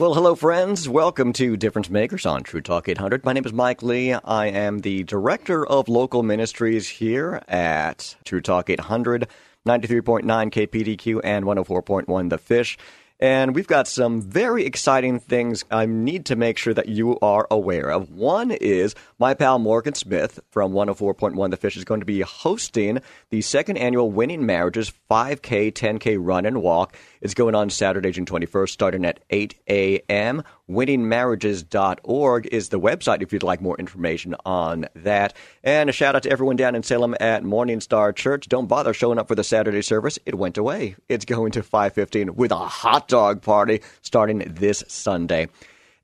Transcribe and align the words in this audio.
Well, 0.00 0.14
hello, 0.14 0.34
friends. 0.34 0.88
Welcome 0.88 1.34
to 1.34 1.58
Difference 1.58 1.90
Makers 1.90 2.24
on 2.24 2.42
True 2.42 2.62
Talk 2.62 2.88
800. 2.88 3.22
My 3.22 3.34
name 3.34 3.44
is 3.44 3.52
Mike 3.52 3.82
Lee. 3.82 4.14
I 4.14 4.46
am 4.46 4.78
the 4.78 5.02
Director 5.02 5.66
of 5.66 5.90
Local 5.90 6.22
Ministries 6.22 6.88
here 6.88 7.42
at 7.46 8.16
True 8.24 8.40
Talk 8.40 8.70
800, 8.70 9.28
93.9 9.68 10.24
KPDQ, 10.24 11.20
and 11.22 11.44
104.1 11.44 12.30
The 12.30 12.38
Fish. 12.38 12.78
And 13.20 13.54
we've 13.54 13.66
got 13.66 13.86
some 13.86 14.22
very 14.22 14.64
exciting 14.64 15.20
things 15.20 15.66
I 15.70 15.84
need 15.84 16.24
to 16.26 16.36
make 16.36 16.56
sure 16.56 16.72
that 16.72 16.88
you 16.88 17.18
are 17.20 17.46
aware 17.50 17.90
of. 17.90 18.08
One 18.08 18.50
is 18.52 18.94
my 19.18 19.34
pal 19.34 19.58
Morgan 19.58 19.92
Smith 19.92 20.40
from 20.48 20.72
104.1 20.72 21.50
The 21.50 21.58
Fish 21.58 21.76
is 21.76 21.84
going 21.84 22.00
to 22.00 22.06
be 22.06 22.22
hosting 22.22 23.00
the 23.28 23.42
second 23.42 23.76
annual 23.76 24.10
Winning 24.10 24.46
Marriages 24.46 24.90
5K, 25.10 25.70
10K 25.70 26.16
run 26.18 26.46
and 26.46 26.62
walk. 26.62 26.96
It's 27.20 27.34
going 27.34 27.54
on 27.54 27.68
Saturday, 27.68 28.12
June 28.12 28.24
21st, 28.24 28.70
starting 28.70 29.04
at 29.04 29.20
8 29.28 29.54
a.m. 29.68 30.42
WinningMarriages.org 30.70 32.46
is 32.46 32.70
the 32.70 32.80
website 32.80 33.20
if 33.20 33.30
you'd 33.30 33.42
like 33.42 33.60
more 33.60 33.76
information 33.78 34.34
on 34.46 34.86
that. 34.94 35.36
And 35.62 35.90
a 35.90 35.92
shout 35.92 36.16
out 36.16 36.22
to 36.22 36.30
everyone 36.30 36.56
down 36.56 36.74
in 36.74 36.82
Salem 36.82 37.14
at 37.20 37.44
Morning 37.44 37.82
Star 37.82 38.14
Church. 38.14 38.48
Don't 38.48 38.68
bother 38.68 38.94
showing 38.94 39.18
up 39.18 39.28
for 39.28 39.34
the 39.34 39.44
Saturday 39.44 39.82
service. 39.82 40.18
It 40.24 40.36
went 40.36 40.56
away. 40.56 40.96
It's 41.10 41.26
going 41.26 41.52
to 41.52 41.62
515 41.62 42.36
with 42.36 42.52
a 42.52 42.56
hot 42.56 43.06
dog 43.06 43.42
party 43.42 43.82
starting 44.00 44.38
this 44.38 44.82
Sunday. 44.88 45.48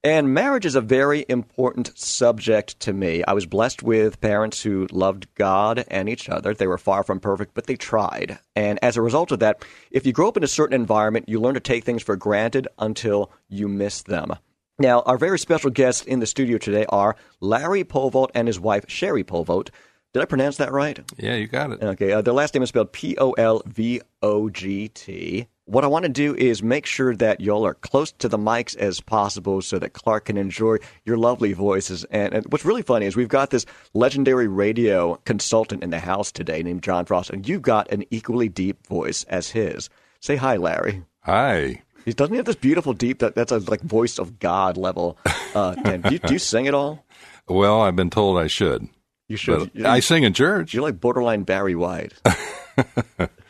And 0.05 0.33
marriage 0.33 0.66
is 0.66 0.77
a 0.77 0.80
very 0.80 1.25
important 1.28 1.98
subject 1.98 2.78
to 2.80 2.92
me. 2.92 3.25
I 3.27 3.33
was 3.33 3.44
blessed 3.44 3.83
with 3.83 4.20
parents 4.20 4.62
who 4.62 4.86
loved 4.92 5.27
God 5.34 5.84
and 5.89 6.08
each 6.08 6.28
other. 6.28 6.55
They 6.55 6.69
were 6.69 6.78
far 6.78 7.02
from 7.02 7.19
perfect, 7.19 7.55
but 7.55 7.66
they 7.66 7.77
tried. 7.77 8.39
And 8.55 8.78
as 8.83 8.97
a 8.97 9.02
result 9.02 9.33
of 9.33 9.41
that, 9.41 9.64
if 9.91 10.06
you 10.06 10.12
grow 10.12 10.28
up 10.28 10.36
in 10.36 10.44
a 10.44 10.48
certain 10.48 10.80
environment, 10.80 11.28
you 11.28 11.41
learn 11.41 11.55
to 11.55 11.61
take 11.61 11.84
things 11.84 12.05
for 12.05 12.14
granted 12.14 12.69
until 12.78 13.33
you 13.48 13.67
miss 13.67 14.02
them. 14.02 14.36
Now, 14.78 15.00
our 15.00 15.19
very 15.19 15.39
special 15.39 15.70
guests 15.70 16.05
in 16.05 16.20
the 16.20 16.27
studio 16.27 16.58
today 16.58 16.84
are 16.91 17.17
Larry 17.41 17.83
Polvogt 17.83 18.30
and 18.34 18.47
his 18.47 18.61
wife, 18.61 18.84
Sherry 18.89 19.24
Polvogt. 19.24 19.70
Did 20.12 20.22
I 20.22 20.27
pronounce 20.27 20.58
that 20.58 20.70
right? 20.70 21.00
Yeah, 21.17 21.34
you 21.34 21.47
got 21.47 21.72
it. 21.72 21.83
Okay, 21.83 22.12
uh, 22.12 22.22
their 22.22 22.34
last 22.34 22.55
name 22.55 22.62
is 22.62 22.69
spelled 22.69 22.92
P 22.92 23.17
O 23.19 23.33
L 23.33 23.62
V 23.67 24.00
O 24.22 24.50
G 24.50 24.89
T. 24.89 25.48
What 25.69 25.83
I 25.83 25.89
want 25.89 26.05
to 26.05 26.09
do 26.09 26.33
is 26.36 26.62
make 26.62 26.86
sure 26.86 27.17
that 27.17 27.41
y'all 27.41 27.67
are 27.67 27.75
close 27.75 28.12
to 28.12 28.28
the 28.28 28.39
mics 28.39 28.77
as 28.77 29.00
possible 29.00 29.61
so 29.61 29.81
that 29.81 29.95
Clark 29.95 30.27
can 30.27 30.36
enjoy 30.36 30.77
your 31.05 31.17
lovely 31.17 31.55
voices. 31.55 32.05
And, 32.05 32.33
and, 32.34 32.47
what's 32.53 32.64
really 32.64 32.83
funny 32.83 33.06
is 33.06 33.17
we've 33.17 33.27
got 33.27 33.50
this 33.50 33.67
legendary 33.92 34.47
radio 34.47 35.17
consultant 35.25 35.83
in 35.83 35.91
the 35.91 35.98
house 35.98 36.31
today 36.31 36.62
named 36.62 36.84
John 36.84 37.05
Frost, 37.05 37.31
and 37.31 37.48
you've 37.48 37.62
got 37.62 37.91
an 37.91 38.05
equally 38.12 38.48
deep 38.48 38.86
voice 38.86 39.25
as 39.25 39.50
his. 39.50 39.91
Say 40.20 40.36
hi, 40.36 40.56
Larry. 40.56 41.03
Hi. 41.23 41.83
He 42.05 42.12
doesn't 42.12 42.33
he 42.33 42.36
have 42.36 42.47
this 42.47 42.55
beautiful 42.55 42.92
deep 42.92 43.19
that 43.19 43.34
that's 43.34 43.51
a 43.51 43.58
like 43.58 43.80
voice 43.80 44.20
of 44.20 44.39
God 44.39 44.77
level. 44.77 45.19
Uh, 45.53 45.75
and 45.84 46.05
do 46.05 46.12
you, 46.12 46.20
do 46.20 46.33
you 46.34 46.39
sing 46.39 46.69
at 46.69 46.75
all? 46.75 47.05
Well, 47.48 47.83
I've 47.83 47.97
been 47.97 48.11
told 48.11 48.39
I 48.39 48.47
should. 48.47 48.89
You 49.27 49.36
should. 49.36 49.84
I 49.84 49.98
sing 49.98 50.23
in 50.23 50.33
church. 50.33 50.73
You're 50.73 50.84
like 50.84 51.01
borderline 51.01 51.42
Barry 51.42 51.74
White. 51.74 52.13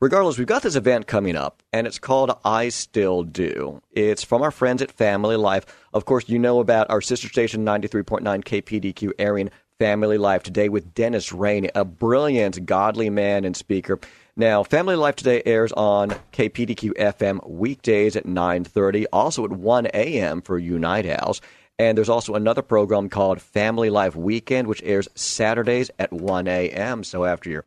Regardless, 0.00 0.38
we've 0.38 0.46
got 0.46 0.62
this 0.62 0.76
event 0.76 1.06
coming 1.06 1.36
up, 1.36 1.62
and 1.74 1.86
it's 1.86 1.98
called 1.98 2.32
I 2.42 2.70
Still 2.70 3.22
Do. 3.22 3.82
It's 3.92 4.24
from 4.24 4.40
our 4.40 4.50
friends 4.50 4.80
at 4.80 4.90
Family 4.90 5.36
Life. 5.36 5.66
Of 5.92 6.06
course, 6.06 6.26
you 6.26 6.38
know 6.38 6.60
about 6.60 6.88
our 6.88 7.02
sister 7.02 7.28
station 7.28 7.66
93.9 7.66 8.22
KPDQ 8.22 9.10
airing 9.18 9.50
Family 9.78 10.16
Life 10.16 10.42
today 10.42 10.70
with 10.70 10.94
Dennis 10.94 11.34
Rainey, 11.34 11.68
a 11.74 11.84
brilliant, 11.84 12.64
godly 12.64 13.10
man 13.10 13.44
and 13.44 13.54
speaker. 13.54 14.00
Now, 14.36 14.62
Family 14.62 14.96
Life 14.96 15.16
today 15.16 15.42
airs 15.44 15.72
on 15.72 16.14
KPDQ 16.32 16.92
FM 16.96 17.46
weekdays 17.46 18.16
at 18.16 18.24
9:30, 18.24 19.04
also 19.12 19.44
at 19.44 19.52
1 19.52 19.88
a.m. 19.92 20.40
for 20.40 20.58
night 20.58 21.04
owls. 21.04 21.42
And 21.78 21.98
there's 21.98 22.08
also 22.08 22.36
another 22.36 22.62
program 22.62 23.10
called 23.10 23.42
Family 23.42 23.90
Life 23.90 24.16
Weekend, 24.16 24.66
which 24.66 24.82
airs 24.82 25.08
Saturdays 25.14 25.90
at 25.98 26.10
1 26.10 26.48
a.m. 26.48 27.04
So 27.04 27.26
after 27.26 27.50
you're 27.50 27.66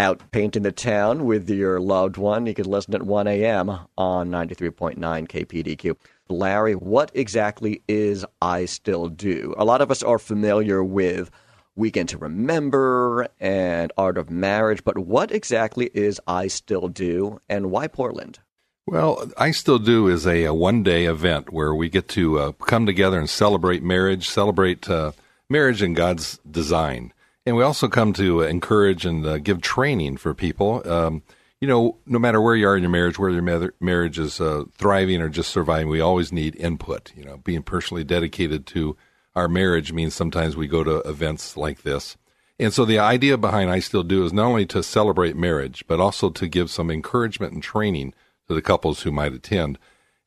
out 0.00 0.32
painting 0.32 0.62
the 0.62 0.72
town 0.72 1.26
with 1.26 1.48
your 1.48 1.78
loved 1.78 2.16
one, 2.16 2.46
you 2.46 2.54
can 2.54 2.64
listen 2.64 2.94
at 2.94 3.02
1 3.02 3.26
a.m. 3.26 3.78
on 3.98 4.30
93.9 4.30 4.96
KPDQ. 4.96 5.94
Larry, 6.28 6.74
what 6.74 7.10
exactly 7.14 7.82
is 7.86 8.24
I 8.40 8.64
Still 8.64 9.08
Do? 9.08 9.54
A 9.58 9.64
lot 9.64 9.82
of 9.82 9.90
us 9.90 10.02
are 10.02 10.18
familiar 10.18 10.82
with 10.82 11.30
Weekend 11.76 12.08
to 12.08 12.18
Remember 12.18 13.28
and 13.38 13.92
Art 13.98 14.16
of 14.16 14.30
Marriage, 14.30 14.82
but 14.84 14.98
what 14.98 15.30
exactly 15.30 15.90
is 15.92 16.18
I 16.26 16.48
Still 16.48 16.88
Do 16.88 17.40
and 17.48 17.70
why 17.70 17.86
Portland? 17.86 18.38
Well, 18.86 19.30
I 19.36 19.50
Still 19.50 19.78
Do 19.78 20.08
is 20.08 20.26
a, 20.26 20.44
a 20.44 20.54
one 20.54 20.82
day 20.82 21.04
event 21.04 21.52
where 21.52 21.74
we 21.74 21.90
get 21.90 22.08
to 22.08 22.38
uh, 22.38 22.52
come 22.52 22.86
together 22.86 23.18
and 23.18 23.28
celebrate 23.28 23.82
marriage, 23.82 24.28
celebrate 24.28 24.88
uh, 24.88 25.12
marriage 25.50 25.82
and 25.82 25.94
God's 25.94 26.38
design. 26.50 27.12
And 27.46 27.56
we 27.56 27.62
also 27.62 27.88
come 27.88 28.12
to 28.14 28.42
encourage 28.42 29.06
and 29.06 29.26
uh, 29.26 29.38
give 29.38 29.60
training 29.60 30.18
for 30.18 30.34
people. 30.34 30.88
Um, 30.88 31.22
you 31.60 31.68
know, 31.68 31.98
no 32.06 32.18
matter 32.18 32.40
where 32.40 32.54
you 32.54 32.66
are 32.66 32.76
in 32.76 32.82
your 32.82 32.90
marriage, 32.90 33.18
whether 33.18 33.34
your 33.34 33.72
marriage 33.80 34.18
is 34.18 34.40
uh, 34.40 34.64
thriving 34.72 35.20
or 35.20 35.28
just 35.28 35.50
surviving, 35.50 35.88
we 35.88 36.00
always 36.00 36.32
need 36.32 36.56
input. 36.56 37.12
You 37.14 37.24
know, 37.24 37.36
being 37.38 37.62
personally 37.62 38.04
dedicated 38.04 38.66
to 38.68 38.96
our 39.34 39.48
marriage 39.48 39.92
means 39.92 40.14
sometimes 40.14 40.56
we 40.56 40.66
go 40.66 40.82
to 40.84 40.98
events 41.00 41.56
like 41.56 41.82
this. 41.82 42.16
And 42.58 42.74
so 42.74 42.84
the 42.84 42.98
idea 42.98 43.38
behind 43.38 43.70
I 43.70 43.78
Still 43.78 44.02
Do 44.02 44.24
is 44.24 44.32
not 44.32 44.46
only 44.46 44.66
to 44.66 44.82
celebrate 44.82 45.36
marriage, 45.36 45.84
but 45.86 46.00
also 46.00 46.28
to 46.30 46.46
give 46.46 46.70
some 46.70 46.90
encouragement 46.90 47.54
and 47.54 47.62
training 47.62 48.12
to 48.48 48.54
the 48.54 48.62
couples 48.62 49.02
who 49.02 49.10
might 49.10 49.32
attend. 49.32 49.78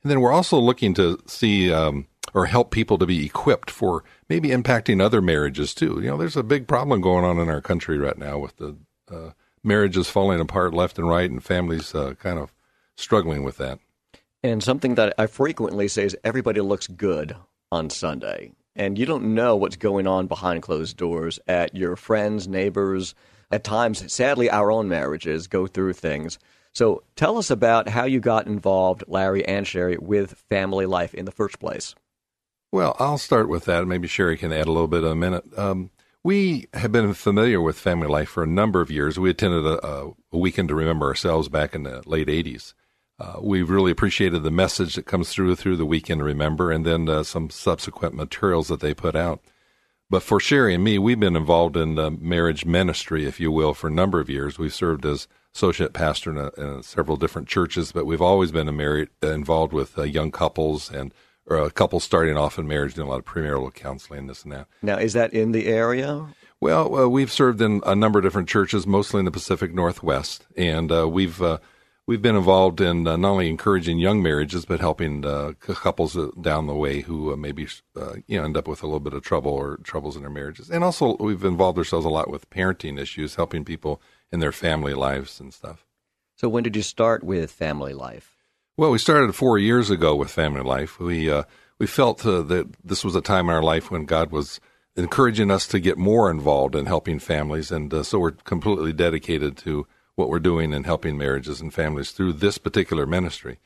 And 0.02 0.10
then 0.10 0.20
we're 0.20 0.32
also 0.32 0.58
looking 0.58 0.94
to 0.94 1.18
see 1.26 1.72
um, 1.72 2.06
or 2.32 2.46
help 2.46 2.70
people 2.70 2.98
to 2.98 3.06
be 3.06 3.24
equipped 3.24 3.70
for 3.70 4.04
maybe 4.28 4.48
impacting 4.48 5.02
other 5.02 5.20
marriages 5.20 5.74
too. 5.74 6.00
You 6.00 6.08
know, 6.08 6.16
there's 6.16 6.36
a 6.36 6.42
big 6.42 6.66
problem 6.66 7.00
going 7.00 7.24
on 7.24 7.38
in 7.38 7.48
our 7.48 7.60
country 7.60 7.98
right 7.98 8.18
now 8.18 8.38
with 8.38 8.56
the 8.56 8.76
uh, 9.10 9.30
marriages 9.62 10.08
falling 10.08 10.40
apart 10.40 10.74
left 10.74 10.98
and 10.98 11.08
right, 11.08 11.30
and 11.30 11.42
families 11.42 11.94
uh, 11.94 12.14
kind 12.14 12.38
of 12.38 12.52
struggling 12.96 13.42
with 13.42 13.56
that. 13.58 13.78
And 14.42 14.62
something 14.62 14.94
that 14.96 15.14
I 15.18 15.26
frequently 15.26 15.88
say 15.88 16.04
is 16.04 16.16
everybody 16.22 16.60
looks 16.60 16.86
good 16.86 17.34
on 17.72 17.90
Sunday, 17.90 18.52
and 18.76 18.98
you 18.98 19.06
don't 19.06 19.34
know 19.34 19.56
what's 19.56 19.76
going 19.76 20.06
on 20.06 20.26
behind 20.26 20.62
closed 20.62 20.96
doors 20.96 21.38
at 21.48 21.74
your 21.74 21.96
friends, 21.96 22.46
neighbors. 22.46 23.14
At 23.50 23.64
times, 23.64 24.12
sadly, 24.12 24.50
our 24.50 24.70
own 24.70 24.88
marriages 24.88 25.46
go 25.46 25.66
through 25.66 25.94
things. 25.94 26.38
So 26.72 27.04
tell 27.14 27.38
us 27.38 27.50
about 27.50 27.88
how 27.88 28.04
you 28.04 28.18
got 28.18 28.46
involved, 28.46 29.04
Larry 29.06 29.46
and 29.46 29.66
Sherry, 29.66 29.96
with 29.96 30.42
family 30.50 30.86
life 30.86 31.14
in 31.14 31.24
the 31.24 31.30
first 31.30 31.60
place. 31.60 31.94
Well, 32.74 32.96
I'll 32.98 33.18
start 33.18 33.48
with 33.48 33.66
that. 33.66 33.86
Maybe 33.86 34.08
Sherry 34.08 34.36
can 34.36 34.52
add 34.52 34.66
a 34.66 34.72
little 34.72 34.88
bit 34.88 35.04
in 35.04 35.12
a 35.12 35.14
minute. 35.14 35.44
Um, 35.56 35.90
we 36.24 36.66
have 36.74 36.90
been 36.90 37.14
familiar 37.14 37.60
with 37.60 37.78
family 37.78 38.08
life 38.08 38.30
for 38.30 38.42
a 38.42 38.48
number 38.48 38.80
of 38.80 38.90
years. 38.90 39.16
We 39.16 39.30
attended 39.30 39.64
a, 39.64 39.86
a 40.32 40.36
weekend 40.36 40.70
to 40.70 40.74
remember 40.74 41.06
ourselves 41.06 41.48
back 41.48 41.76
in 41.76 41.84
the 41.84 42.02
late 42.04 42.26
80s. 42.26 42.74
Uh, 43.20 43.34
we've 43.40 43.70
really 43.70 43.92
appreciated 43.92 44.42
the 44.42 44.50
message 44.50 44.96
that 44.96 45.06
comes 45.06 45.28
through 45.28 45.54
through 45.54 45.76
the 45.76 45.86
weekend 45.86 46.18
to 46.18 46.24
remember 46.24 46.72
and 46.72 46.84
then 46.84 47.08
uh, 47.08 47.22
some 47.22 47.48
subsequent 47.48 48.16
materials 48.16 48.66
that 48.66 48.80
they 48.80 48.92
put 48.92 49.14
out. 49.14 49.40
But 50.10 50.24
for 50.24 50.40
Sherry 50.40 50.74
and 50.74 50.82
me, 50.82 50.98
we've 50.98 51.20
been 51.20 51.36
involved 51.36 51.76
in 51.76 51.94
the 51.94 52.10
marriage 52.10 52.64
ministry, 52.64 53.24
if 53.24 53.38
you 53.38 53.52
will, 53.52 53.74
for 53.74 53.86
a 53.86 53.92
number 53.92 54.18
of 54.18 54.28
years. 54.28 54.58
We've 54.58 54.74
served 54.74 55.06
as 55.06 55.28
associate 55.54 55.92
pastor 55.92 56.32
in, 56.32 56.38
a, 56.38 56.50
in 56.60 56.82
several 56.82 57.18
different 57.18 57.46
churches, 57.46 57.92
but 57.92 58.04
we've 58.04 58.20
always 58.20 58.50
been 58.50 58.76
married, 58.76 59.10
involved 59.22 59.72
with 59.72 59.96
uh, 59.96 60.02
young 60.02 60.32
couples 60.32 60.90
and 60.90 61.14
or 61.46 61.58
a 61.58 61.70
couple 61.70 62.00
starting 62.00 62.36
off 62.36 62.58
in 62.58 62.66
marriage, 62.66 62.94
doing 62.94 63.06
a 63.06 63.10
lot 63.10 63.18
of 63.18 63.24
premarital 63.24 63.74
counseling, 63.74 64.26
this 64.26 64.44
and 64.44 64.52
that. 64.52 64.66
Now, 64.82 64.96
is 64.96 65.12
that 65.12 65.32
in 65.32 65.52
the 65.52 65.66
area? 65.66 66.26
Well, 66.60 66.96
uh, 66.96 67.08
we've 67.08 67.32
served 67.32 67.60
in 67.60 67.82
a 67.84 67.94
number 67.94 68.18
of 68.18 68.24
different 68.24 68.48
churches, 68.48 68.86
mostly 68.86 69.18
in 69.18 69.24
the 69.24 69.30
Pacific 69.30 69.74
Northwest, 69.74 70.46
and 70.56 70.90
uh, 70.90 71.06
we've 71.08 71.42
uh, 71.42 71.58
we've 72.06 72.22
been 72.22 72.36
involved 72.36 72.80
in 72.80 73.06
uh, 73.06 73.16
not 73.16 73.32
only 73.32 73.50
encouraging 73.50 73.98
young 73.98 74.22
marriages, 74.22 74.64
but 74.64 74.80
helping 74.80 75.26
uh, 75.26 75.52
couples 75.60 76.16
uh, 76.16 76.28
down 76.40 76.66
the 76.66 76.74
way 76.74 77.00
who 77.00 77.36
maybe 77.36 77.68
you 78.26 78.38
know 78.38 78.44
end 78.44 78.56
up 78.56 78.66
with 78.66 78.82
a 78.82 78.86
little 78.86 79.00
bit 79.00 79.12
of 79.12 79.22
trouble 79.22 79.52
or 79.52 79.76
troubles 79.82 80.16
in 80.16 80.22
their 80.22 80.30
marriages. 80.30 80.70
And 80.70 80.82
also, 80.82 81.16
we've 81.18 81.44
involved 81.44 81.76
ourselves 81.76 82.06
a 82.06 82.10
lot 82.10 82.30
with 82.30 82.48
parenting 82.48 82.98
issues, 82.98 83.34
helping 83.34 83.64
people 83.64 84.00
in 84.32 84.40
their 84.40 84.52
family 84.52 84.94
lives 84.94 85.40
and 85.40 85.52
stuff. 85.52 85.84
So, 86.36 86.48
when 86.48 86.62
did 86.62 86.76
you 86.76 86.82
start 86.82 87.22
with 87.22 87.50
family 87.52 87.92
life? 87.92 88.33
Well, 88.76 88.90
we 88.90 88.98
started 88.98 89.36
four 89.36 89.56
years 89.56 89.88
ago 89.88 90.16
with 90.16 90.32
Family 90.32 90.62
Life. 90.62 90.98
We 90.98 91.30
uh, 91.30 91.44
we 91.78 91.86
felt 91.86 92.26
uh, 92.26 92.42
that 92.42 92.74
this 92.82 93.04
was 93.04 93.14
a 93.14 93.20
time 93.20 93.48
in 93.48 93.54
our 93.54 93.62
life 93.62 93.88
when 93.88 94.04
God 94.04 94.32
was 94.32 94.58
encouraging 94.96 95.52
us 95.52 95.68
to 95.68 95.78
get 95.78 95.96
more 95.96 96.28
involved 96.28 96.74
in 96.74 96.86
helping 96.86 97.20
families, 97.20 97.70
and 97.70 97.94
uh, 97.94 98.02
so 98.02 98.18
we're 98.18 98.32
completely 98.32 98.92
dedicated 98.92 99.56
to 99.58 99.86
what 100.16 100.28
we're 100.28 100.40
doing 100.40 100.72
in 100.72 100.82
helping 100.82 101.16
marriages 101.16 101.60
and 101.60 101.72
families 101.72 102.10
through 102.10 102.32
this 102.32 102.58
particular 102.58 103.06
ministry. 103.06 103.60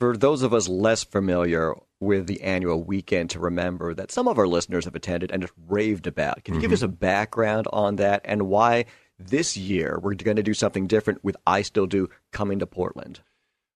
For 0.00 0.16
those 0.16 0.42
of 0.42 0.52
us 0.52 0.68
less 0.68 1.04
familiar 1.04 1.74
with 2.00 2.26
the 2.26 2.42
annual 2.42 2.82
weekend 2.82 3.30
to 3.30 3.38
remember 3.38 3.94
that 3.94 4.10
some 4.10 4.26
of 4.26 4.40
our 4.40 4.48
listeners 4.48 4.86
have 4.86 4.96
attended 4.96 5.30
and 5.30 5.42
just 5.42 5.54
raved 5.68 6.08
about, 6.08 6.42
can 6.42 6.54
you 6.54 6.58
mm-hmm. 6.58 6.62
give 6.62 6.72
us 6.72 6.82
a 6.82 6.88
background 6.88 7.68
on 7.72 7.94
that 7.96 8.22
and 8.24 8.48
why 8.48 8.86
this 9.20 9.56
year 9.56 10.00
we're 10.02 10.14
going 10.14 10.36
to 10.36 10.42
do 10.42 10.54
something 10.54 10.88
different 10.88 11.22
with 11.22 11.36
I 11.46 11.62
Still 11.62 11.86
Do 11.86 12.08
coming 12.32 12.58
to 12.58 12.66
Portland? 12.66 13.20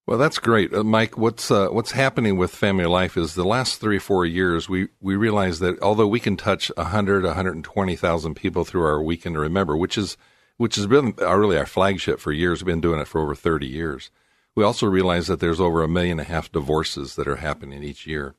Well, 0.06 0.19
that's 0.19 0.38
great, 0.38 0.73
uh, 0.73 0.85
Mike. 0.85 1.19
What's 1.19 1.50
uh, 1.50 1.67
what's 1.70 1.91
happening 1.91 2.37
with 2.37 2.55
Family 2.55 2.87
Life 2.87 3.17
is 3.17 3.35
the 3.35 3.44
last 3.44 3.81
three 3.81 3.97
or 3.97 4.00
four 4.00 4.25
years 4.25 4.69
we 4.69 4.87
we 5.00 5.17
realize 5.17 5.58
that 5.58 5.82
although 5.82 6.06
we 6.06 6.20
can 6.20 6.37
touch 6.37 6.70
100, 6.76 7.25
120,000 7.25 8.35
people 8.35 8.64
through 8.64 8.85
our 8.85 9.03
weekend 9.03 9.35
to 9.35 9.41
remember, 9.41 9.76
which 9.76 9.99
is 9.99 10.17
which 10.58 10.76
has 10.76 10.87
been 10.87 11.14
really 11.19 11.58
our 11.58 11.67
flagship 11.67 12.20
for 12.20 12.31
years. 12.31 12.62
We've 12.62 12.73
been 12.73 12.81
doing 12.81 13.00
it 13.00 13.08
for 13.08 13.20
over 13.20 13.35
30 13.35 13.67
years. 13.67 14.12
We 14.55 14.62
also 14.62 14.87
realize 14.87 15.26
that 15.26 15.41
there's 15.41 15.61
over 15.61 15.82
a 15.82 15.88
million 15.88 16.20
and 16.20 16.29
a 16.29 16.32
half 16.32 16.53
divorces 16.53 17.17
that 17.17 17.26
are 17.26 17.37
happening 17.37 17.82
each 17.82 18.06
year. 18.06 18.37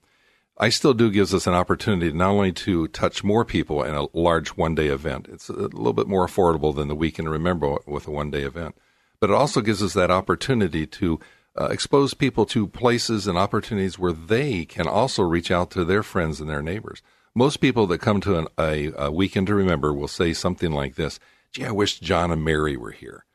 I 0.57 0.69
still 0.69 0.93
do 0.93 1.11
gives 1.11 1.33
us 1.33 1.47
an 1.47 1.53
opportunity 1.53 2.13
not 2.13 2.31
only 2.31 2.53
to 2.53 2.87
touch 2.87 3.25
more 3.25 3.43
people 3.43 3.83
in 3.83 3.93
a 3.93 4.07
large 4.17 4.49
one 4.51 4.73
day 4.73 4.87
event. 4.87 5.27
It's 5.29 5.49
a 5.49 5.53
little 5.53 5.91
bit 5.91 6.07
more 6.07 6.25
affordable 6.25 6.73
than 6.73 6.87
the 6.87 6.95
weekend 6.95 7.29
remember 7.29 7.75
with 7.85 8.07
a 8.07 8.11
one 8.11 8.31
day 8.31 8.43
event, 8.43 8.75
but 9.19 9.29
it 9.29 9.35
also 9.35 9.59
gives 9.59 9.83
us 9.83 9.93
that 9.95 10.09
opportunity 10.09 10.87
to 10.87 11.19
uh, 11.57 11.65
expose 11.65 12.13
people 12.13 12.45
to 12.47 12.67
places 12.67 13.27
and 13.27 13.37
opportunities 13.37 13.97
where 13.97 14.11
they 14.11 14.65
can 14.65 14.87
also 14.87 15.23
reach 15.23 15.51
out 15.51 15.71
to 15.71 15.83
their 15.83 16.03
friends 16.03 16.39
and 16.39 16.49
their 16.49 16.61
neighbors. 16.61 17.01
Most 17.33 17.57
people 17.57 17.87
that 17.87 17.99
come 17.99 18.21
to 18.21 18.37
an, 18.37 18.47
a, 18.59 18.91
a, 18.95 19.11
weekend 19.11 19.47
to 19.47 19.55
remember 19.55 19.93
will 19.93 20.07
say 20.07 20.33
something 20.33 20.71
like 20.71 20.95
this: 20.95 21.19
"Gee, 21.51 21.65
I 21.65 21.71
wish 21.71 21.99
John 21.99 22.31
and 22.31 22.43
Mary 22.43 22.77
were 22.77 22.91
here." 22.91 23.25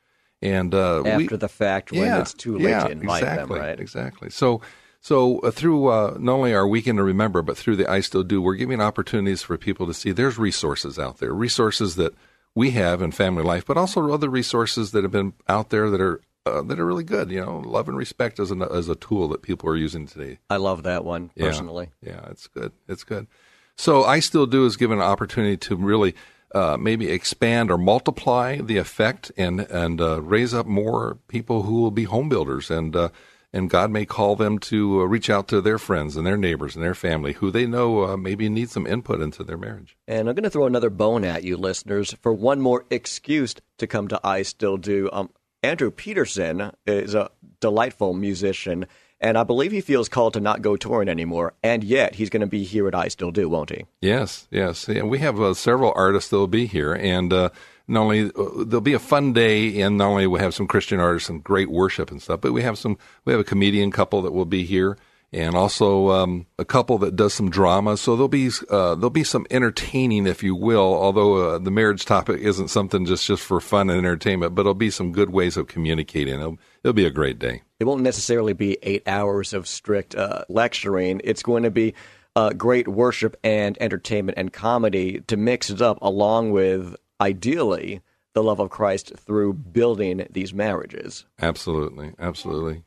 And 0.41 0.75
uh, 0.75 1.03
after 1.05 1.17
we, 1.17 1.27
the 1.37 1.47
fact, 1.47 1.91
when 1.91 2.01
yeah, 2.01 2.19
it's 2.19 2.33
too 2.33 2.57
late 2.57 2.71
yeah, 2.71 2.83
to 2.83 2.91
invite 2.91 3.23
exactly, 3.23 3.55
them, 3.55 3.65
right? 3.65 3.79
Exactly. 3.79 4.29
So, 4.29 4.61
so 4.99 5.39
uh, 5.39 5.51
through 5.51 5.87
uh, 5.87 6.17
not 6.19 6.33
only 6.33 6.53
our 6.53 6.67
weekend 6.67 6.97
to 6.97 7.03
remember, 7.03 7.41
but 7.41 7.57
through 7.57 7.77
the 7.77 7.89
I 7.89 8.01
Still 8.01 8.23
Do, 8.23 8.41
we're 8.41 8.55
giving 8.55 8.81
opportunities 8.81 9.41
for 9.41 9.57
people 9.57 9.87
to 9.87 9.93
see 9.93 10.11
there's 10.11 10.37
resources 10.37 10.99
out 10.99 11.19
there, 11.19 11.33
resources 11.33 11.95
that 11.95 12.13
we 12.55 12.71
have 12.71 13.01
in 13.01 13.11
family 13.11 13.43
life, 13.43 13.65
but 13.65 13.77
also 13.77 14.11
other 14.11 14.29
resources 14.29 14.91
that 14.91 15.03
have 15.03 15.11
been 15.11 15.33
out 15.47 15.69
there 15.69 15.89
that 15.89 16.01
are 16.01 16.19
uh, 16.45 16.61
that 16.63 16.79
are 16.79 16.85
really 16.85 17.03
good. 17.03 17.31
You 17.31 17.41
know, 17.41 17.59
love 17.59 17.87
and 17.87 17.97
respect 17.97 18.39
as 18.39 18.51
a 18.51 18.55
as 18.71 18.89
a 18.89 18.95
tool 18.95 19.27
that 19.29 19.41
people 19.41 19.69
are 19.69 19.77
using 19.77 20.07
today. 20.07 20.39
I 20.49 20.57
love 20.57 20.83
that 20.83 21.05
one 21.05 21.31
personally. 21.37 21.89
Yeah, 22.01 22.27
it's 22.29 22.47
good. 22.47 22.71
It's 22.87 23.03
good. 23.03 23.27
So 23.75 24.03
I 24.03 24.19
still 24.19 24.45
do 24.45 24.65
is 24.65 24.77
given 24.77 24.99
an 24.99 25.03
opportunity 25.03 25.57
to 25.57 25.75
really 25.75 26.15
uh, 26.53 26.77
maybe 26.79 27.09
expand 27.09 27.71
or 27.71 27.77
multiply 27.77 28.57
the 28.57 28.77
effect 28.77 29.31
and 29.37 29.61
and 29.61 29.99
uh, 29.99 30.21
raise 30.21 30.53
up 30.53 30.65
more 30.65 31.17
people 31.27 31.63
who 31.63 31.81
will 31.81 31.91
be 31.91 32.03
home 32.03 32.29
builders 32.29 32.69
and. 32.69 32.95
Uh, 32.95 33.09
and 33.55 33.69
God 33.69 33.91
may 33.91 34.03
call 34.03 34.35
them 34.35 34.57
to 34.59 35.01
uh, 35.01 35.03
reach 35.03 35.29
out 35.29 35.47
to 35.49 35.61
their 35.61 35.77
friends 35.77 36.17
and 36.17 36.25
their 36.25 36.37
neighbors 36.37 36.75
and 36.75 36.83
their 36.83 36.95
family 36.95 37.33
who 37.33 37.51
they 37.51 37.67
know 37.67 38.03
uh, 38.03 38.17
maybe 38.17 38.49
need 38.49 38.71
some 38.71 38.87
input 38.87 39.21
into 39.21 39.43
their 39.43 39.59
marriage. 39.59 39.95
And 40.07 40.27
I'm 40.27 40.33
going 40.33 40.43
to 40.43 40.49
throw 40.49 40.65
another 40.65 40.89
bone 40.89 41.23
at 41.23 41.43
you, 41.43 41.55
listeners, 41.55 42.13
for 42.13 42.33
one 42.33 42.61
more 42.61 42.85
excuse 42.89 43.53
to 43.77 43.85
come 43.85 44.07
to 44.07 44.19
I 44.23 44.41
Still 44.41 44.77
Do. 44.77 45.07
Um, 45.13 45.29
Andrew 45.63 45.91
Peterson 45.91 46.71
is 46.85 47.15
a 47.15 47.31
delightful 47.61 48.13
musician, 48.13 48.85
and 49.21 49.37
I 49.37 49.43
believe 49.43 49.71
he 49.71 49.79
feels 49.79 50.09
called 50.09 50.33
to 50.33 50.41
not 50.41 50.61
go 50.61 50.75
touring 50.75 51.07
anymore. 51.07 51.53
And 51.63 51.85
yet, 51.85 52.15
he's 52.15 52.29
going 52.29 52.41
to 52.41 52.47
be 52.47 52.65
here 52.65 52.85
at 52.89 52.93
I 52.93 53.07
Still 53.07 53.31
Do, 53.31 53.47
won't 53.47 53.69
he? 53.69 53.85
Yes, 54.01 54.47
yes. 54.51 54.87
We 54.89 55.19
have 55.19 55.39
uh, 55.39 55.53
several 55.53 55.93
artists 55.95 56.29
that 56.29 56.37
will 56.37 56.47
be 56.47 56.65
here, 56.65 56.93
and 56.93 57.31
uh, 57.31 57.49
not 57.87 58.01
only 58.01 58.25
uh, 58.25 58.65
there'll 58.65 58.81
be 58.81 58.93
a 58.93 58.99
fun 58.99 59.31
day, 59.31 59.79
and 59.81 59.97
not 59.97 60.07
only 60.07 60.27
we 60.27 60.41
have 60.41 60.53
some 60.53 60.67
Christian 60.67 60.99
artists 60.99 61.29
and 61.29 61.41
great 61.41 61.71
worship 61.71 62.11
and 62.11 62.21
stuff, 62.21 62.41
but 62.41 62.51
we 62.51 62.61
have 62.61 62.77
some 62.77 62.97
we 63.23 63.31
have 63.31 63.39
a 63.39 63.45
comedian 63.45 63.89
couple 63.89 64.21
that 64.23 64.33
will 64.33 64.45
be 64.45 64.65
here 64.65 64.97
and 65.33 65.55
also 65.55 66.11
um, 66.11 66.45
a 66.59 66.65
couple 66.65 66.97
that 66.99 67.15
does 67.15 67.33
some 67.33 67.49
drama. 67.49 67.97
So 67.97 68.15
there'll 68.15 68.27
be 68.27 68.49
uh, 68.69 68.95
there'll 68.95 69.09
be 69.09 69.23
some 69.23 69.45
entertaining, 69.49 70.27
if 70.27 70.43
you 70.43 70.55
will. 70.55 70.93
Although 70.93 71.55
uh, 71.55 71.59
the 71.59 71.71
marriage 71.71 72.05
topic 72.05 72.39
isn't 72.41 72.69
something 72.69 73.05
just 73.05 73.25
just 73.25 73.43
for 73.43 73.59
fun 73.59 73.89
and 73.89 73.99
entertainment, 73.99 74.55
but 74.55 74.61
it'll 74.61 74.73
be 74.73 74.91
some 74.91 75.11
good 75.11 75.31
ways 75.31 75.57
of 75.57 75.67
communicating. 75.67 76.35
It'll, 76.39 76.57
it'll 76.83 76.93
be 76.93 77.05
a 77.05 77.11
great 77.11 77.39
day. 77.39 77.61
It 77.79 77.85
won't 77.85 78.01
necessarily 78.01 78.53
be 78.53 78.77
eight 78.83 79.07
hours 79.07 79.53
of 79.53 79.67
strict 79.67 80.15
uh, 80.15 80.45
lecturing. 80.49 81.21
It's 81.23 81.43
going 81.43 81.63
to 81.63 81.71
be 81.71 81.93
uh, 82.35 82.51
great 82.51 82.87
worship 82.87 83.35
and 83.43 83.77
entertainment 83.81 84.37
and 84.37 84.51
comedy 84.53 85.21
to 85.27 85.37
mix 85.37 85.69
it 85.69 85.81
up, 85.81 85.99
along 86.01 86.51
with 86.51 86.95
ideally 87.19 88.01
the 88.33 88.43
love 88.43 88.59
of 88.59 88.69
Christ 88.69 89.13
through 89.17 89.53
building 89.53 90.25
these 90.31 90.53
marriages. 90.53 91.25
Absolutely, 91.41 92.13
absolutely. 92.19 92.83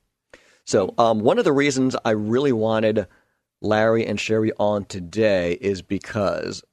So, 0.67 0.95
um, 0.99 1.21
one 1.21 1.39
of 1.39 1.45
the 1.45 1.53
reasons 1.53 1.95
I 2.05 2.11
really 2.11 2.51
wanted 2.51 3.07
Larry 3.63 4.05
and 4.05 4.19
Sherry 4.19 4.53
on 4.59 4.85
today 4.85 5.53
is 5.61 5.81
because 5.81 6.65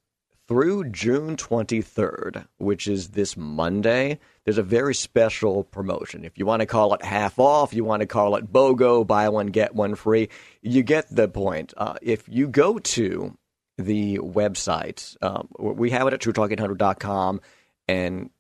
through 0.48 0.90
June 0.90 1.38
23rd, 1.38 2.48
which 2.58 2.88
is 2.88 3.10
this 3.10 3.38
Monday, 3.38 4.20
there's 4.44 4.58
a 4.58 4.64
very 4.64 4.96
special 4.96 5.64
promotion. 5.64 6.26
If 6.26 6.40
you 6.40 6.46
want 6.48 6.62
to 6.62 6.66
call 6.66 6.96
it 6.96 7.04
half 7.06 7.38
off, 7.38 7.72
you 7.72 7.86
want 7.86 8.02
to 8.02 8.08
call 8.08 8.36
it 8.36 8.52
BOGO, 8.52 9.06
buy 9.06 9.30
one, 9.30 9.48
get 9.48 9.76
one 9.76 9.94
free, 9.94 10.30
you 10.64 10.82
get 10.82 11.06
the 11.16 11.28
point. 11.28 11.74
Uh, 11.78 11.94
if 12.02 12.28
you 12.28 12.48
go 12.48 12.80
to 12.80 13.38
the 13.78 14.18
website, 14.18 15.16
um, 15.22 15.48
we 15.60 15.92
have 15.92 16.08
it 16.08 16.14
at 16.14 16.20
truetalk800.com 16.20 17.42
and 17.88 18.32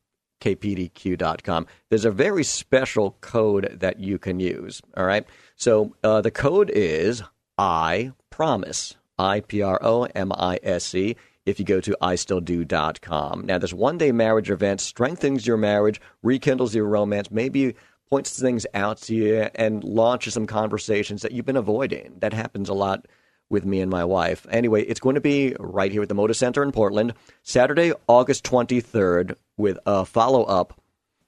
kpdq.com. 0.44 1.68
There's 1.90 2.06
a 2.06 2.12
very 2.12 2.44
special 2.44 3.18
code 3.22 3.78
that 3.80 4.00
you 4.00 4.20
can 4.20 4.40
use. 4.40 4.82
All 4.98 5.06
right. 5.06 5.26
So 5.64 5.96
uh, 6.04 6.20
the 6.20 6.30
code 6.30 6.70
is 6.72 7.24
I 7.58 8.12
promise. 8.30 8.98
I 9.18 9.40
P 9.40 9.62
R 9.62 9.80
O 9.82 10.04
M 10.04 10.34
I 10.36 10.60
S 10.62 10.94
E. 10.94 11.16
If 11.46 11.58
you 11.58 11.64
go 11.64 11.80
to 11.80 11.96
istilldo.com. 12.02 13.46
Now, 13.46 13.60
this 13.60 13.72
one 13.72 13.98
day 13.98 14.12
marriage 14.12 14.52
event 14.52 14.82
strengthens 14.82 15.48
your 15.48 15.56
marriage, 15.56 16.02
rekindles 16.22 16.76
your 16.76 16.84
romance, 16.84 17.32
maybe 17.32 17.76
points 18.10 18.38
things 18.38 18.68
out 18.74 18.98
to 19.04 19.16
you, 19.16 19.48
and 19.56 19.86
launches 19.86 20.34
some 20.34 20.48
conversations 20.48 21.22
that 21.22 21.32
you've 21.32 21.46
been 21.46 21.56
avoiding. 21.56 22.18
That 22.20 22.34
happens 22.34 22.68
a 22.68 22.74
lot 22.74 23.06
with 23.50 23.64
me 23.64 23.80
and 23.80 23.90
my 23.90 24.04
wife. 24.04 24.46
Anyway, 24.50 24.84
it's 24.84 25.00
going 25.00 25.16
to 25.16 25.22
be 25.22 25.56
right 25.62 25.94
here 25.94 26.02
at 26.02 26.10
the 26.10 26.16
Moda 26.16 26.36
Center 26.36 26.62
in 26.62 26.74
Portland, 26.74 27.14
Saturday, 27.42 27.94
August 28.10 28.44
23rd, 28.44 29.38
with 29.56 29.80
a 29.86 30.04
follow 30.04 30.44
up 30.44 30.78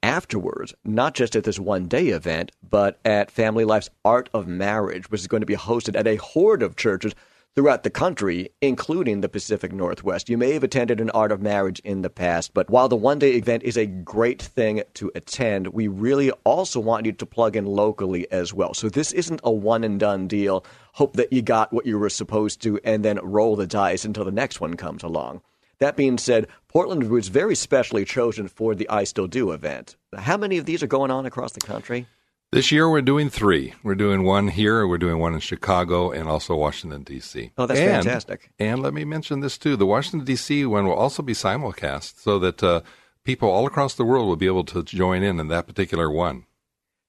afterwards, 0.02 0.74
not 0.84 1.14
just 1.14 1.36
at 1.36 1.44
this 1.44 1.58
one 1.58 1.86
day 1.86 2.08
event, 2.08 2.52
but 2.68 2.98
at 3.04 3.30
Family 3.30 3.64
Life's 3.64 3.90
Art 4.04 4.28
of 4.34 4.46
Marriage, 4.46 5.10
which 5.10 5.20
is 5.20 5.26
going 5.26 5.40
to 5.40 5.46
be 5.46 5.56
hosted 5.56 5.96
at 5.96 6.06
a 6.06 6.16
horde 6.16 6.62
of 6.62 6.76
churches 6.76 7.14
throughout 7.56 7.84
the 7.84 7.90
country, 7.90 8.50
including 8.60 9.22
the 9.22 9.30
Pacific 9.30 9.72
Northwest. 9.72 10.28
You 10.28 10.36
may 10.36 10.52
have 10.52 10.62
attended 10.62 11.00
an 11.00 11.08
Art 11.10 11.32
of 11.32 11.40
Marriage 11.40 11.80
in 11.80 12.02
the 12.02 12.10
past, 12.10 12.52
but 12.52 12.68
while 12.68 12.86
the 12.86 12.96
one 12.96 13.18
day 13.18 13.32
event 13.32 13.62
is 13.62 13.78
a 13.78 13.86
great 13.86 14.42
thing 14.42 14.82
to 14.94 15.10
attend, 15.14 15.68
we 15.68 15.88
really 15.88 16.30
also 16.44 16.80
want 16.80 17.06
you 17.06 17.12
to 17.12 17.26
plug 17.26 17.56
in 17.56 17.64
locally 17.64 18.30
as 18.30 18.52
well. 18.52 18.74
So 18.74 18.90
this 18.90 19.10
isn't 19.12 19.40
a 19.42 19.50
one 19.50 19.84
and 19.84 19.98
done 19.98 20.28
deal. 20.28 20.66
Hope 20.92 21.14
that 21.14 21.32
you 21.32 21.40
got 21.40 21.72
what 21.72 21.86
you 21.86 21.98
were 21.98 22.10
supposed 22.10 22.60
to 22.62 22.78
and 22.84 23.02
then 23.02 23.18
roll 23.22 23.56
the 23.56 23.66
dice 23.66 24.04
until 24.04 24.26
the 24.26 24.30
next 24.30 24.60
one 24.60 24.74
comes 24.74 25.02
along. 25.02 25.40
That 25.78 25.96
being 25.96 26.18
said, 26.18 26.48
Portland 26.68 27.10
was 27.10 27.28
very 27.28 27.54
specially 27.54 28.04
chosen 28.04 28.48
for 28.48 28.74
the 28.74 28.88
I 28.88 29.04
Still 29.04 29.26
Do 29.26 29.52
event. 29.52 29.96
How 30.16 30.36
many 30.36 30.58
of 30.58 30.64
these 30.64 30.82
are 30.82 30.86
going 30.86 31.10
on 31.10 31.26
across 31.26 31.52
the 31.52 31.60
country? 31.60 32.06
This 32.52 32.70
year 32.70 32.88
we're 32.88 33.02
doing 33.02 33.28
three. 33.28 33.74
We're 33.82 33.96
doing 33.96 34.22
one 34.22 34.48
here, 34.48 34.86
we're 34.86 34.98
doing 34.98 35.18
one 35.18 35.34
in 35.34 35.40
Chicago, 35.40 36.12
and 36.12 36.28
also 36.28 36.54
Washington 36.54 37.02
D.C. 37.02 37.50
Oh, 37.58 37.66
that's 37.66 37.80
and, 37.80 38.04
fantastic! 38.04 38.50
And 38.58 38.82
let 38.82 38.94
me 38.94 39.04
mention 39.04 39.40
this 39.40 39.58
too: 39.58 39.76
the 39.76 39.84
Washington 39.84 40.24
D.C. 40.24 40.64
one 40.64 40.86
will 40.86 40.94
also 40.94 41.22
be 41.22 41.32
simulcast, 41.32 42.20
so 42.20 42.38
that 42.38 42.62
uh, 42.62 42.82
people 43.24 43.50
all 43.50 43.66
across 43.66 43.94
the 43.94 44.04
world 44.04 44.28
will 44.28 44.36
be 44.36 44.46
able 44.46 44.64
to 44.64 44.82
join 44.84 45.24
in 45.24 45.40
in 45.40 45.48
that 45.48 45.66
particular 45.66 46.10
one. 46.10 46.44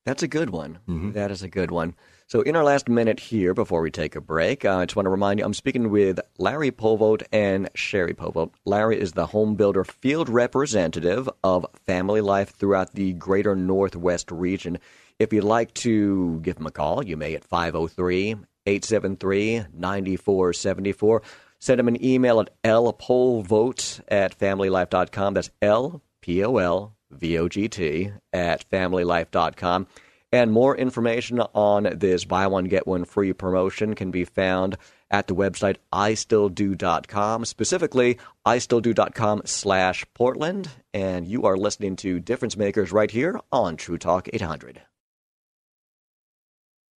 That's 0.05 0.23
a 0.23 0.27
good 0.27 0.49
one. 0.49 0.79
Mm-hmm. 0.87 1.11
That 1.11 1.31
is 1.31 1.43
a 1.43 1.47
good 1.47 1.69
one. 1.69 1.95
So, 2.29 2.41
in 2.41 2.57
our 2.57 2.63
last 2.65 2.89
minute 2.89 3.21
here 3.21 3.53
before 3.53 3.79
we 3.79 3.89
take 3.89 4.13
a 4.17 4.19
break, 4.19 4.65
uh, 4.65 4.79
I 4.79 4.85
just 4.85 4.97
want 4.97 5.05
to 5.05 5.11
remind 5.11 5.39
you 5.39 5.45
I'm 5.45 5.53
speaking 5.53 5.89
with 5.89 6.19
Larry 6.37 6.71
Polvogt 6.71 7.23
and 7.31 7.69
Sherry 7.73 8.13
Polvogt. 8.13 8.51
Larry 8.65 8.99
is 8.99 9.13
the 9.13 9.27
home 9.27 9.55
builder 9.55 9.85
field 9.85 10.27
representative 10.27 11.29
of 11.41 11.65
family 11.85 12.19
life 12.19 12.49
throughout 12.49 12.91
the 12.95 13.13
greater 13.13 13.55
Northwest 13.55 14.29
region. 14.29 14.77
If 15.19 15.31
you'd 15.31 15.45
like 15.45 15.73
to 15.75 16.41
give 16.41 16.57
him 16.57 16.67
a 16.67 16.71
call, 16.71 17.01
you 17.01 17.15
may 17.15 17.33
at 17.33 17.45
503 17.45 18.35
873 18.65 19.67
9474. 19.73 21.21
Send 21.59 21.79
him 21.79 21.87
an 21.87 22.05
email 22.05 22.41
at 22.41 22.49
lpolvogt 22.61 24.01
at 24.09 24.37
familylife.com. 24.37 25.33
That's 25.33 25.49
L 25.61 26.01
P 26.19 26.43
O 26.43 26.57
L 26.57 26.93
V 27.09 27.37
O 27.37 27.47
G 27.47 27.69
T 27.69 28.11
at 28.33 28.69
familylife.com. 28.69 29.87
And 30.31 30.51
more 30.51 30.75
information 30.75 31.39
on 31.39 31.83
this 31.95 32.25
buy 32.25 32.47
one, 32.47 32.65
get 32.65 32.85
one 32.85 33.05
free 33.05 33.31
promotion 33.31 33.95
can 33.95 34.11
be 34.11 34.25
found 34.25 34.77
at 35.09 35.27
the 35.27 35.35
website 35.35 35.77
istilldo.com, 35.93 37.45
specifically 37.45 38.17
istilldo.com 38.45 39.43
slash 39.45 40.05
Portland. 40.13 40.69
And 40.93 41.25
you 41.25 41.43
are 41.43 41.55
listening 41.55 41.95
to 41.97 42.19
Difference 42.19 42.57
Makers 42.57 42.91
right 42.91 43.09
here 43.09 43.39
on 43.51 43.77
True 43.77 43.97
Talk 43.97 44.27
800. 44.33 44.81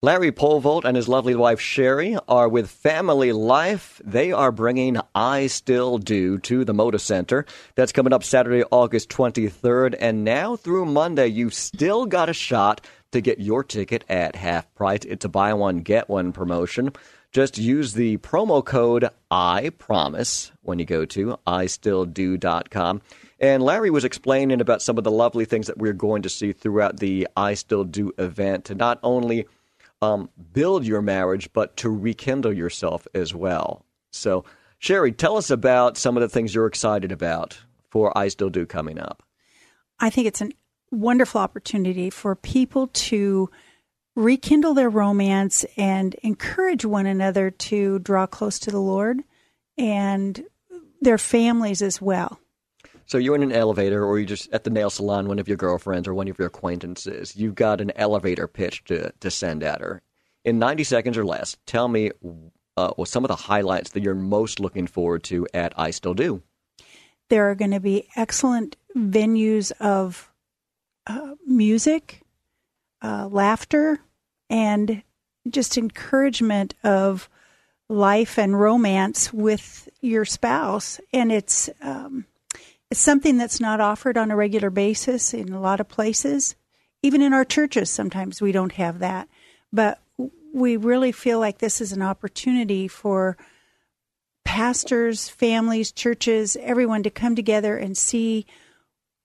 Larry 0.01 0.31
Polvogt 0.31 0.85
and 0.85 0.97
his 0.97 1.09
lovely 1.09 1.35
wife 1.35 1.59
Sherry 1.59 2.17
are 2.29 2.49
with 2.49 2.71
Family 2.71 3.33
Life. 3.33 4.01
They 4.05 4.31
are 4.31 4.53
bringing 4.53 4.97
I 5.13 5.49
Still 5.49 5.99
Do 5.99 6.39
to 6.39 6.65
the 6.65 6.73
Moda 6.73 7.01
Center. 7.01 7.45
That's 7.75 7.91
coming 7.91 8.13
up 8.13 8.23
Saturday, 8.23 8.63
August 8.71 9.09
23rd. 9.09 9.97
And 9.99 10.23
now 10.23 10.55
through 10.55 10.85
Monday, 10.85 11.27
you've 11.27 11.53
still 11.53 12.07
got 12.07 12.29
a 12.29 12.33
shot 12.33 12.81
to 13.13 13.21
get 13.21 13.41
your 13.41 13.65
ticket 13.65 14.05
at 14.09 14.37
half 14.37 14.73
price. 14.75 15.01
It's 15.07 15.25
a 15.25 15.29
buy 15.29 15.55
one, 15.55 15.79
get 15.79 16.09
one 16.09 16.33
promotion. 16.33 16.93
Just 17.31 17.59
use 17.59 17.93
the 17.93 18.17
promo 18.19 18.65
code 18.65 19.09
I 19.31 19.71
promise 19.79 20.51
when 20.63 20.79
you 20.79 20.87
go 20.87 21.05
to 21.05 21.39
istilldo.com. 21.47 23.03
And 23.41 23.63
Larry 23.63 23.91
was 23.91 24.05
explaining 24.05 24.61
about 24.61 24.83
some 24.83 24.99
of 24.99 25.05
the 25.05 25.11
lovely 25.11 25.45
things 25.45 25.67
that 25.67 25.79
we're 25.79 25.93
going 25.93 26.23
to 26.23 26.29
see 26.29 26.53
throughout 26.53 26.99
the 26.99 27.29
I 27.37 27.55
Still 27.55 27.85
Do 27.85 28.13
event 28.19 28.65
to 28.67 28.75
not 28.75 28.99
only 29.03 29.47
um, 30.01 30.31
build 30.53 30.87
your 30.87 31.03
marriage, 31.03 31.53
but 31.53 31.77
to 31.79 31.91
rekindle 31.91 32.53
yourself 32.53 33.07
as 33.15 33.35
well. 33.35 33.85
So, 34.11 34.45
Sherry, 34.79 35.13
tell 35.13 35.37
us 35.37 35.51
about 35.51 35.97
some 35.97 36.17
of 36.17 36.21
the 36.23 36.29
things 36.29 36.55
you're 36.55 36.67
excited 36.67 37.13
about 37.13 37.59
for 37.91 38.17
I 38.17 38.29
Still 38.29 38.51
Do 38.51 38.65
coming 38.65 38.99
up. 38.99 39.23
I 40.01 40.11
think 40.11 40.27
it's 40.27 40.41
a 40.41 40.51
wonderful 40.91 41.41
opportunity 41.41 42.11
for 42.11 42.35
people 42.35 42.89
to 42.89 43.51
rekindle 44.17 44.75
their 44.75 44.91
romance 44.91 45.65
and 45.77 46.15
encourage 46.23 46.85
one 46.85 47.07
another 47.07 47.51
to 47.51 47.99
draw 48.01 48.27
close 48.27 48.59
to 48.59 48.71
the 48.71 48.81
Lord 48.81 49.21
and 49.77 50.45
their 51.01 51.19
families 51.19 51.83
as 51.83 52.03
well. 52.03 52.41
So 53.07 53.17
you're 53.17 53.37
in 53.37 53.43
an 53.43 53.53
elevator, 53.53 54.05
or 54.05 54.19
you're 54.19 54.27
just 54.27 54.53
at 54.53 54.65
the 54.65 54.71
nail 54.71 54.91
salon, 54.91 55.29
one 55.29 55.39
of 55.39 55.49
your 55.49 55.57
girlfriends 55.57 56.07
or 56.07 56.15
one 56.15 56.29
of 56.29 56.39
your 56.39 56.49
acquaintances. 56.49 57.35
You've 57.37 57.55
got 57.55 57.81
an 57.81 57.91
elevator 57.97 58.47
pitch 58.47 58.85
to, 58.85 59.13
to 59.21 59.31
send 59.31 59.63
at 59.63 59.81
her. 59.81 60.03
In 60.45 60.59
90 60.59 60.85
seconds 60.85 61.17
or 61.17 61.25
less, 61.25 61.57
tell 61.65 61.89
me 61.89 62.11
uh, 62.77 62.93
well, 62.97 63.07
some 63.07 63.25
of 63.25 63.29
the 63.29 63.37
highlights 63.37 63.91
that 63.91 64.03
you're 64.03 64.15
most 64.15 64.61
looking 64.61 64.87
forward 64.87 65.23
to 65.25 65.47
at 65.55 65.73
I 65.77 65.91
Still 65.91 66.15
Do. 66.15 66.43
There 67.29 67.51
are 67.51 67.55
going 67.55 67.71
to 67.71 67.81
be 67.81 68.09
excellent 68.15 68.77
venues 68.97 69.73
of 69.81 70.31
uh, 71.09 71.35
music, 71.47 72.23
uh, 73.03 73.29
laughter, 73.29 73.99
and 74.51 75.03
just 75.49 75.79
encouragement 75.79 76.75
of 76.85 77.29
life 77.89 78.39
and 78.39 78.61
romance 78.61 79.33
with 79.33 79.89
your 80.01 80.25
spouse. 80.25 81.01
And 81.13 81.33
it's 81.33 81.71
um, 81.81 82.27
it's 82.91 83.01
something 83.01 83.37
that's 83.37 83.61
not 83.61 83.81
offered 83.81 84.17
on 84.17 84.31
a 84.31 84.37
regular 84.37 84.71
basis 84.71 85.35
in 85.35 85.53
a 85.53 85.61
lot 85.61 85.81
of 85.81 85.89
places. 85.89 86.55
Even 87.03 87.23
in 87.23 87.33
our 87.33 87.45
churches, 87.45 87.91
sometimes 87.91 88.41
we 88.41 88.53
don't 88.53 88.73
have 88.73 88.99
that. 88.99 89.29
But 89.73 90.01
we 90.53 90.77
really 90.77 91.13
feel 91.13 91.39
like 91.39 91.59
this 91.59 91.81
is 91.81 91.93
an 91.93 92.03
opportunity 92.03 92.89
for 92.89 93.37
pastors, 94.45 95.29
families, 95.29 95.93
churches, 95.93 96.57
everyone 96.61 97.03
to 97.03 97.11
come 97.11 97.37
together 97.37 97.77
and 97.77 97.97
see 97.97 98.47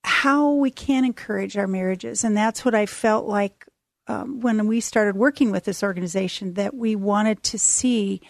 how 0.03 0.53
we 0.53 0.71
can 0.71 1.05
encourage 1.05 1.57
our 1.57 1.67
marriages. 1.67 2.23
And 2.23 2.35
that's 2.35 2.65
what 2.65 2.75
I 2.75 2.85
felt 2.85 3.25
like 3.25 3.65
um, 4.07 4.41
when 4.41 4.67
we 4.67 4.81
started 4.81 5.15
working 5.15 5.51
with 5.51 5.63
this 5.63 5.83
organization 5.83 6.55
that 6.55 6.75
we 6.75 6.95
wanted 6.95 7.41
to 7.43 7.59
see 7.59 8.21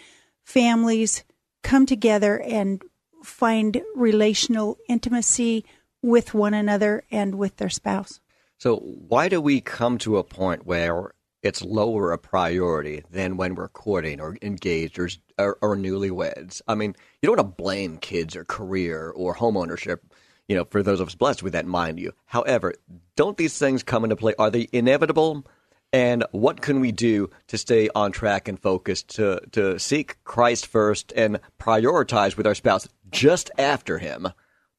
families 0.43 1.23
come 1.63 1.85
together 1.85 2.39
and 2.39 2.81
find 3.23 3.81
relational 3.95 4.77
intimacy 4.87 5.65
with 6.01 6.33
one 6.33 6.53
another 6.53 7.03
and 7.09 7.35
with 7.35 7.57
their 7.57 7.69
spouse. 7.69 8.19
So, 8.59 8.77
why 8.77 9.29
do 9.29 9.41
we 9.41 9.61
come 9.61 9.97
to 9.99 10.17
a 10.17 10.23
point 10.23 10.65
where 10.65 11.13
it's 11.41 11.61
lower 11.61 12.11
a 12.11 12.17
priority 12.17 13.03
than 13.09 13.35
when 13.35 13.55
we're 13.55 13.67
courting 13.69 14.21
or 14.21 14.37
engaged 14.41 14.99
or, 14.99 15.09
or, 15.37 15.57
or 15.61 15.75
newlyweds? 15.75 16.61
I 16.67 16.75
mean, 16.75 16.95
you 17.21 17.27
don't 17.27 17.37
want 17.37 17.57
to 17.57 17.63
blame 17.63 17.97
kids 17.97 18.35
or 18.35 18.45
career 18.45 19.09
or 19.09 19.35
homeownership, 19.35 19.99
you 20.47 20.55
know, 20.55 20.65
for 20.65 20.83
those 20.83 20.99
of 20.99 21.07
us 21.07 21.15
blessed 21.15 21.43
with 21.43 21.53
that, 21.53 21.65
mind 21.65 21.99
you. 21.99 22.13
However, 22.25 22.73
don't 23.15 23.37
these 23.37 23.57
things 23.57 23.83
come 23.83 24.03
into 24.03 24.15
play? 24.15 24.33
Are 24.37 24.49
they 24.49 24.67
inevitable? 24.71 25.45
And 25.91 26.25
what 26.31 26.61
can 26.61 26.79
we 26.79 26.91
do 26.91 27.29
to 27.47 27.57
stay 27.57 27.87
on 27.93 28.11
track 28.11 28.47
and 28.47 28.59
focused 28.59 29.09
to, 29.15 29.39
to 29.51 29.77
seek 29.77 30.17
Christ 30.23 30.65
first 30.65 31.13
and 31.15 31.39
prioritize 31.59 32.35
with 32.35 32.47
our 32.47 32.55
spouse 32.55 32.87
just 33.11 33.51
after 33.59 33.99
him 33.99 34.29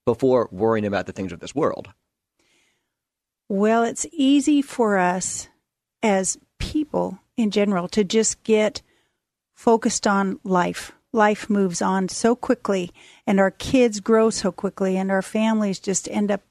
before 0.04 0.48
worrying 0.50 0.84
about 0.84 1.06
the 1.06 1.12
things 1.12 1.32
of 1.32 1.40
this 1.40 1.54
world? 1.54 1.88
Well, 3.48 3.84
it's 3.84 4.06
easy 4.12 4.60
for 4.60 4.98
us 4.98 5.48
as 6.02 6.38
people 6.58 7.20
in 7.36 7.50
general 7.50 7.88
to 7.88 8.02
just 8.02 8.42
get 8.42 8.82
focused 9.54 10.06
on 10.06 10.40
life. 10.42 10.92
Life 11.14 11.48
moves 11.48 11.80
on 11.80 12.08
so 12.08 12.36
quickly, 12.36 12.90
and 13.26 13.40
our 13.40 13.50
kids 13.50 14.00
grow 14.00 14.30
so 14.30 14.52
quickly, 14.52 14.96
and 14.96 15.10
our 15.10 15.22
families 15.22 15.78
just 15.78 16.08
end 16.10 16.30
up 16.30 16.42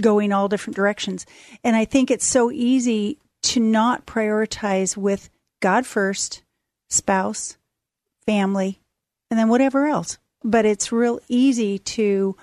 going 0.00 0.32
all 0.32 0.48
different 0.48 0.76
directions. 0.76 1.26
And 1.62 1.76
I 1.76 1.84
think 1.84 2.10
it's 2.10 2.26
so 2.26 2.50
easy 2.50 3.18
to 3.42 3.60
not 3.60 4.06
prioritize 4.06 4.96
with 4.96 5.28
God 5.60 5.84
first, 5.84 6.42
spouse, 6.88 7.58
family, 8.24 8.80
and 9.30 9.38
then 9.38 9.48
whatever 9.48 9.86
else 9.86 10.18
but 10.44 10.64
it's 10.64 10.92
real 10.92 11.20
easy 11.28 11.78
to 11.78 12.36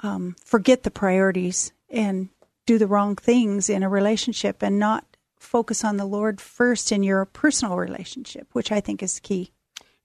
um, 0.00 0.36
forget 0.44 0.82
the 0.82 0.90
priorities 0.90 1.72
and 1.90 2.28
do 2.66 2.78
the 2.78 2.86
wrong 2.86 3.16
things 3.16 3.68
in 3.68 3.82
a 3.82 3.88
relationship 3.88 4.62
and 4.62 4.78
not 4.78 5.04
focus 5.38 5.84
on 5.84 5.96
the 5.96 6.06
Lord 6.06 6.40
first 6.40 6.90
in 6.90 7.02
your 7.02 7.24
personal 7.26 7.76
relationship, 7.76 8.48
which 8.52 8.72
I 8.72 8.80
think 8.80 9.02
is 9.02 9.20
key. 9.20 9.52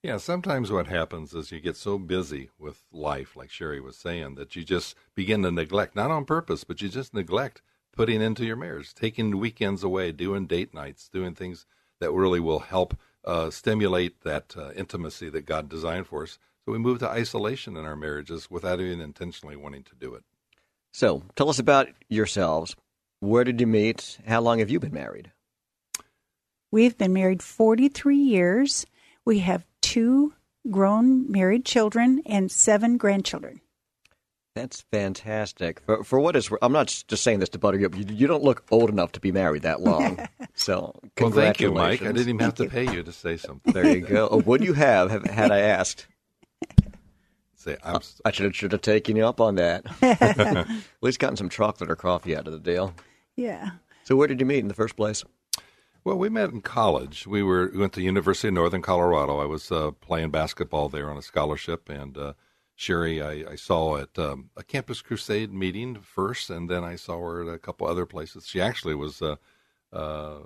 Yeah, 0.01 0.15
sometimes 0.15 0.71
what 0.71 0.87
happens 0.87 1.33
is 1.33 1.51
you 1.51 1.59
get 1.59 1.75
so 1.75 1.97
busy 1.97 2.49
with 2.57 2.83
life, 2.91 3.35
like 3.35 3.49
Sherry 3.49 3.81
was 3.81 3.97
saying, 3.97 4.35
that 4.35 4.55
you 4.55 4.63
just 4.63 4.95
begin 5.13 5.43
to 5.43 5.51
neglect, 5.51 5.93
not 5.93 6.09
on 6.09 6.23
purpose, 6.23 6.63
but 6.63 6.81
you 6.81 6.87
just 6.87 7.13
neglect 7.13 7.61
putting 7.91 8.21
into 8.21 8.45
your 8.45 8.55
marriage, 8.55 8.93
taking 8.93 9.37
weekends 9.37 9.83
away, 9.83 10.13
doing 10.13 10.45
date 10.45 10.73
nights, 10.73 11.09
doing 11.09 11.35
things 11.35 11.65
that 11.99 12.13
really 12.13 12.39
will 12.39 12.59
help 12.59 12.95
uh, 13.25 13.49
stimulate 13.49 14.21
that 14.21 14.55
uh, 14.57 14.71
intimacy 14.71 15.29
that 15.29 15.45
God 15.45 15.67
designed 15.67 16.07
for 16.07 16.23
us. 16.23 16.39
So 16.63 16.71
we 16.71 16.77
move 16.77 16.99
to 16.99 17.09
isolation 17.09 17.75
in 17.75 17.83
our 17.83 17.97
marriages 17.97 18.49
without 18.49 18.79
even 18.79 19.01
intentionally 19.01 19.57
wanting 19.57 19.83
to 19.83 19.95
do 19.95 20.13
it. 20.13 20.23
So 20.93 21.23
tell 21.35 21.49
us 21.49 21.59
about 21.59 21.89
yourselves. 22.07 22.73
Where 23.19 23.43
did 23.43 23.59
you 23.59 23.67
meet? 23.67 24.17
How 24.25 24.39
long 24.39 24.59
have 24.59 24.69
you 24.69 24.79
been 24.79 24.93
married? 24.93 25.31
We've 26.71 26.97
been 26.97 27.11
married 27.11 27.43
43 27.43 28.15
years. 28.15 28.85
We 29.25 29.39
have 29.39 29.65
two 29.89 30.33
grown 30.69 31.31
married 31.31 31.65
children 31.65 32.21
and 32.27 32.51
seven 32.51 32.95
grandchildren. 32.97 33.59
That's 34.53 34.81
fantastic. 34.91 35.79
For, 35.85 36.03
for 36.03 36.19
what 36.19 36.35
is, 36.35 36.51
I'm 36.61 36.73
not 36.73 37.03
just 37.07 37.23
saying 37.23 37.39
this 37.39 37.49
to 37.49 37.59
butter 37.59 37.79
you 37.79 37.87
up. 37.87 37.95
You, 37.95 38.05
you 38.07 38.27
don't 38.27 38.43
look 38.43 38.63
old 38.69 38.89
enough 38.89 39.13
to 39.13 39.19
be 39.19 39.31
married 39.31 39.63
that 39.63 39.81
long. 39.81 40.19
So, 40.55 40.99
well, 41.17 41.31
thank 41.31 41.61
you, 41.61 41.71
Mike. 41.71 42.01
I 42.01 42.07
didn't 42.07 42.27
even 42.27 42.39
have 42.39 42.55
to 42.55 42.67
pay 42.67 42.83
you 42.91 43.01
to 43.01 43.13
say 43.13 43.37
something. 43.47 43.71
There 43.71 43.87
you 43.87 44.01
go. 44.01 44.27
Oh, 44.29 44.39
would 44.39 44.61
you 44.61 44.73
have, 44.73 45.09
have 45.09 45.23
had 45.23 45.51
I 45.51 45.59
asked? 45.59 46.05
Say, 47.55 47.77
I'm, 47.81 48.01
I 48.25 48.31
should 48.31 48.43
have, 48.43 48.55
should 48.57 48.73
have 48.73 48.81
taken 48.81 49.15
you 49.15 49.25
up 49.25 49.39
on 49.39 49.55
that. 49.55 49.85
At 50.01 50.67
least 51.01 51.19
gotten 51.19 51.37
some 51.37 51.47
chocolate 51.47 51.89
or 51.89 51.95
coffee 51.95 52.35
out 52.35 52.45
of 52.45 52.51
the 52.51 52.59
deal. 52.59 52.93
Yeah. 53.37 53.69
So 54.03 54.17
where 54.17 54.27
did 54.27 54.41
you 54.41 54.45
meet 54.45 54.59
in 54.59 54.67
the 54.67 54.73
first 54.73 54.97
place? 54.97 55.23
Well, 56.03 56.17
we 56.17 56.29
met 56.29 56.51
in 56.51 56.61
college. 56.61 57.27
We 57.27 57.43
were 57.43 57.69
we 57.73 57.79
went 57.79 57.93
to 57.93 57.99
the 57.99 58.05
University 58.05 58.47
of 58.47 58.53
Northern 58.53 58.81
Colorado. 58.81 59.39
I 59.39 59.45
was 59.45 59.71
uh, 59.71 59.91
playing 59.91 60.31
basketball 60.31 60.89
there 60.89 61.09
on 61.09 61.17
a 61.17 61.21
scholarship, 61.21 61.89
and 61.89 62.17
uh, 62.17 62.33
Sherry 62.75 63.21
I, 63.21 63.51
I, 63.51 63.55
saw 63.55 63.97
at 63.97 64.17
um, 64.17 64.49
a 64.55 64.63
Campus 64.63 65.01
Crusade 65.01 65.51
meeting 65.51 65.95
first, 65.95 66.49
and 66.49 66.69
then 66.69 66.83
I 66.83 66.95
saw 66.95 67.19
her 67.19 67.41
at 67.41 67.53
a 67.53 67.59
couple 67.59 67.87
other 67.87 68.05
places. 68.05 68.47
She 68.47 68.61
actually 68.61 68.95
was 68.95 69.21
uh, 69.21 69.35
uh 69.91 70.39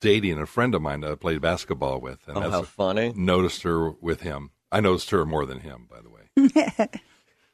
dating 0.00 0.38
a 0.38 0.46
friend 0.46 0.74
of 0.74 0.82
mine 0.82 1.00
that 1.00 1.12
I 1.12 1.14
played 1.14 1.40
basketball 1.40 2.00
with. 2.00 2.26
And 2.28 2.38
oh, 2.38 2.50
how 2.50 2.62
funny! 2.62 3.12
Noticed 3.14 3.62
her 3.62 3.90
with 3.90 4.20
him. 4.20 4.50
I 4.70 4.80
noticed 4.80 5.10
her 5.10 5.26
more 5.26 5.44
than 5.44 5.60
him, 5.60 5.88
by 5.90 6.00
the 6.00 6.10
way. 6.10 7.00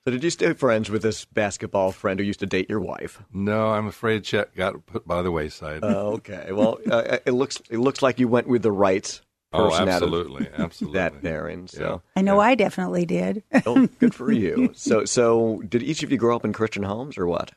so, 0.09 0.13
did 0.13 0.25
you 0.25 0.31
stay 0.31 0.55
friends 0.55 0.89
with 0.89 1.03
this 1.03 1.27
basketball 1.27 1.93
friend 1.93 2.19
who 2.19 2.25
used 2.25 2.41
to 2.41 2.47
date 2.47 2.71
your 2.71 2.81
wife? 2.81 3.23
No, 3.31 3.73
I'm 3.73 3.87
afraid 3.87 4.25
Chet 4.25 4.55
got 4.57 4.87
put 4.87 5.07
by 5.07 5.21
the 5.21 5.31
wayside. 5.31 5.81
Oh, 5.83 6.15
okay. 6.15 6.49
Well, 6.51 6.79
uh, 6.91 7.19
it 7.27 7.33
looks 7.33 7.61
it 7.69 7.77
looks 7.77 8.01
like 8.01 8.19
you 8.19 8.27
went 8.27 8.47
with 8.47 8.63
the 8.63 8.73
right 8.73 9.05
person. 9.53 9.87
Oh, 9.87 9.93
absolutely, 9.93 10.49
absolutely. 10.57 10.99
That 10.99 11.21
pairing. 11.21 11.67
So 11.67 11.83
yeah. 11.83 12.21
I 12.21 12.23
know 12.23 12.37
yeah. 12.37 12.49
I 12.49 12.55
definitely 12.55 13.05
did. 13.05 13.43
oh, 13.67 13.87
good 13.99 14.15
for 14.15 14.33
you. 14.33 14.73
So, 14.75 15.05
so 15.05 15.63
did 15.69 15.83
each 15.83 16.03
of 16.03 16.11
you 16.11 16.17
grow 16.17 16.37
up 16.37 16.45
in 16.47 16.55
Christian 16.55 16.85
homes 16.85 17.19
or 17.19 17.27
what? 17.27 17.53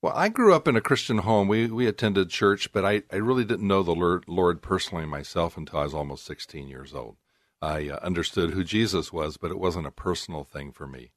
Well, 0.00 0.14
I 0.16 0.30
grew 0.30 0.54
up 0.54 0.66
in 0.66 0.76
a 0.76 0.80
Christian 0.80 1.18
home. 1.18 1.46
We 1.46 1.66
we 1.66 1.86
attended 1.86 2.30
church, 2.30 2.72
but 2.72 2.86
I, 2.86 3.02
I 3.12 3.16
really 3.16 3.44
didn't 3.44 3.68
know 3.68 3.82
the 3.82 3.94
Lord, 3.94 4.24
Lord 4.26 4.62
personally 4.62 5.04
myself 5.04 5.58
until 5.58 5.80
I 5.80 5.82
was 5.82 5.92
almost 5.92 6.24
16 6.24 6.68
years 6.68 6.94
old. 6.94 7.16
I 7.60 7.90
uh, 7.90 7.98
understood 8.02 8.52
who 8.52 8.64
Jesus 8.64 9.12
was, 9.12 9.36
but 9.36 9.50
it 9.50 9.58
wasn't 9.58 9.86
a 9.86 9.90
personal 9.90 10.44
thing 10.44 10.72
for 10.72 10.86
me. 10.86 11.12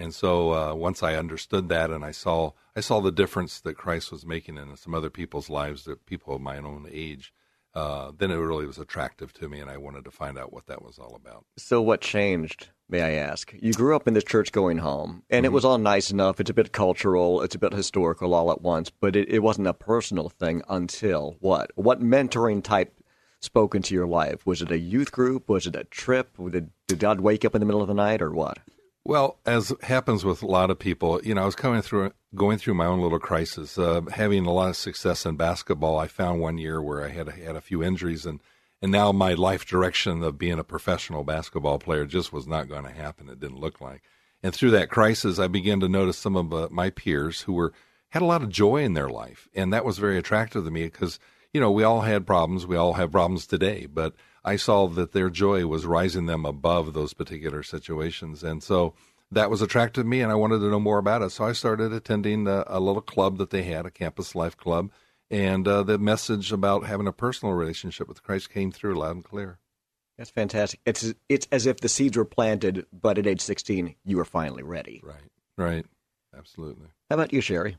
And 0.00 0.14
so 0.14 0.54
uh, 0.54 0.74
once 0.74 1.02
I 1.02 1.16
understood 1.16 1.68
that, 1.68 1.90
and 1.90 2.02
I 2.02 2.10
saw 2.10 2.52
I 2.74 2.80
saw 2.80 3.00
the 3.00 3.12
difference 3.12 3.60
that 3.60 3.74
Christ 3.74 4.10
was 4.10 4.24
making 4.24 4.56
in 4.56 4.74
some 4.76 4.94
other 4.94 5.10
people's 5.10 5.50
lives, 5.50 5.84
that 5.84 6.06
people 6.06 6.34
of 6.34 6.40
my 6.40 6.56
own 6.56 6.88
age, 6.90 7.34
uh, 7.74 8.10
then 8.16 8.30
it 8.30 8.36
really 8.36 8.66
was 8.66 8.78
attractive 8.78 9.34
to 9.34 9.48
me, 9.50 9.60
and 9.60 9.70
I 9.70 9.76
wanted 9.76 10.04
to 10.06 10.10
find 10.10 10.38
out 10.38 10.54
what 10.54 10.66
that 10.68 10.82
was 10.82 10.98
all 10.98 11.14
about. 11.14 11.44
So, 11.58 11.82
what 11.82 12.00
changed, 12.00 12.70
may 12.88 13.02
I 13.02 13.10
ask? 13.12 13.54
You 13.60 13.74
grew 13.74 13.94
up 13.94 14.08
in 14.08 14.14
this 14.14 14.24
church 14.24 14.52
going 14.52 14.78
home, 14.78 15.22
and 15.28 15.44
mm-hmm. 15.44 15.52
it 15.52 15.52
was 15.52 15.66
all 15.66 15.76
nice 15.76 16.10
enough. 16.10 16.40
It's 16.40 16.50
a 16.50 16.54
bit 16.54 16.72
cultural, 16.72 17.42
it's 17.42 17.54
a 17.54 17.58
bit 17.58 17.74
historical 17.74 18.32
all 18.32 18.50
at 18.50 18.62
once, 18.62 18.88
but 18.88 19.14
it, 19.14 19.28
it 19.28 19.40
wasn't 19.40 19.68
a 19.68 19.74
personal 19.74 20.30
thing 20.30 20.62
until 20.70 21.36
what? 21.40 21.72
What 21.74 22.00
mentoring 22.00 22.64
type 22.64 22.94
spoke 23.40 23.74
into 23.74 23.94
your 23.94 24.06
life? 24.06 24.46
Was 24.46 24.62
it 24.62 24.72
a 24.72 24.78
youth 24.78 25.12
group? 25.12 25.46
Was 25.46 25.66
it 25.66 25.76
a 25.76 25.84
trip? 25.84 26.38
Did, 26.50 26.70
did 26.86 26.98
God 26.98 27.20
wake 27.20 27.44
up 27.44 27.54
in 27.54 27.60
the 27.60 27.66
middle 27.66 27.82
of 27.82 27.88
the 27.88 27.94
night, 27.94 28.22
or 28.22 28.30
what? 28.30 28.60
Well, 29.04 29.38
as 29.46 29.72
happens 29.82 30.24
with 30.24 30.42
a 30.42 30.46
lot 30.46 30.70
of 30.70 30.78
people, 30.78 31.20
you 31.24 31.34
know, 31.34 31.42
I 31.42 31.46
was 31.46 31.54
coming 31.54 31.82
through 31.82 32.12
going 32.34 32.58
through 32.58 32.74
my 32.74 32.86
own 32.86 33.00
little 33.00 33.18
crisis, 33.18 33.78
uh, 33.78 34.02
having 34.12 34.46
a 34.46 34.52
lot 34.52 34.68
of 34.68 34.76
success 34.76 35.24
in 35.24 35.36
basketball. 35.36 35.98
I 35.98 36.06
found 36.06 36.40
one 36.40 36.58
year 36.58 36.82
where 36.82 37.04
I 37.04 37.08
had 37.08 37.28
had 37.28 37.56
a 37.56 37.62
few 37.62 37.82
injuries, 37.82 38.26
and 38.26 38.40
and 38.82 38.92
now 38.92 39.10
my 39.12 39.34
life 39.34 39.64
direction 39.66 40.22
of 40.22 40.38
being 40.38 40.58
a 40.58 40.64
professional 40.64 41.24
basketball 41.24 41.78
player 41.78 42.04
just 42.04 42.32
was 42.32 42.46
not 42.46 42.68
going 42.68 42.84
to 42.84 42.90
happen. 42.90 43.28
It 43.28 43.40
didn't 43.40 43.60
look 43.60 43.80
like. 43.80 44.02
And 44.42 44.54
through 44.54 44.70
that 44.72 44.90
crisis, 44.90 45.38
I 45.38 45.48
began 45.48 45.80
to 45.80 45.88
notice 45.88 46.16
some 46.18 46.36
of 46.36 46.52
uh, 46.52 46.68
my 46.70 46.90
peers 46.90 47.42
who 47.42 47.54
were 47.54 47.72
had 48.10 48.22
a 48.22 48.26
lot 48.26 48.42
of 48.42 48.48
joy 48.48 48.82
in 48.82 48.94
their 48.94 49.08
life, 49.08 49.48
and 49.54 49.72
that 49.72 49.84
was 49.84 49.98
very 49.98 50.18
attractive 50.18 50.64
to 50.64 50.70
me 50.70 50.84
because 50.84 51.18
you 51.54 51.60
know 51.60 51.70
we 51.70 51.84
all 51.84 52.02
had 52.02 52.26
problems, 52.26 52.66
we 52.66 52.76
all 52.76 52.94
have 52.94 53.12
problems 53.12 53.46
today, 53.46 53.86
but 53.86 54.14
I 54.44 54.56
saw 54.56 54.86
that 54.88 55.12
their 55.12 55.30
joy 55.30 55.66
was 55.66 55.86
rising 55.86 56.26
them 56.26 56.46
above 56.46 56.92
those 56.92 57.12
particular 57.12 57.62
situations. 57.62 58.42
And 58.42 58.62
so 58.62 58.94
that 59.30 59.50
was 59.50 59.62
attractive 59.62 60.04
to 60.04 60.08
me, 60.08 60.22
and 60.22 60.32
I 60.32 60.34
wanted 60.34 60.58
to 60.60 60.70
know 60.70 60.80
more 60.80 60.98
about 60.98 61.22
it. 61.22 61.30
So 61.30 61.44
I 61.44 61.52
started 61.52 61.92
attending 61.92 62.46
a, 62.46 62.64
a 62.66 62.80
little 62.80 63.02
club 63.02 63.38
that 63.38 63.50
they 63.50 63.62
had, 63.62 63.86
a 63.86 63.90
campus 63.90 64.34
life 64.34 64.56
club. 64.56 64.90
And 65.30 65.68
uh, 65.68 65.84
the 65.84 65.98
message 65.98 66.50
about 66.50 66.86
having 66.86 67.06
a 67.06 67.12
personal 67.12 67.54
relationship 67.54 68.08
with 68.08 68.22
Christ 68.22 68.50
came 68.50 68.72
through 68.72 68.94
loud 68.94 69.16
and 69.16 69.24
clear. 69.24 69.58
That's 70.18 70.30
fantastic. 70.30 70.80
It's 70.84 71.14
it's 71.28 71.46
as 71.50 71.64
if 71.66 71.78
the 71.78 71.88
seeds 71.88 72.16
were 72.16 72.26
planted, 72.26 72.84
but 72.92 73.16
at 73.16 73.26
age 73.26 73.40
16, 73.40 73.94
you 74.04 74.16
were 74.16 74.24
finally 74.24 74.62
ready. 74.62 75.00
Right, 75.02 75.16
right. 75.56 75.86
Absolutely. 76.36 76.88
How 77.08 77.14
about 77.14 77.32
you, 77.32 77.40
Sherry? 77.40 77.76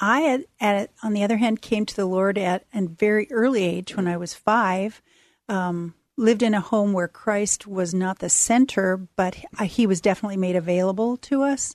I, 0.00 0.20
had, 0.20 0.44
at, 0.60 0.90
on 1.02 1.12
the 1.12 1.22
other 1.22 1.36
hand, 1.36 1.62
came 1.62 1.86
to 1.86 1.94
the 1.94 2.06
Lord 2.06 2.38
at 2.38 2.64
a 2.74 2.82
very 2.82 3.30
early 3.30 3.62
age 3.62 3.96
when 3.96 4.08
I 4.08 4.16
was 4.16 4.34
five 4.34 5.00
um, 5.48 5.94
lived 6.16 6.42
in 6.42 6.54
a 6.54 6.60
home 6.60 6.92
where 6.92 7.08
Christ 7.08 7.66
was 7.66 7.92
not 7.92 8.18
the 8.18 8.28
center, 8.28 8.96
but 9.16 9.36
he 9.62 9.86
was 9.86 10.00
definitely 10.00 10.36
made 10.36 10.56
available 10.56 11.16
to 11.18 11.42
us. 11.42 11.74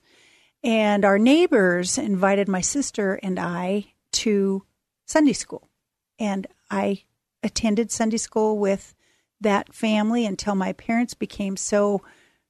And 0.64 1.06
our 1.06 1.18
neighbors 1.18 1.98
invited 1.98 2.48
my 2.48 2.62
sister 2.62 3.20
and 3.22 3.40
I 3.40 3.94
to 4.14 4.64
Sunday 5.06 5.34
school. 5.34 5.70
And 6.18 6.48
I 6.70 7.04
attended 7.44 7.92
Sunday 7.92 8.18
school 8.18 8.58
with 8.58 8.94
that 9.42 9.74
family 9.74 10.26
until 10.26 10.56
my 10.56 10.74
parents 10.74 11.14
became 11.14 11.56
so 11.56 12.02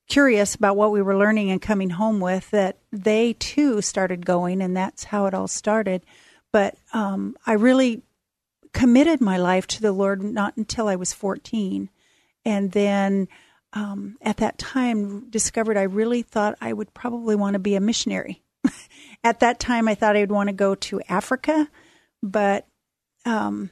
curious 0.08 0.56
about 0.56 0.76
what 0.76 0.92
we 0.92 1.02
were 1.02 1.18
learning 1.18 1.52
and 1.52 1.62
coming 1.62 1.92
home 1.92 2.20
with 2.20 2.50
that 2.50 2.80
they 2.92 3.34
too 3.34 3.82
started 3.82 4.26
going, 4.26 4.62
and 4.62 4.76
that's 4.76 5.04
how 5.06 5.28
it 5.28 5.36
all 5.36 5.48
started. 5.48 6.04
But 6.52 6.76
um, 6.94 7.36
I 7.46 7.54
really 7.54 8.02
committed 8.74 9.22
my 9.22 9.38
life 9.38 9.68
to 9.68 9.82
the 9.82 9.92
Lord 9.92 10.22
not 10.22 10.58
until 10.58 10.88
I 10.88 10.96
was 10.96 11.14
14. 11.14 11.90
And 12.46 12.72
then 12.72 13.28
um, 13.74 14.18
at 14.22 14.38
that 14.38 14.58
time, 14.58 15.30
discovered 15.30 15.78
I 15.78 15.84
really 15.84 16.22
thought 16.22 16.58
I 16.62 16.74
would 16.74 16.94
probably 16.94 17.36
want 17.36 17.54
to 17.54 17.60
be 17.60 17.76
a 17.76 17.82
missionary. 17.82 18.42
at 19.24 19.40
that 19.42 19.60
time, 19.60 19.88
I 19.88 19.96
thought 19.96 20.16
I 20.16 20.22
would 20.22 20.32
want 20.32 20.50
to 20.50 20.54
go 20.54 20.76
to 20.76 21.02
Africa, 21.08 21.70
but 22.24 22.68
um, 23.26 23.70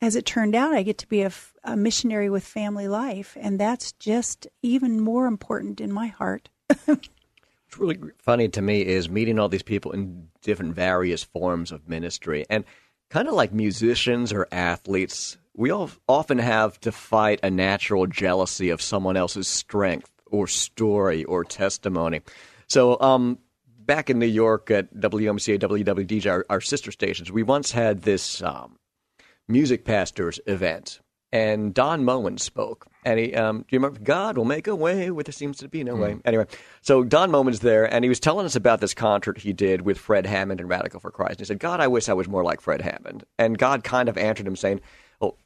as 0.00 0.16
it 0.16 0.26
turned 0.26 0.54
out, 0.54 0.74
I 0.74 0.82
get 0.82 0.98
to 0.98 1.08
be 1.08 1.22
a, 1.22 1.32
a 1.64 1.76
missionary 1.76 2.30
with 2.30 2.44
family 2.44 2.88
life, 2.88 3.36
and 3.40 3.58
that's 3.58 3.92
just 3.92 4.46
even 4.62 5.00
more 5.00 5.26
important 5.26 5.80
in 5.80 5.92
my 5.92 6.08
heart. 6.08 6.48
What's 6.84 7.78
really 7.78 7.98
funny 8.18 8.48
to 8.48 8.62
me 8.62 8.84
is 8.84 9.08
meeting 9.08 9.38
all 9.38 9.48
these 9.48 9.62
people 9.62 9.92
in 9.92 10.28
different 10.42 10.74
various 10.74 11.22
forms 11.22 11.70
of 11.70 11.88
ministry. 11.88 12.44
And 12.48 12.64
kind 13.10 13.28
of 13.28 13.34
like 13.34 13.52
musicians 13.52 14.32
or 14.32 14.46
athletes, 14.52 15.38
we 15.56 15.70
all 15.70 15.90
often 16.08 16.38
have 16.38 16.78
to 16.80 16.92
fight 16.92 17.40
a 17.42 17.50
natural 17.50 18.06
jealousy 18.06 18.70
of 18.70 18.80
someone 18.80 19.16
else's 19.16 19.48
strength 19.48 20.10
or 20.26 20.46
story 20.46 21.24
or 21.24 21.44
testimony. 21.44 22.20
So, 22.68 23.00
um, 23.00 23.38
back 23.78 24.10
in 24.10 24.18
New 24.18 24.26
York 24.26 24.70
at 24.70 24.94
WMCA, 24.94 25.58
WWDJ, 25.58 26.30
our, 26.30 26.46
our 26.50 26.60
sister 26.60 26.92
stations, 26.92 27.32
we 27.32 27.42
once 27.42 27.72
had 27.72 28.02
this 28.02 28.42
um, 28.42 28.78
music 29.48 29.84
pastors 29.84 30.38
event 30.46 31.00
and 31.32 31.74
Don 31.74 32.04
Moen 32.04 32.38
spoke. 32.38 32.86
And 33.04 33.18
he, 33.18 33.34
um, 33.34 33.58
do 33.58 33.66
you 33.70 33.78
remember? 33.78 34.00
God 34.00 34.36
will 34.36 34.44
make 34.44 34.66
a 34.66 34.74
way 34.74 35.10
where 35.10 35.24
there 35.24 35.32
seems 35.32 35.58
to 35.58 35.68
be 35.68 35.84
no 35.84 35.94
mm. 35.94 36.00
way. 36.00 36.16
Anyway, 36.24 36.46
so 36.82 37.04
Don 37.04 37.30
Moen's 37.30 37.60
there, 37.60 37.92
and 37.92 38.04
he 38.04 38.08
was 38.08 38.20
telling 38.20 38.46
us 38.46 38.56
about 38.56 38.80
this 38.80 38.94
concert 38.94 39.38
he 39.38 39.52
did 39.52 39.82
with 39.82 39.98
Fred 39.98 40.26
Hammond 40.26 40.60
and 40.60 40.68
Radical 40.68 41.00
for 41.00 41.10
Christ. 41.10 41.32
And 41.32 41.40
he 41.40 41.44
said, 41.46 41.60
God, 41.60 41.80
I 41.80 41.86
wish 41.88 42.08
I 42.08 42.14
was 42.14 42.28
more 42.28 42.44
like 42.44 42.60
Fred 42.60 42.80
Hammond. 42.80 43.24
And 43.38 43.58
God 43.58 43.84
kind 43.84 44.08
of 44.08 44.18
answered 44.18 44.46
him 44.46 44.56
saying, 44.56 44.80
Oh, 45.20 45.36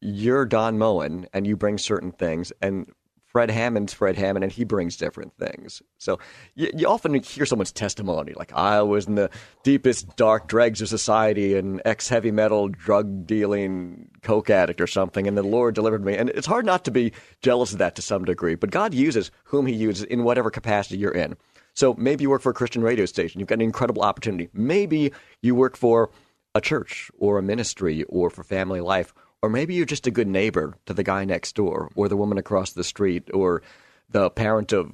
you're 0.00 0.44
Don 0.44 0.78
Moen, 0.78 1.26
and 1.32 1.46
you 1.46 1.56
bring 1.56 1.78
certain 1.78 2.12
things. 2.12 2.52
And 2.60 2.90
Fred 3.32 3.50
Hammond's 3.50 3.94
Fred 3.94 4.16
Hammond, 4.16 4.44
and 4.44 4.52
he 4.52 4.62
brings 4.62 4.98
different 4.98 5.32
things. 5.38 5.80
So 5.96 6.18
you, 6.54 6.70
you, 6.76 6.86
often 6.86 7.14
hear 7.14 7.46
someone's 7.46 7.72
testimony, 7.72 8.34
like 8.34 8.52
I 8.52 8.82
was 8.82 9.06
in 9.06 9.14
the 9.14 9.30
deepest 9.62 10.16
dark 10.16 10.48
dregs 10.48 10.82
of 10.82 10.90
society, 10.90 11.56
an 11.56 11.80
ex 11.86 12.08
heavy 12.08 12.30
metal 12.30 12.68
drug 12.68 13.26
dealing 13.26 14.10
coke 14.22 14.50
addict 14.50 14.82
or 14.82 14.86
something, 14.86 15.26
and 15.26 15.36
the 15.36 15.42
Lord 15.42 15.74
delivered 15.74 16.04
me. 16.04 16.14
And 16.14 16.28
it's 16.30 16.46
hard 16.46 16.66
not 16.66 16.84
to 16.84 16.90
be 16.90 17.12
jealous 17.40 17.72
of 17.72 17.78
that 17.78 17.94
to 17.96 18.02
some 18.02 18.26
degree, 18.26 18.54
but 18.54 18.70
God 18.70 18.92
uses 18.92 19.30
whom 19.44 19.64
He 19.64 19.74
uses 19.74 20.04
in 20.04 20.24
whatever 20.24 20.50
capacity 20.50 20.98
you're 20.98 21.10
in. 21.10 21.34
So 21.72 21.94
maybe 21.94 22.24
you 22.24 22.30
work 22.30 22.42
for 22.42 22.50
a 22.50 22.54
Christian 22.54 22.82
radio 22.82 23.06
station, 23.06 23.40
you've 23.40 23.48
got 23.48 23.54
an 23.54 23.62
incredible 23.62 24.02
opportunity. 24.02 24.50
Maybe 24.52 25.10
you 25.40 25.54
work 25.54 25.78
for 25.78 26.10
a 26.54 26.60
church 26.60 27.10
or 27.18 27.38
a 27.38 27.42
ministry 27.42 28.04
or 28.10 28.28
for 28.28 28.44
family 28.44 28.82
life 28.82 29.14
or 29.42 29.48
maybe 29.48 29.74
you're 29.74 29.84
just 29.84 30.06
a 30.06 30.12
good 30.12 30.28
neighbor 30.28 30.74
to 30.86 30.94
the 30.94 31.02
guy 31.02 31.24
next 31.24 31.54
door, 31.54 31.90
or 31.94 32.08
the 32.08 32.16
woman 32.16 32.38
across 32.38 32.72
the 32.72 32.84
street, 32.84 33.28
or 33.34 33.62
the 34.08 34.30
parent 34.30 34.72
of 34.72 34.92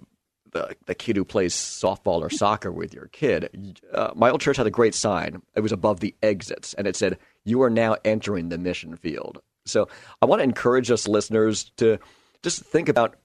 the, 0.52 0.74
the 0.86 0.94
kid 0.94 1.16
who 1.16 1.24
plays 1.24 1.54
softball 1.54 2.22
or 2.22 2.30
soccer 2.30 2.72
with 2.72 2.94
your 2.94 3.08
kid. 3.08 3.80
Uh, 3.92 4.12
my 4.14 4.30
old 4.30 4.40
church 4.40 4.56
had 4.56 4.66
a 4.66 4.70
great 4.70 4.94
sign. 4.94 5.42
It 5.54 5.60
was 5.60 5.72
above 5.72 6.00
the 6.00 6.14
exits, 6.22 6.74
and 6.74 6.86
it 6.86 6.96
said, 6.96 7.18
You 7.44 7.62
are 7.62 7.70
now 7.70 7.96
entering 8.04 8.48
the 8.48 8.58
mission 8.58 8.96
field. 8.96 9.42
So 9.66 9.88
I 10.22 10.26
want 10.26 10.40
to 10.40 10.44
encourage 10.44 10.90
us 10.90 11.06
listeners 11.06 11.70
to 11.76 11.98
just 12.42 12.62
think 12.62 12.88
about 12.88 13.16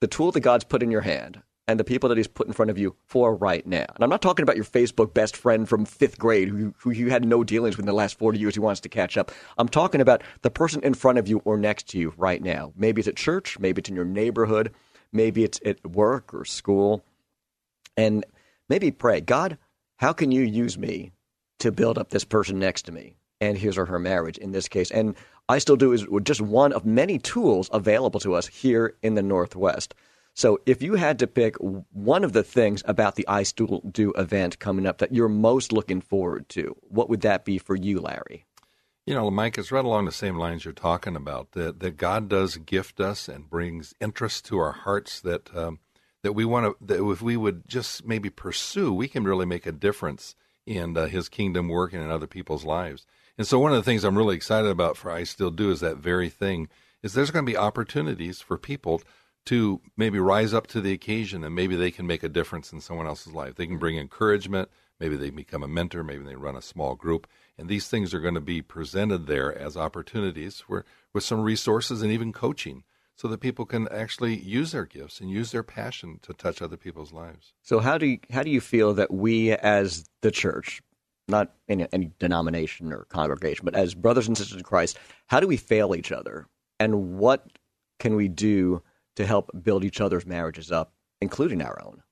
the 0.00 0.06
tool 0.06 0.32
that 0.32 0.40
God's 0.40 0.64
put 0.64 0.82
in 0.82 0.90
your 0.90 1.02
hand 1.02 1.42
and 1.72 1.80
the 1.80 1.84
people 1.84 2.10
that 2.10 2.18
he's 2.18 2.28
put 2.28 2.46
in 2.46 2.52
front 2.52 2.70
of 2.70 2.76
you 2.76 2.94
for 3.06 3.34
right 3.34 3.66
now. 3.66 3.86
And 3.94 4.04
I'm 4.04 4.10
not 4.10 4.20
talking 4.20 4.42
about 4.42 4.56
your 4.56 4.64
Facebook 4.66 5.14
best 5.14 5.34
friend 5.34 5.66
from 5.66 5.86
fifth 5.86 6.18
grade 6.18 6.48
who, 6.48 6.74
who 6.76 6.90
you 6.90 7.08
had 7.08 7.24
no 7.24 7.42
dealings 7.42 7.78
with 7.78 7.84
in 7.84 7.86
the 7.86 7.94
last 7.94 8.18
40 8.18 8.38
years 8.38 8.54
who 8.54 8.60
wants 8.60 8.82
to 8.82 8.90
catch 8.90 9.16
up. 9.16 9.32
I'm 9.56 9.70
talking 9.70 10.02
about 10.02 10.22
the 10.42 10.50
person 10.50 10.82
in 10.82 10.92
front 10.92 11.16
of 11.16 11.28
you 11.28 11.40
or 11.46 11.56
next 11.56 11.88
to 11.88 11.98
you 11.98 12.12
right 12.18 12.42
now. 12.42 12.74
Maybe 12.76 13.00
it's 13.00 13.08
at 13.08 13.16
church, 13.16 13.58
maybe 13.58 13.80
it's 13.80 13.88
in 13.88 13.96
your 13.96 14.04
neighborhood, 14.04 14.70
maybe 15.12 15.44
it's 15.44 15.60
at 15.64 15.82
work 15.86 16.34
or 16.34 16.44
school. 16.44 17.02
And 17.96 18.26
maybe 18.68 18.90
pray, 18.90 19.22
God, 19.22 19.56
how 19.96 20.12
can 20.12 20.30
you 20.30 20.42
use 20.42 20.76
me 20.76 21.12
to 21.60 21.72
build 21.72 21.96
up 21.96 22.10
this 22.10 22.24
person 22.24 22.58
next 22.58 22.82
to 22.82 22.92
me 22.92 23.16
and 23.40 23.56
his 23.56 23.78
or 23.78 23.86
her 23.86 23.98
marriage 23.98 24.36
in 24.36 24.52
this 24.52 24.68
case? 24.68 24.90
And 24.90 25.16
I 25.48 25.58
still 25.58 25.76
do 25.76 25.92
is 25.92 26.06
just 26.22 26.42
one 26.42 26.74
of 26.74 26.84
many 26.84 27.18
tools 27.18 27.70
available 27.72 28.20
to 28.20 28.34
us 28.34 28.46
here 28.46 28.94
in 29.02 29.14
the 29.14 29.22
Northwest. 29.22 29.94
So 30.34 30.60
if 30.64 30.82
you 30.82 30.94
had 30.94 31.18
to 31.18 31.26
pick 31.26 31.56
one 31.56 32.24
of 32.24 32.32
the 32.32 32.42
things 32.42 32.82
about 32.86 33.16
the 33.16 33.28
I 33.28 33.42
Still 33.42 33.82
Do 33.90 34.12
event 34.12 34.58
coming 34.58 34.86
up 34.86 34.98
that 34.98 35.14
you're 35.14 35.28
most 35.28 35.72
looking 35.72 36.00
forward 36.00 36.48
to, 36.50 36.76
what 36.82 37.10
would 37.10 37.20
that 37.20 37.44
be 37.44 37.58
for 37.58 37.76
you, 37.76 38.00
Larry? 38.00 38.46
You 39.04 39.14
know, 39.14 39.30
Mike, 39.30 39.58
it's 39.58 39.72
right 39.72 39.84
along 39.84 40.04
the 40.04 40.12
same 40.12 40.36
lines 40.36 40.64
you're 40.64 40.72
talking 40.72 41.16
about. 41.16 41.52
That 41.52 41.80
that 41.80 41.96
God 41.96 42.28
does 42.28 42.56
gift 42.56 43.00
us 43.00 43.28
and 43.28 43.50
brings 43.50 43.94
interest 44.00 44.46
to 44.46 44.58
our 44.58 44.72
hearts 44.72 45.20
that 45.20 45.54
um, 45.56 45.80
that 46.22 46.32
we 46.32 46.44
want 46.44 46.66
to. 46.66 46.86
That 46.86 47.04
if 47.04 47.20
we 47.20 47.36
would 47.36 47.68
just 47.68 48.06
maybe 48.06 48.30
pursue, 48.30 48.92
we 48.92 49.08
can 49.08 49.24
really 49.24 49.46
make 49.46 49.66
a 49.66 49.72
difference 49.72 50.36
in 50.66 50.96
uh, 50.96 51.06
His 51.06 51.28
kingdom 51.28 51.68
work 51.68 51.92
and 51.92 52.02
in 52.02 52.10
other 52.10 52.28
people's 52.28 52.64
lives. 52.64 53.04
And 53.36 53.46
so, 53.46 53.58
one 53.58 53.72
of 53.72 53.76
the 53.76 53.82
things 53.82 54.04
I'm 54.04 54.16
really 54.16 54.36
excited 54.36 54.70
about 54.70 54.96
for 54.96 55.10
I 55.10 55.24
Still 55.24 55.50
Do 55.50 55.70
is 55.70 55.80
that 55.80 55.96
very 55.96 56.28
thing. 56.28 56.68
Is 57.02 57.14
there's 57.14 57.32
going 57.32 57.44
to 57.44 57.50
be 57.50 57.56
opportunities 57.56 58.40
for 58.40 58.56
people 58.56 59.02
to 59.46 59.80
maybe 59.96 60.18
rise 60.18 60.54
up 60.54 60.66
to 60.68 60.80
the 60.80 60.92
occasion 60.92 61.42
and 61.44 61.54
maybe 61.54 61.76
they 61.76 61.90
can 61.90 62.06
make 62.06 62.22
a 62.22 62.28
difference 62.28 62.72
in 62.72 62.80
someone 62.80 63.06
else's 63.06 63.32
life. 63.32 63.56
They 63.56 63.66
can 63.66 63.78
bring 63.78 63.98
encouragement, 63.98 64.68
Maybe 65.02 65.16
they 65.16 65.30
become 65.30 65.64
a 65.64 65.68
mentor. 65.68 66.04
Maybe 66.04 66.22
they 66.22 66.36
run 66.36 66.54
a 66.54 66.62
small 66.62 66.94
group. 66.94 67.26
And 67.58 67.68
these 67.68 67.88
things 67.88 68.14
are 68.14 68.20
going 68.20 68.36
to 68.36 68.40
be 68.40 68.62
presented 68.62 69.26
there 69.26 69.52
as 69.52 69.76
opportunities 69.76 70.62
with 70.68 71.24
some 71.24 71.40
resources 71.40 72.02
and 72.02 72.12
even 72.12 72.32
coaching 72.32 72.84
so 73.16 73.26
that 73.26 73.40
people 73.40 73.66
can 73.66 73.88
actually 73.88 74.36
use 74.36 74.70
their 74.70 74.84
gifts 74.84 75.20
and 75.20 75.28
use 75.28 75.50
their 75.50 75.64
passion 75.64 76.20
to 76.22 76.32
touch 76.32 76.62
other 76.62 76.76
people's 76.76 77.12
lives. 77.12 77.52
So 77.62 77.80
how 77.80 77.98
do 77.98 78.06
you, 78.06 78.20
how 78.30 78.44
do 78.44 78.50
you 78.50 78.60
feel 78.60 78.94
that 78.94 79.12
we 79.12 79.50
as 79.50 80.08
the 80.20 80.30
church, 80.30 80.80
not 81.26 81.52
any, 81.68 81.88
any 81.92 82.12
denomination 82.20 82.92
or 82.92 83.04
congregation, 83.06 83.64
but 83.64 83.74
as 83.74 83.94
brothers 83.94 84.28
and 84.28 84.38
sisters 84.38 84.56
in 84.56 84.62
Christ, 84.62 85.00
how 85.26 85.40
do 85.40 85.48
we 85.48 85.56
fail 85.56 85.96
each 85.96 86.12
other, 86.12 86.46
and 86.78 87.18
what 87.18 87.44
can 87.98 88.14
we 88.14 88.28
do 88.28 88.82
to 89.16 89.26
help 89.26 89.50
build 89.62 89.84
each 89.84 90.00
other's 90.00 90.26
marriages 90.26 90.70
up, 90.70 90.92
including 91.20 91.62
our 91.62 91.80
own? 91.84 92.02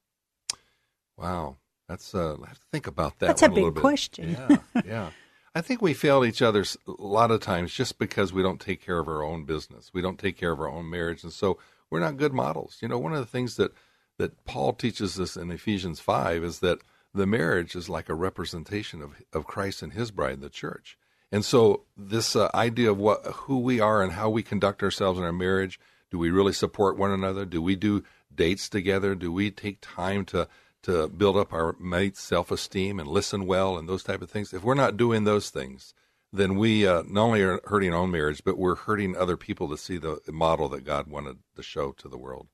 Wow, 1.17 1.57
that's 1.89 2.15
uh, 2.15 2.37
I 2.43 2.49
have 2.49 2.59
to 2.59 2.67
think 2.73 2.87
about 2.87 3.19
that. 3.19 3.27
That's 3.27 3.43
a 3.43 3.49
big 3.49 3.75
question. 3.75 4.37
Yeah, 4.39 4.57
yeah. 4.85 5.11
I 5.55 5.61
think 5.63 5.83
we 5.83 5.95
fail 5.95 6.25
each 6.25 6.43
other 6.43 6.65
a 6.87 6.93
lot 7.03 7.33
of 7.33 7.41
times 7.41 7.75
just 7.75 7.99
because 7.99 8.33
we 8.33 8.43
don't 8.43 8.61
take 8.61 8.81
care 8.81 9.01
of 9.01 9.09
our 9.09 9.25
own 9.25 9.45
business. 9.45 9.91
We 9.93 10.01
don't 10.01 10.19
take 10.19 10.37
care 10.37 10.53
of 10.53 10.61
our 10.61 10.71
own 10.71 10.89
marriage, 10.89 11.25
and 11.25 11.33
so 11.33 11.59
we're 11.91 12.01
not 12.01 12.17
good 12.17 12.33
models. 12.33 12.79
You 12.81 12.89
know, 12.89 12.99
one 12.99 13.13
of 13.13 13.19
the 13.19 13.27
things 13.27 13.57
that 13.57 13.73
that 14.19 14.45
Paul 14.45 14.75
teaches 14.75 15.19
us 15.19 15.37
in 15.37 15.51
Ephesians 15.51 15.99
five 15.99 16.45
is 16.45 16.61
that 16.61 16.79
the 17.13 17.27
marriage 17.27 17.75
is 17.75 17.89
like 17.89 18.09
a 18.09 18.15
representation 18.15 19.03
of 19.03 19.21
of 19.33 19.47
Christ 19.47 19.83
and 19.83 19.93
His 19.93 20.11
bride, 20.11 20.41
the 20.41 20.49
church. 20.49 20.97
And 21.33 21.45
so 21.45 21.83
this 21.97 22.35
uh, 22.35 22.51
idea 22.55 22.91
of 22.91 22.99
what 22.99 23.25
who 23.27 23.59
we 23.59 23.81
are 23.81 24.03
and 24.03 24.13
how 24.13 24.31
we 24.31 24.43
conduct 24.43 24.83
ourselves 24.83 25.19
in 25.19 25.25
our 25.25 25.33
marriage, 25.33 25.81
do 26.11 26.19
we 26.19 26.31
really 26.31 26.53
support 26.53 26.97
one 26.97 27.11
another? 27.11 27.45
Do 27.45 27.63
we 27.63 27.77
do 27.77 28.03
dates 28.35 28.69
together? 28.69 29.15
Do 29.15 29.33
we 29.33 29.51
take 29.51 29.79
time 29.81 30.25
to 30.27 30.49
to 30.83 31.09
build 31.09 31.37
up 31.37 31.53
our 31.53 31.77
mate's 31.79 32.21
self-esteem 32.21 32.99
and 32.99 33.09
listen 33.09 33.47
well 33.47 33.77
and 33.77 33.89
those 33.89 34.03
type 34.03 34.23
of 34.23 34.31
things. 34.31 34.55
If 34.55 34.63
we're 34.63 34.75
not 34.75 34.97
doing 34.97 35.25
those 35.25 35.51
things, 35.51 35.95
then 36.33 36.57
we 36.57 36.87
uh, 36.87 37.03
not 37.07 37.25
only 37.25 37.43
are 37.43 37.61
hurting 37.65 37.93
our 37.93 38.01
own 38.01 38.11
marriage, 38.11 38.43
but 38.45 38.57
we're 38.57 38.77
hurting 38.77 39.17
other 39.17 39.37
people 39.37 39.69
to 39.69 39.77
see 39.77 39.99
the 39.99 40.21
model 40.29 40.69
that 40.71 40.85
God 40.85 41.09
wanted 41.09 41.39
to 41.57 41.63
show 41.63 41.93
to 41.93 42.09
the 42.09 42.19
world. 42.19 42.49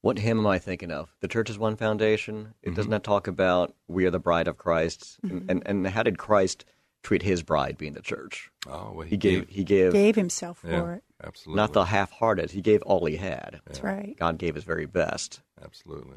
What 0.00 0.18
hymn 0.18 0.38
am 0.38 0.46
I 0.46 0.58
thinking 0.58 0.92
of? 0.92 1.14
The 1.20 1.28
Church 1.28 1.50
is 1.50 1.58
One 1.58 1.76
Foundation. 1.76 2.54
It 2.62 2.68
mm-hmm. 2.68 2.76
does 2.76 2.86
not 2.86 3.02
talk 3.02 3.26
about 3.26 3.74
we 3.88 4.06
are 4.06 4.10
the 4.10 4.20
bride 4.20 4.46
of 4.46 4.56
Christ, 4.56 5.18
mm-hmm. 5.24 5.38
and, 5.50 5.50
and, 5.50 5.62
and 5.66 5.86
how 5.88 6.02
did 6.02 6.18
Christ 6.18 6.64
treat 7.06 7.22
His 7.22 7.42
bride, 7.44 7.78
being 7.78 7.92
the 7.92 8.02
church? 8.02 8.50
Oh, 8.66 8.90
well, 8.92 9.02
he, 9.02 9.10
he 9.10 9.16
gave, 9.16 9.48
he 9.48 9.62
gave 9.62 9.92
gave 9.92 10.16
himself 10.16 10.58
for 10.58 10.94
it. 10.94 11.04
Absolutely, 11.22 11.56
not 11.56 11.72
the 11.72 11.84
half-hearted. 11.84 12.50
He 12.50 12.60
gave 12.60 12.82
all 12.82 13.06
he 13.06 13.16
had. 13.16 13.60
That's 13.64 13.80
right. 13.80 14.16
God 14.18 14.38
gave 14.38 14.56
His 14.56 14.64
very 14.64 14.86
best. 14.86 15.40
Absolutely. 15.62 16.16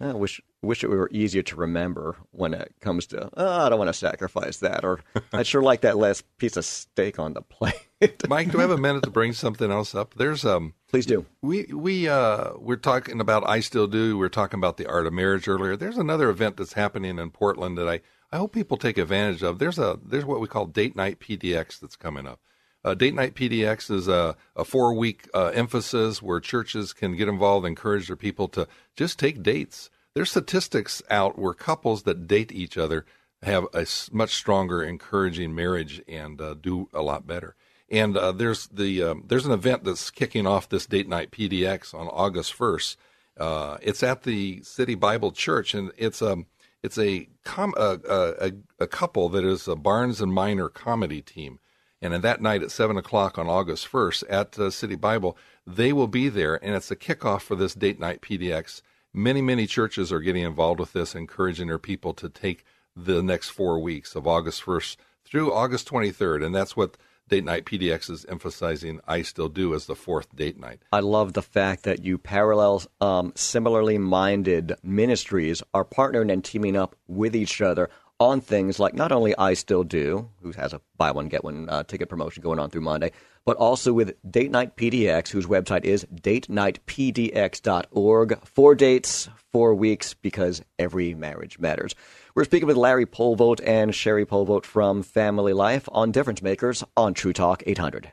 I 0.00 0.12
wish 0.12 0.40
wish 0.62 0.84
it 0.84 0.90
were 0.90 1.08
easier 1.10 1.42
to 1.42 1.56
remember 1.56 2.16
when 2.30 2.52
it 2.54 2.72
comes 2.80 3.06
to 3.08 3.30
oh, 3.36 3.66
I 3.66 3.68
don't 3.68 3.78
want 3.78 3.88
to 3.88 3.94
sacrifice 3.94 4.58
that, 4.58 4.84
or 4.84 5.00
I'd 5.32 5.46
sure 5.46 5.62
like 5.62 5.80
that 5.80 5.96
last 5.96 6.24
piece 6.36 6.56
of 6.56 6.64
steak 6.64 7.18
on 7.18 7.32
the 7.32 7.42
plate. 7.42 8.22
Mike, 8.28 8.52
do 8.52 8.58
I 8.58 8.60
have 8.60 8.70
a 8.70 8.76
minute 8.76 9.02
to 9.04 9.10
bring 9.10 9.32
something 9.32 9.72
else 9.72 9.94
up? 9.94 10.14
There's 10.14 10.44
um, 10.44 10.74
please 10.88 11.06
do. 11.06 11.24
We 11.42 11.64
we 11.72 12.06
uh, 12.06 12.50
we're 12.58 12.76
talking 12.76 13.20
about 13.20 13.48
I 13.48 13.60
still 13.60 13.86
do. 13.86 14.18
We 14.18 14.26
are 14.26 14.28
talking 14.30 14.60
about 14.60 14.76
the 14.76 14.86
art 14.86 15.06
of 15.06 15.14
marriage 15.14 15.48
earlier. 15.48 15.74
There's 15.74 15.98
another 15.98 16.28
event 16.28 16.58
that's 16.58 16.74
happening 16.74 17.18
in 17.18 17.30
Portland 17.30 17.76
that 17.78 17.88
I 17.88 18.00
I 18.30 18.36
hope 18.36 18.52
people 18.52 18.76
take 18.76 18.98
advantage 18.98 19.42
of. 19.42 19.58
There's 19.58 19.78
a 19.78 19.98
there's 20.04 20.24
what 20.24 20.40
we 20.40 20.48
call 20.48 20.66
Date 20.66 20.96
Night 20.96 21.18
PDX 21.20 21.80
that's 21.80 21.96
coming 21.96 22.26
up. 22.26 22.40
Uh, 22.84 22.94
Date 22.94 23.14
Night 23.14 23.34
PDX 23.34 23.90
is 23.90 24.08
a, 24.08 24.36
a 24.54 24.64
four 24.64 24.94
week 24.94 25.28
uh, 25.34 25.46
emphasis 25.46 26.22
where 26.22 26.40
churches 26.40 26.92
can 26.92 27.16
get 27.16 27.28
involved, 27.28 27.66
encourage 27.66 28.06
their 28.06 28.16
people 28.16 28.48
to 28.48 28.68
just 28.96 29.18
take 29.18 29.42
dates 29.42 29.90
there's 30.18 30.30
statistics 30.30 31.00
out 31.10 31.38
where 31.38 31.54
couples 31.54 32.02
that 32.02 32.26
date 32.26 32.50
each 32.50 32.76
other 32.76 33.04
have 33.42 33.66
a 33.72 33.86
much 34.10 34.34
stronger, 34.34 34.82
encouraging 34.82 35.54
marriage 35.54 36.02
and 36.08 36.40
uh, 36.40 36.54
do 36.54 36.88
a 36.92 37.02
lot 37.02 37.24
better. 37.24 37.54
And 37.88 38.16
uh, 38.16 38.32
there's 38.32 38.66
the 38.66 39.00
um, 39.04 39.24
there's 39.28 39.46
an 39.46 39.52
event 39.52 39.84
that's 39.84 40.10
kicking 40.10 40.44
off 40.44 40.68
this 40.68 40.86
date 40.86 41.08
night 41.08 41.30
PDX 41.30 41.94
on 41.94 42.08
August 42.08 42.58
1st. 42.58 42.96
Uh, 43.38 43.78
it's 43.80 44.02
at 44.02 44.24
the 44.24 44.60
City 44.64 44.96
Bible 44.96 45.30
Church, 45.30 45.72
and 45.72 45.92
it's 45.96 46.20
a 46.20 46.32
um, 46.32 46.46
it's 46.82 46.98
a, 46.98 47.28
com- 47.44 47.74
a, 47.76 47.98
a, 48.08 48.52
a 48.78 48.86
couple 48.86 49.28
that 49.30 49.44
is 49.44 49.66
a 49.68 49.76
Barnes 49.76 50.20
and 50.20 50.32
Miner 50.32 50.68
comedy 50.68 51.20
team. 51.20 51.58
And 52.00 52.14
in 52.14 52.20
that 52.20 52.40
night 52.40 52.62
at 52.62 52.70
seven 52.70 52.96
o'clock 52.96 53.38
on 53.38 53.48
August 53.48 53.90
1st 53.90 54.24
at 54.30 54.58
uh, 54.58 54.70
City 54.70 54.94
Bible, 54.94 55.36
they 55.66 55.92
will 55.92 56.06
be 56.06 56.28
there, 56.28 56.62
and 56.64 56.74
it's 56.74 56.90
a 56.90 56.96
kickoff 56.96 57.42
for 57.42 57.56
this 57.56 57.74
date 57.74 57.98
night 57.98 58.20
PDX. 58.20 58.82
Many, 59.12 59.42
many 59.42 59.66
churches 59.66 60.12
are 60.12 60.20
getting 60.20 60.44
involved 60.44 60.78
with 60.78 60.92
this, 60.92 61.14
encouraging 61.14 61.66
their 61.66 61.78
people 61.78 62.14
to 62.14 62.28
take 62.28 62.64
the 62.94 63.22
next 63.22 63.50
four 63.50 63.78
weeks 63.78 64.14
of 64.14 64.26
August 64.26 64.64
1st 64.64 64.96
through 65.24 65.52
August 65.52 65.88
23rd. 65.88 66.44
And 66.44 66.54
that's 66.54 66.76
what 66.76 66.96
Date 67.28 67.44
Night 67.44 67.66
PDX 67.66 68.10
is 68.10 68.24
emphasizing 68.26 69.00
I 69.06 69.22
Still 69.22 69.48
Do 69.48 69.74
as 69.74 69.86
the 69.86 69.94
fourth 69.94 70.34
date 70.34 70.58
night. 70.58 70.80
I 70.92 71.00
love 71.00 71.34
the 71.34 71.42
fact 71.42 71.82
that 71.82 72.04
you 72.04 72.16
parallel 72.16 72.82
um, 73.00 73.32
similarly 73.36 73.98
minded 73.98 74.74
ministries 74.82 75.62
are 75.74 75.84
partnering 75.84 76.32
and 76.32 76.42
teaming 76.42 76.76
up 76.76 76.96
with 77.06 77.36
each 77.36 77.60
other 77.60 77.90
on 78.20 78.40
things 78.40 78.80
like 78.80 78.94
not 78.94 79.12
only 79.12 79.36
I 79.36 79.54
Still 79.54 79.84
Do, 79.84 80.28
who 80.42 80.50
has 80.52 80.72
a 80.72 80.80
buy 80.96 81.12
one, 81.12 81.28
get 81.28 81.44
one 81.44 81.68
uh, 81.68 81.84
ticket 81.84 82.08
promotion 82.08 82.42
going 82.42 82.58
on 82.58 82.70
through 82.70 82.80
Monday, 82.80 83.12
but 83.44 83.56
also 83.56 83.92
with 83.92 84.16
Date 84.28 84.50
Night 84.50 84.76
PDX, 84.76 85.28
whose 85.28 85.46
website 85.46 85.84
is 85.84 86.04
datenightpdx.org. 86.12 88.44
Four 88.44 88.74
dates, 88.74 89.28
four 89.52 89.74
weeks, 89.74 90.14
because 90.14 90.62
every 90.78 91.14
marriage 91.14 91.58
matters. 91.58 91.94
We're 92.34 92.44
speaking 92.44 92.66
with 92.66 92.76
Larry 92.76 93.06
Polvogt 93.06 93.60
and 93.64 93.94
Sherry 93.94 94.26
Polvogt 94.26 94.64
from 94.64 95.02
Family 95.02 95.52
Life 95.52 95.88
on 95.92 96.12
Difference 96.12 96.42
Makers 96.42 96.84
on 96.96 97.14
True 97.14 97.32
Talk 97.32 97.62
800. 97.66 98.12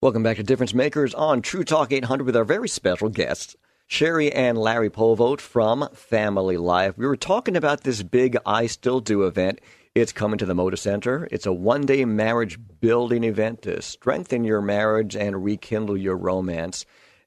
Welcome 0.00 0.22
back 0.22 0.36
to 0.36 0.42
Difference 0.42 0.74
Makers 0.74 1.14
on 1.14 1.42
True 1.42 1.64
Talk 1.64 1.92
800 1.92 2.24
with 2.24 2.36
our 2.36 2.44
very 2.44 2.68
special 2.68 3.08
guests, 3.08 3.56
Sherry 3.86 4.32
and 4.32 4.56
Larry 4.56 4.90
Polvogt 4.90 5.40
from 5.40 5.88
Family 5.92 6.56
Life. 6.56 6.96
We 6.96 7.06
were 7.06 7.16
talking 7.16 7.56
about 7.56 7.82
this 7.82 8.02
big 8.02 8.36
I 8.46 8.66
Still 8.66 9.00
Do 9.00 9.24
event. 9.24 9.60
It's 9.94 10.12
coming 10.12 10.38
to 10.38 10.46
the 10.46 10.54
Moda 10.54 10.78
Center. 10.78 11.28
It's 11.30 11.46
a 11.46 11.52
one 11.52 11.86
day 11.86 12.04
marriage 12.04 12.58
building 12.80 13.24
event 13.24 13.62
to 13.62 13.82
strengthen 13.82 14.42
your 14.42 14.62
marriage 14.62 15.14
and 15.14 15.44
rekindle 15.44 15.98
your 15.98 16.16
romance. 16.16 16.86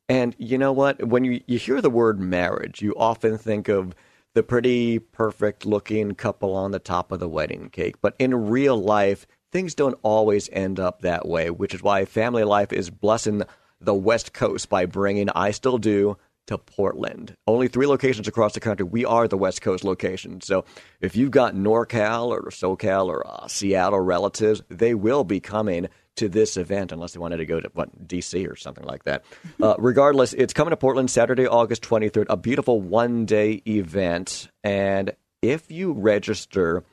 And 0.09 0.35
you 0.39 0.57
know 0.57 0.73
what? 0.73 1.07
When 1.07 1.23
you, 1.23 1.41
you 1.45 1.59
hear 1.59 1.79
the 1.79 1.89
word 1.89 2.19
marriage, 2.19 2.81
you 2.81 2.93
often 2.97 3.37
think 3.37 3.69
of 3.69 3.93
the 4.33 4.43
pretty, 4.43 4.99
perfect 4.99 5.65
looking 5.65 6.15
couple 6.15 6.55
on 6.55 6.71
the 6.71 6.79
top 6.79 7.11
of 7.11 7.19
the 7.19 7.29
wedding 7.29 7.69
cake. 7.69 8.01
But 8.01 8.15
in 8.19 8.47
real 8.49 8.77
life, 8.77 9.27
things 9.51 9.75
don't 9.75 9.97
always 10.01 10.49
end 10.51 10.79
up 10.79 11.01
that 11.01 11.27
way, 11.27 11.49
which 11.51 11.73
is 11.73 11.83
why 11.83 12.05
Family 12.05 12.43
Life 12.43 12.73
is 12.73 12.89
blessing 12.89 13.43
the 13.79 13.93
West 13.93 14.33
Coast 14.33 14.69
by 14.69 14.85
bringing 14.85 15.29
I 15.29 15.51
Still 15.51 15.77
Do 15.77 16.17
to 16.47 16.57
Portland. 16.57 17.35
Only 17.45 17.67
three 17.67 17.87
locations 17.87 18.27
across 18.27 18.53
the 18.53 18.59
country. 18.59 18.85
We 18.85 19.05
are 19.05 19.27
the 19.27 19.37
West 19.37 19.61
Coast 19.61 19.83
location. 19.83 20.41
So 20.41 20.65
if 20.99 21.15
you've 21.15 21.31
got 21.31 21.53
NorCal 21.53 22.27
or 22.27 22.49
SoCal 22.49 23.07
or 23.07 23.25
uh, 23.25 23.47
Seattle 23.47 23.99
relatives, 23.99 24.61
they 24.69 24.93
will 24.93 25.23
be 25.23 25.39
coming 25.39 25.87
to 26.15 26.27
this 26.27 26.57
event 26.57 26.91
unless 26.91 27.13
they 27.13 27.19
wanted 27.19 27.37
to 27.37 27.45
go 27.45 27.59
to 27.59 27.69
what 27.73 28.07
DC 28.07 28.49
or 28.49 28.55
something 28.55 28.85
like 28.85 29.03
that. 29.03 29.23
Uh, 29.59 29.73
regardless, 29.79 30.33
it's 30.33 30.53
coming 30.53 30.69
to 30.69 30.77
Portland 30.77 31.09
Saturday, 31.09 31.47
August 31.47 31.81
23rd. 31.81 32.27
A 32.29 32.37
beautiful 32.37 32.79
one 32.79 33.25
day 33.25 33.61
event. 33.65 34.49
And 34.63 35.13
if 35.41 35.71
you 35.71 35.93
register 35.93 36.83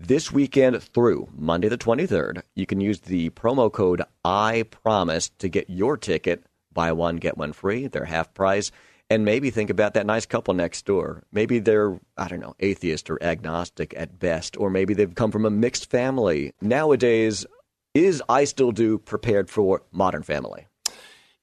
this 0.00 0.32
weekend 0.32 0.82
through 0.82 1.28
Monday 1.36 1.68
the 1.68 1.78
23rd, 1.78 2.42
you 2.56 2.66
can 2.66 2.80
use 2.80 3.00
the 3.00 3.30
promo 3.30 3.70
code 3.72 4.02
I 4.24 4.64
promise 4.70 5.28
to 5.38 5.48
get 5.48 5.70
your 5.70 5.96
ticket. 5.96 6.42
Buy 6.80 6.92
one, 6.92 7.16
get 7.16 7.36
one 7.36 7.52
free. 7.52 7.88
They're 7.88 8.06
half 8.06 8.32
price 8.32 8.72
and 9.10 9.22
maybe 9.22 9.50
think 9.50 9.68
about 9.68 9.92
that 9.92 10.06
nice 10.06 10.24
couple 10.24 10.54
next 10.54 10.86
door. 10.86 11.24
Maybe 11.30 11.58
they're, 11.58 12.00
I 12.16 12.26
don't 12.26 12.40
know, 12.40 12.54
atheist 12.58 13.10
or 13.10 13.22
agnostic 13.22 13.92
at 13.98 14.18
best, 14.18 14.56
or 14.56 14.70
maybe 14.70 14.94
they've 14.94 15.14
come 15.14 15.30
from 15.30 15.44
a 15.44 15.50
mixed 15.50 15.90
family. 15.90 16.54
Nowadays, 16.62 17.44
is 17.92 18.22
I 18.30 18.44
Still 18.44 18.72
Do 18.72 18.96
prepared 18.96 19.50
for 19.50 19.82
modern 19.92 20.22
family? 20.22 20.68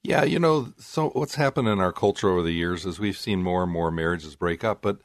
Yeah, 0.02 0.24
you 0.24 0.40
know, 0.40 0.74
so 0.80 1.10
what's 1.10 1.36
happened 1.36 1.68
in 1.68 1.80
our 1.80 1.94
culture 1.94 2.30
over 2.30 2.42
the 2.42 2.52
years 2.52 2.84
is 2.88 2.98
we've 2.98 3.16
seen 3.16 3.44
more 3.44 3.62
and 3.62 3.72
more 3.72 3.92
marriages 3.92 4.36
break 4.36 4.64
up, 4.64 4.82
but 4.82 4.98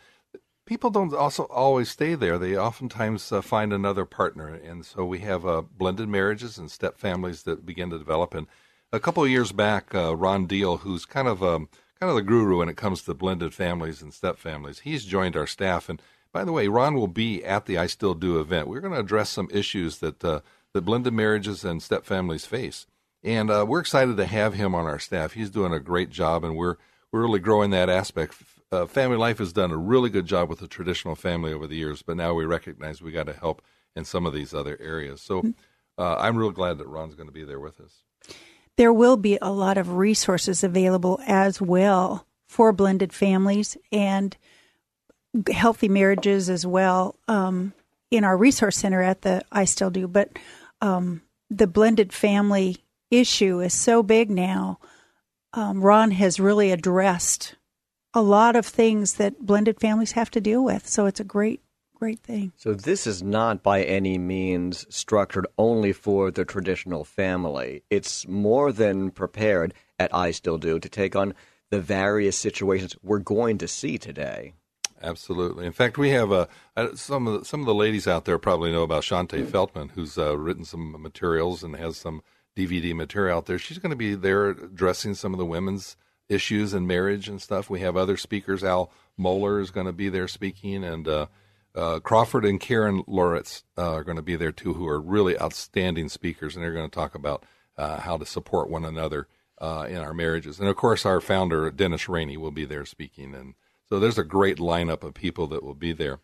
people 0.64 0.88
don't 0.88 1.12
also 1.12 1.42
always 1.44 1.90
stay 1.90 2.14
there. 2.14 2.38
They 2.38 2.56
oftentimes 2.56 3.32
uh, 3.32 3.42
find 3.42 3.70
another 3.70 4.06
partner, 4.06 4.48
and 4.48 4.86
so 4.86 5.04
we 5.04 5.18
have 5.18 5.44
uh, 5.44 5.60
blended 5.60 6.08
marriages 6.08 6.56
and 6.56 6.70
step 6.70 6.96
families 6.96 7.42
that 7.42 7.66
begin 7.66 7.90
to 7.90 7.98
develop. 7.98 8.32
And 8.32 8.46
a 8.92 9.00
couple 9.00 9.24
of 9.24 9.30
years 9.30 9.52
back, 9.52 9.94
uh, 9.94 10.14
Ron 10.14 10.46
Deal, 10.46 10.78
who's 10.78 11.06
kind 11.06 11.26
of 11.26 11.42
um, 11.42 11.68
kind 11.98 12.10
of 12.10 12.16
the 12.16 12.22
guru 12.22 12.58
when 12.58 12.68
it 12.68 12.76
comes 12.76 13.02
to 13.02 13.14
blended 13.14 13.54
families 13.54 14.02
and 14.02 14.12
step 14.12 14.38
families. 14.38 14.80
He's 14.80 15.04
joined 15.04 15.36
our 15.36 15.46
staff, 15.46 15.88
and 15.88 16.00
by 16.32 16.44
the 16.44 16.52
way, 16.52 16.68
Ron 16.68 16.94
will 16.94 17.08
be 17.08 17.44
at 17.44 17.66
the 17.66 17.78
I 17.78 17.86
Still 17.86 18.14
Do 18.14 18.38
event. 18.38 18.68
We're 18.68 18.80
going 18.80 18.92
to 18.92 19.00
address 19.00 19.30
some 19.30 19.48
issues 19.50 19.98
that 19.98 20.22
uh, 20.24 20.40
that 20.74 20.82
blended 20.82 21.14
marriages 21.14 21.64
and 21.64 21.82
step 21.82 22.04
families 22.04 22.46
face, 22.46 22.86
and 23.24 23.50
uh, 23.50 23.64
we're 23.66 23.80
excited 23.80 24.16
to 24.16 24.26
have 24.26 24.54
him 24.54 24.74
on 24.74 24.86
our 24.86 24.98
staff. 24.98 25.32
He's 25.32 25.50
doing 25.50 25.72
a 25.72 25.80
great 25.80 26.10
job, 26.10 26.44
and 26.44 26.56
we're 26.56 26.76
we're 27.10 27.22
really 27.22 27.40
growing 27.40 27.70
that 27.70 27.88
aspect. 27.88 28.34
Uh, 28.70 28.86
family 28.86 29.18
life 29.18 29.38
has 29.38 29.52
done 29.52 29.70
a 29.70 29.76
really 29.76 30.08
good 30.08 30.24
job 30.24 30.48
with 30.48 30.60
the 30.60 30.68
traditional 30.68 31.14
family 31.14 31.52
over 31.52 31.66
the 31.66 31.76
years, 31.76 32.00
but 32.00 32.16
now 32.16 32.32
we 32.32 32.46
recognize 32.46 33.02
we 33.02 33.12
got 33.12 33.26
to 33.26 33.34
help 33.34 33.60
in 33.94 34.04
some 34.04 34.24
of 34.24 34.32
these 34.32 34.54
other 34.54 34.78
areas. 34.80 35.20
So 35.20 35.52
uh, 35.98 36.16
I'm 36.16 36.38
real 36.38 36.50
glad 36.52 36.78
that 36.78 36.88
Ron's 36.88 37.14
going 37.14 37.28
to 37.28 37.34
be 37.34 37.44
there 37.44 37.60
with 37.60 37.78
us. 37.80 38.02
There 38.76 38.92
will 38.92 39.16
be 39.16 39.38
a 39.40 39.52
lot 39.52 39.78
of 39.78 39.96
resources 39.96 40.64
available 40.64 41.20
as 41.26 41.60
well 41.60 42.26
for 42.48 42.72
blended 42.72 43.12
families 43.12 43.76
and 43.90 44.36
healthy 45.50 45.88
marriages 45.88 46.50
as 46.50 46.66
well 46.66 47.16
um, 47.28 47.72
in 48.10 48.24
our 48.24 48.36
resource 48.36 48.76
center 48.76 49.02
at 49.02 49.22
the 49.22 49.42
I 49.50 49.64
Still 49.64 49.90
Do. 49.90 50.06
But 50.06 50.30
um, 50.80 51.22
the 51.50 51.66
blended 51.66 52.12
family 52.12 52.78
issue 53.10 53.60
is 53.60 53.74
so 53.74 54.02
big 54.02 54.30
now. 54.30 54.78
Um, 55.52 55.82
Ron 55.82 56.12
has 56.12 56.40
really 56.40 56.70
addressed 56.70 57.56
a 58.14 58.22
lot 58.22 58.56
of 58.56 58.66
things 58.66 59.14
that 59.14 59.44
blended 59.44 59.80
families 59.80 60.12
have 60.12 60.30
to 60.32 60.40
deal 60.40 60.62
with. 60.64 60.86
So 60.86 61.06
it's 61.06 61.20
a 61.20 61.24
great 61.24 61.60
great 62.02 62.18
thing. 62.24 62.50
So 62.56 62.74
this 62.74 63.06
is 63.06 63.22
not 63.22 63.62
by 63.62 63.84
any 63.84 64.18
means 64.18 64.86
structured 64.92 65.46
only 65.56 65.92
for 65.92 66.32
the 66.32 66.44
traditional 66.44 67.04
family. 67.04 67.84
It's 67.90 68.26
more 68.26 68.72
than 68.72 69.12
prepared 69.12 69.72
at 70.00 70.12
I 70.12 70.32
Still 70.32 70.58
Do 70.58 70.80
to 70.80 70.88
take 70.88 71.14
on 71.14 71.32
the 71.70 71.78
various 71.78 72.36
situations 72.36 72.96
we're 73.04 73.20
going 73.20 73.58
to 73.58 73.68
see 73.68 73.98
today. 73.98 74.54
Absolutely. 75.00 75.64
In 75.64 75.70
fact, 75.70 75.96
we 75.96 76.10
have 76.10 76.32
uh, 76.32 76.46
some 76.96 77.28
of 77.28 77.38
the, 77.38 77.44
some 77.44 77.60
of 77.60 77.66
the 77.66 77.74
ladies 77.74 78.08
out 78.08 78.24
there 78.24 78.36
probably 78.36 78.72
know 78.72 78.82
about 78.82 79.04
Shaunti 79.04 79.46
Feldhahn, 79.46 79.92
who's 79.92 80.18
uh, 80.18 80.36
written 80.36 80.64
some 80.64 81.00
materials 81.00 81.62
and 81.62 81.76
has 81.76 81.98
some 81.98 82.20
DVD 82.56 82.96
material 82.96 83.38
out 83.38 83.46
there. 83.46 83.60
She's 83.60 83.78
going 83.78 83.90
to 83.90 83.96
be 83.96 84.16
there 84.16 84.48
addressing 84.48 85.14
some 85.14 85.32
of 85.32 85.38
the 85.38 85.46
women's 85.46 85.96
issues 86.28 86.74
in 86.74 86.84
marriage 86.84 87.28
and 87.28 87.40
stuff. 87.40 87.70
We 87.70 87.78
have 87.78 87.96
other 87.96 88.16
speakers. 88.16 88.64
Al 88.64 88.90
Mohler 89.16 89.60
is 89.60 89.70
going 89.70 89.86
to 89.86 89.92
be 89.92 90.08
there 90.08 90.26
speaking, 90.26 90.82
and 90.82 91.06
uh, 91.06 91.26
uh, 91.74 92.00
Crawford 92.00 92.44
and 92.44 92.60
Karen 92.60 93.02
Loritts 93.06 93.64
uh, 93.78 93.92
are 93.94 94.04
going 94.04 94.16
to 94.16 94.22
be 94.22 94.36
there 94.36 94.52
too, 94.52 94.74
who 94.74 94.86
are 94.86 95.00
really 95.00 95.38
outstanding 95.40 96.08
speakers, 96.08 96.54
and 96.54 96.62
they're 96.64 96.72
going 96.72 96.88
to 96.88 96.94
talk 96.94 97.14
about 97.14 97.44
uh, 97.76 98.00
how 98.00 98.16
to 98.18 98.26
support 98.26 98.68
one 98.68 98.84
another 98.84 99.28
uh, 99.58 99.86
in 99.88 99.98
our 99.98 100.12
marriages. 100.12 100.60
And 100.60 100.68
of 100.68 100.76
course, 100.76 101.06
our 101.06 101.20
founder 101.20 101.70
Dennis 101.70 102.08
Rainey 102.08 102.36
will 102.36 102.50
be 102.50 102.64
there 102.64 102.84
speaking, 102.84 103.34
and 103.34 103.54
so 103.88 103.98
there's 103.98 104.18
a 104.18 104.24
great 104.24 104.58
lineup 104.58 105.02
of 105.02 105.14
people 105.14 105.46
that 105.48 105.62
will 105.62 105.74
be 105.74 105.92
there. 105.92 106.20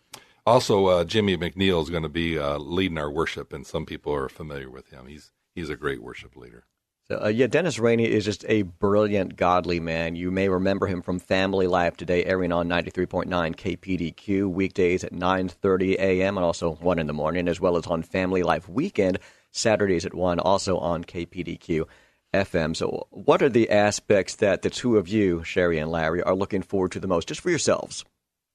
Also, 0.47 0.87
uh, 0.87 1.05
Jimmy 1.05 1.37
McNeil 1.37 1.83
is 1.83 1.91
going 1.91 2.03
to 2.03 2.09
be 2.09 2.39
uh, 2.39 2.59
leading 2.59 2.99
our 2.99 3.11
worship, 3.11 3.53
and 3.53 3.67
some 3.67 3.85
people 3.85 4.15
are 4.15 4.29
familiar 4.29 4.71
with 4.71 4.91
him. 4.91 5.07
He's 5.07 5.33
he's 5.55 5.71
a 5.71 5.77
great 5.77 6.03
worship 6.03 6.37
leader. 6.37 6.65
So, 7.11 7.23
uh, 7.25 7.29
yeah, 7.29 7.47
Dennis 7.47 7.79
Rainey 7.79 8.05
is 8.05 8.27
just 8.27 8.45
a 8.49 8.63
brilliant, 8.63 9.37
godly 9.37 9.81
man. 9.81 10.15
You 10.15 10.31
may 10.31 10.51
remember 10.51 10.87
him 10.87 11.01
from 11.01 11.19
Family 11.19 11.67
Life 11.67 11.97
today, 11.97 12.23
airing 12.23 12.53
on 12.53 12.69
93.9 12.69 13.27
KPDQ 13.57 14.51
weekdays 14.51 15.05
at 15.05 15.15
9:30 15.15 15.95
a.m. 15.95 16.37
and 16.37 16.45
also 16.45 16.75
one 16.75 16.99
in 16.99 17.07
the 17.07 17.15
morning, 17.15 17.49
as 17.49 17.59
well 17.59 17.79
as 17.79 17.87
on 17.87 18.03
Family 18.03 18.43
Life 18.43 18.69
Weekend 18.69 19.21
Saturdays 19.51 20.05
at 20.05 20.13
one, 20.13 20.39
also 20.39 20.77
on 20.77 21.03
KPDQ 21.03 21.87
FM. 22.35 22.77
So, 22.77 23.07
what 23.09 23.41
are 23.41 23.49
the 23.49 23.71
aspects 23.71 24.37
that 24.37 24.61
the 24.61 24.69
two 24.69 24.99
of 24.99 25.09
you, 25.09 25.43
Sherry 25.45 25.79
and 25.79 25.91
Larry, 25.91 26.23
are 26.23 26.35
looking 26.35 26.61
forward 26.61 26.93
to 26.93 27.01
the 27.01 27.09
most, 27.09 27.29
just 27.29 27.41
for 27.41 27.49
yourselves, 27.49 28.05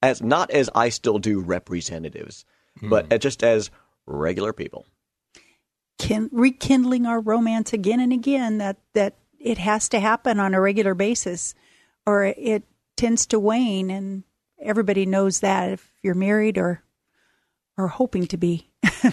as 0.04 0.22
not 0.22 0.52
as 0.52 0.70
I 0.76 0.90
still 0.90 1.18
do 1.18 1.40
representatives, 1.40 2.46
hmm. 2.80 2.90
but 2.90 3.20
just 3.20 3.44
as 3.44 3.72
regular 4.06 4.54
people? 4.54 4.86
Kin- 6.04 6.30
rekindling 6.32 7.06
our 7.06 7.20
romance 7.20 7.74
again 7.74 8.00
and 8.00 8.14
again. 8.14 8.58
That 8.58 8.78
that 8.94 9.16
it 9.40 9.58
has 9.58 9.90
to 9.90 10.00
happen 10.00 10.40
on 10.40 10.54
a 10.54 10.62
regular 10.62 10.94
basis, 10.94 11.56
or 12.06 12.26
it 12.26 12.64
tends 12.96 13.26
to 13.28 13.40
wane. 13.40 13.90
And 13.90 14.24
everybody 14.62 15.06
knows 15.06 15.40
that 15.40 15.72
if 15.72 15.92
you're 16.02 16.14
married 16.14 16.58
or 16.58 16.84
or 17.78 17.88
hoping 17.88 18.28
to 18.28 18.38
be. 18.38 18.70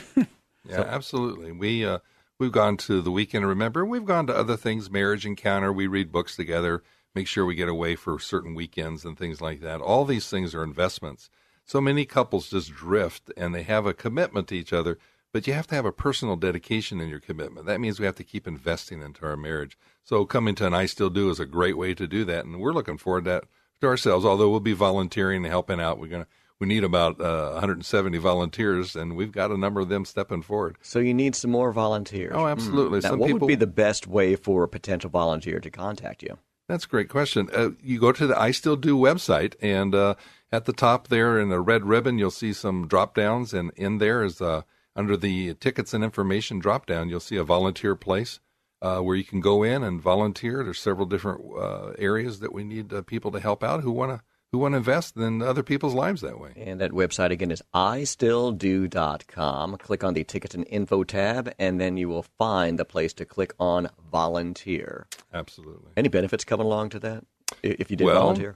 yeah, 0.68 0.80
absolutely. 0.80 1.52
We 1.52 1.84
uh, 1.84 1.98
we've 2.38 2.52
gone 2.52 2.76
to 2.78 3.00
the 3.00 3.12
weekend. 3.12 3.46
Remember, 3.46 3.84
we've 3.84 4.04
gone 4.04 4.26
to 4.26 4.36
other 4.36 4.56
things, 4.56 4.90
marriage 4.90 5.24
encounter. 5.24 5.72
We 5.72 5.86
read 5.86 6.12
books 6.12 6.36
together. 6.36 6.82
Make 7.14 7.26
sure 7.26 7.44
we 7.44 7.56
get 7.56 7.68
away 7.68 7.96
for 7.96 8.18
certain 8.20 8.54
weekends 8.54 9.04
and 9.04 9.18
things 9.18 9.40
like 9.40 9.60
that. 9.62 9.80
All 9.80 10.04
these 10.04 10.28
things 10.28 10.54
are 10.54 10.62
investments. 10.62 11.28
So 11.64 11.80
many 11.80 12.04
couples 12.04 12.50
just 12.50 12.72
drift 12.72 13.32
and 13.36 13.54
they 13.54 13.62
have 13.64 13.84
a 13.84 13.94
commitment 13.94 14.46
to 14.48 14.56
each 14.56 14.72
other, 14.72 14.98
but 15.32 15.46
you 15.46 15.52
have 15.52 15.66
to 15.68 15.74
have 15.74 15.84
a 15.84 15.92
personal 15.92 16.36
dedication 16.36 17.00
in 17.00 17.08
your 17.08 17.20
commitment. 17.20 17.66
That 17.66 17.80
means 17.80 18.00
we 18.00 18.06
have 18.06 18.16
to 18.16 18.24
keep 18.24 18.46
investing 18.46 19.02
into 19.02 19.24
our 19.24 19.36
marriage. 19.36 19.78
So 20.02 20.24
coming 20.24 20.54
to 20.56 20.66
an 20.66 20.74
I 20.74 20.86
Still 20.86 21.10
Do 21.10 21.30
is 21.30 21.40
a 21.40 21.46
great 21.46 21.76
way 21.76 21.94
to 21.94 22.06
do 22.06 22.24
that, 22.24 22.44
and 22.44 22.60
we're 22.60 22.72
looking 22.72 22.98
forward 22.98 23.24
to 23.24 23.30
that 23.30 23.44
to 23.80 23.86
ourselves. 23.86 24.24
Although 24.24 24.50
we'll 24.50 24.60
be 24.60 24.72
volunteering 24.72 25.44
and 25.44 25.52
helping 25.52 25.80
out, 25.80 25.98
we're 25.98 26.08
gonna 26.08 26.26
we 26.60 26.66
need 26.66 26.84
about 26.84 27.20
uh, 27.20 27.52
170 27.52 28.18
volunteers, 28.18 28.94
and 28.94 29.16
we've 29.16 29.32
got 29.32 29.50
a 29.50 29.56
number 29.56 29.80
of 29.80 29.88
them 29.88 30.04
stepping 30.04 30.42
forward. 30.42 30.76
So 30.82 30.98
you 30.98 31.14
need 31.14 31.34
some 31.34 31.50
more 31.50 31.72
volunteers. 31.72 32.32
Oh, 32.34 32.46
absolutely. 32.46 33.00
Mm. 33.00 33.04
Now, 33.04 33.16
what 33.16 33.26
people... 33.28 33.40
would 33.40 33.48
be 33.48 33.54
the 33.54 33.66
best 33.66 34.06
way 34.06 34.36
for 34.36 34.62
a 34.62 34.68
potential 34.68 35.08
volunteer 35.08 35.58
to 35.58 35.70
contact 35.70 36.22
you? 36.22 36.38
That's 36.68 36.84
a 36.84 36.88
great 36.88 37.08
question. 37.08 37.48
Uh, 37.52 37.70
you 37.82 37.98
go 37.98 38.12
to 38.12 38.26
the 38.26 38.38
I 38.38 38.50
Still 38.50 38.76
Do 38.76 38.96
website, 38.96 39.54
and 39.62 39.94
uh, 39.94 40.14
at 40.52 40.66
the 40.66 40.74
top 40.74 41.08
there 41.08 41.40
in 41.40 41.48
the 41.48 41.60
red 41.60 41.86
ribbon, 41.86 42.18
you'll 42.18 42.30
see 42.30 42.52
some 42.52 42.86
drop 42.86 43.14
downs, 43.14 43.54
and 43.54 43.72
in 43.74 43.96
there 43.96 44.22
is 44.22 44.40
a 44.40 44.46
uh, 44.46 44.62
under 44.96 45.16
the 45.16 45.54
tickets 45.54 45.94
and 45.94 46.02
information 46.02 46.58
drop 46.58 46.86
down, 46.86 47.08
you'll 47.08 47.20
see 47.20 47.36
a 47.36 47.44
volunteer 47.44 47.94
place 47.94 48.40
uh, 48.82 49.00
where 49.00 49.16
you 49.16 49.24
can 49.24 49.40
go 49.40 49.62
in 49.62 49.82
and 49.82 50.00
volunteer. 50.00 50.64
There's 50.64 50.80
several 50.80 51.06
different 51.06 51.42
uh, 51.56 51.92
areas 51.98 52.40
that 52.40 52.52
we 52.52 52.64
need 52.64 52.92
uh, 52.92 53.02
people 53.02 53.30
to 53.32 53.40
help 53.40 53.62
out 53.62 53.82
who 53.82 53.92
want 53.92 54.12
to 54.12 54.22
who 54.52 54.58
want 54.58 54.72
to 54.72 54.78
invest 54.78 55.16
in 55.16 55.42
other 55.42 55.62
people's 55.62 55.94
lives 55.94 56.22
that 56.22 56.40
way. 56.40 56.50
And 56.56 56.80
that 56.80 56.90
website 56.90 57.30
again 57.30 57.52
is 57.52 57.62
istilldo.com. 57.72 59.76
Click 59.76 60.02
on 60.02 60.14
the 60.14 60.24
tickets 60.24 60.56
and 60.56 60.66
info 60.68 61.04
tab, 61.04 61.54
and 61.58 61.80
then 61.80 61.96
you 61.96 62.08
will 62.08 62.26
find 62.36 62.76
the 62.76 62.84
place 62.84 63.12
to 63.14 63.24
click 63.24 63.54
on 63.60 63.90
volunteer. 64.10 65.06
Absolutely. 65.32 65.92
Any 65.96 66.08
benefits 66.08 66.44
coming 66.44 66.66
along 66.66 66.88
to 66.90 66.98
that? 66.98 67.24
If 67.62 67.90
you 67.90 67.96
did 67.96 68.04
well, 68.04 68.34
volunteer? 68.34 68.54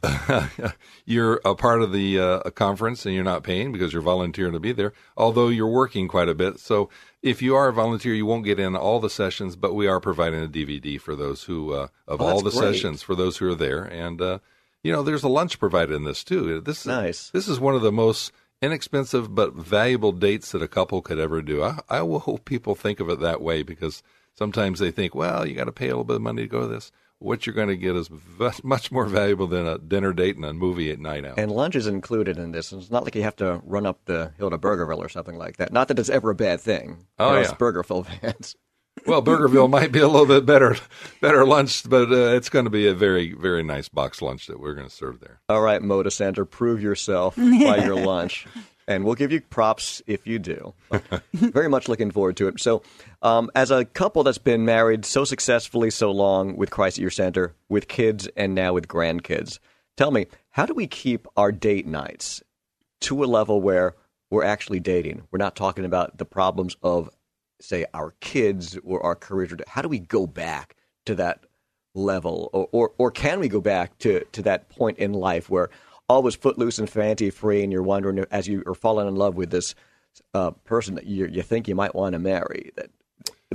you're 1.05 1.41
a 1.45 1.55
part 1.55 1.83
of 1.83 1.93
the 1.93 2.19
uh, 2.19 2.51
conference 2.51 3.05
and 3.07 3.15
you're 3.15 3.25
not 3.25 3.43
paying 3.43 3.73
because 3.73 3.93
you're 3.93 4.03
volunteering 4.03 4.53
to 4.53 4.61
be 4.61 4.73
there, 4.73 4.93
although 5.17 5.49
you're 5.49 5.67
working 5.67 6.09
quite 6.09 6.29
a 6.29 6.35
bit. 6.35 6.59
So 6.61 6.89
if 7.23 7.43
you 7.43 7.55
are 7.55 7.69
a 7.69 7.73
volunteer, 7.73 8.15
you 8.15 8.27
won't 8.27 8.45
get 8.45 8.61
in 8.61 8.77
all 8.77 9.01
the 9.01 9.11
sessions, 9.11 9.57
but 9.57 9.75
we 9.75 9.87
are 9.87 10.01
providing 10.01 10.43
a 10.43 10.49
DVD 10.49 11.01
for 11.01 11.15
those 11.17 11.45
who, 11.45 11.73
uh, 11.73 11.89
of 12.07 12.21
oh, 12.21 12.27
all 12.27 12.41
the 12.41 12.51
great. 12.51 12.75
sessions, 12.75 13.03
for 13.03 13.15
those 13.15 13.39
who 13.39 13.51
are 13.51 13.55
there. 13.55 13.83
And, 13.83 14.21
uh, 14.21 14.39
you 14.83 14.93
know, 14.93 15.03
there's 15.03 15.25
a 15.25 15.29
lunch 15.29 15.59
provided 15.59 15.95
in 15.95 16.05
this 16.05 16.25
too. 16.25 16.61
This, 16.61 16.87
nice. 16.87 17.31
This 17.31 17.49
is 17.49 17.61
one 17.61 17.75
of 17.75 17.83
the 17.83 17.93
most 17.93 18.33
inexpensive 18.61 19.35
but 19.35 19.55
valuable 19.55 20.13
dates 20.13 20.53
that 20.53 20.63
a 20.63 20.69
couple 20.69 21.03
could 21.03 21.19
ever 21.19 21.43
do. 21.43 21.63
I, 21.63 21.81
I 21.89 22.03
will 22.03 22.21
hope 22.21 22.45
people 22.45 22.75
think 22.75 23.01
of 23.01 23.09
it 23.09 23.21
that 23.21 23.43
way 23.43 23.63
because 23.63 24.03
sometimes 24.35 24.79
they 24.79 24.91
think, 24.91 25.15
well, 25.15 25.47
you 25.47 25.55
got 25.55 25.65
to 25.65 25.73
pay 25.73 25.87
a 25.87 25.91
little 25.91 26.05
bit 26.05 26.17
of 26.17 26.23
money 26.23 26.43
to 26.43 26.49
go 26.49 26.61
to 26.63 26.67
this 26.67 26.91
what 27.25 27.47
you're 27.47 27.55
going 27.55 27.69
to 27.69 27.77
get 27.77 27.97
is 27.97 28.11
much 28.63 28.93
more 28.93 29.07
valuable 29.07 29.47
than 29.47 29.67
a 29.67 29.79
dinner 29.79 30.13
date 30.13 30.37
and 30.37 30.45
a 30.45 30.53
movie 30.53 30.93
at 30.93 30.99
night 30.99 31.25
out. 31.25 31.39
And 31.39 31.51
lunch 31.51 31.75
is 31.75 31.87
included 31.87 32.39
in 32.39 32.53
this. 32.53 32.73
It's 32.73 32.91
not 32.91 33.05
like 33.05 33.15
you 33.15 33.23
have 33.23 33.37
to 33.37 33.61
run 33.65 33.87
up 33.87 34.05
the 34.05 34.33
hill 34.39 34.51
to 34.51 34.59
Burgerville 34.59 34.99
or 34.99 35.09
something 35.09 35.37
like 35.37 35.57
that. 35.57 35.73
Not 35.73 35.89
that 35.89 35.99
it's 35.99 36.11
ever 36.11 36.31
a 36.31 36.35
bad 36.35 36.61
thing. 36.61 37.07
Oh, 37.19 37.37
yeah. 37.37 37.47
Burgerville 37.47 38.07
fans. 38.21 38.55
well, 39.07 39.23
Burgerville 39.23 39.71
might 39.71 39.91
be 39.91 40.01
a 40.01 40.09
little 40.09 40.27
bit 40.27 40.47
better, 40.47 40.77
better 41.21 41.45
lunch, 41.45 41.89
but 41.89 42.13
uh, 42.13 42.37
it's 42.37 42.49
going 42.49 42.67
to 42.67 42.71
be 42.71 42.87
a 42.87 42.95
very, 42.95 43.33
very 43.33 43.63
nice 43.63 43.89
box 43.89 44.23
lunch 44.23 44.47
that 44.47 44.61
we're 44.61 44.75
going 44.75 44.89
to 44.89 44.95
serve 44.95 45.21
there. 45.21 45.41
All 45.49 45.63
right, 45.63 45.81
Moda 45.81 46.13
Center, 46.13 46.45
prove 46.45 46.83
yourself 46.83 47.37
by 47.37 47.85
your 47.85 47.97
lunch 47.97 48.47
and 48.87 49.05
we'll 49.05 49.15
give 49.15 49.33
you 49.33 49.41
props 49.41 50.03
if 50.07 50.27
you 50.27 50.39
do. 50.39 50.75
very 51.33 51.69
much 51.69 51.89
looking 51.89 52.11
forward 52.11 52.37
to 52.37 52.49
it. 52.49 52.61
So, 52.61 52.83
um, 53.23 53.51
as 53.55 53.71
a 53.71 53.85
couple 53.85 54.23
that's 54.23 54.39
been 54.39 54.65
married 54.65 55.05
so 55.05 55.25
successfully 55.25 55.91
so 55.91 56.11
long 56.11 56.57
with 56.57 56.71
Christ 56.71 56.99
at 56.99 57.03
your 57.03 57.11
center, 57.11 57.55
with 57.69 57.89
kids, 57.89 58.29
and 58.37 58.55
now 58.55 58.75
with 58.75 58.89
grandkids, 58.89 59.59
tell 59.97 60.11
me, 60.11 60.27
how 60.51 60.67
do 60.67 60.75
we 60.75 60.87
keep 60.87 61.27
our 61.37 61.53
date 61.53 61.87
nights 61.87 62.43
to 63.03 63.25
a 63.25 63.27
level 63.27 63.61
where 63.61 63.95
we're 64.31 64.45
actually 64.45 64.81
dating? 64.81 65.23
We're 65.31 65.39
not 65.39 65.57
talking 65.57 65.85
about 65.85 66.19
the 66.19 66.25
problems 66.25 66.77
of, 66.83 67.11
say, 67.61 67.87
our 67.95 68.15
kids 68.21 68.79
or 68.85 69.03
our 69.05 69.15
careers. 69.15 69.53
How 69.67 69.83
do 69.83 69.89
we 69.89 69.99
go 69.99 70.27
back 70.27 70.77
to 71.07 71.15
that 71.17 71.45
level, 71.95 72.51
or, 72.53 72.69
or, 72.73 72.93
or 72.99 73.11
can 73.11 73.41
we 73.41 73.49
go 73.49 73.61
back 73.61 73.97
to, 73.99 74.25
to 74.33 74.43
that 74.43 74.69
point 74.69 74.99
in 74.99 75.13
life 75.13 75.49
where 75.49 75.71
all 76.09 76.23
was 76.23 76.35
footloose 76.35 76.79
and 76.79 76.89
fancy 76.89 77.31
free, 77.31 77.63
and 77.63 77.73
you're 77.73 77.83
wondering 77.83 78.25
as 78.31 78.47
you 78.47 78.63
are 78.67 78.75
falling 78.75 79.09
in 79.09 79.17
love 79.17 79.37
with 79.37 79.51
this 79.51 79.75
uh, 80.33 80.51
person 80.51 80.95
that 80.95 81.07
you, 81.07 81.27
you 81.27 81.43
think 81.43 81.69
you 81.69 81.75
might 81.75 81.95
want 81.95 82.13
to 82.13 82.19
marry. 82.19 82.71
That 82.77 82.91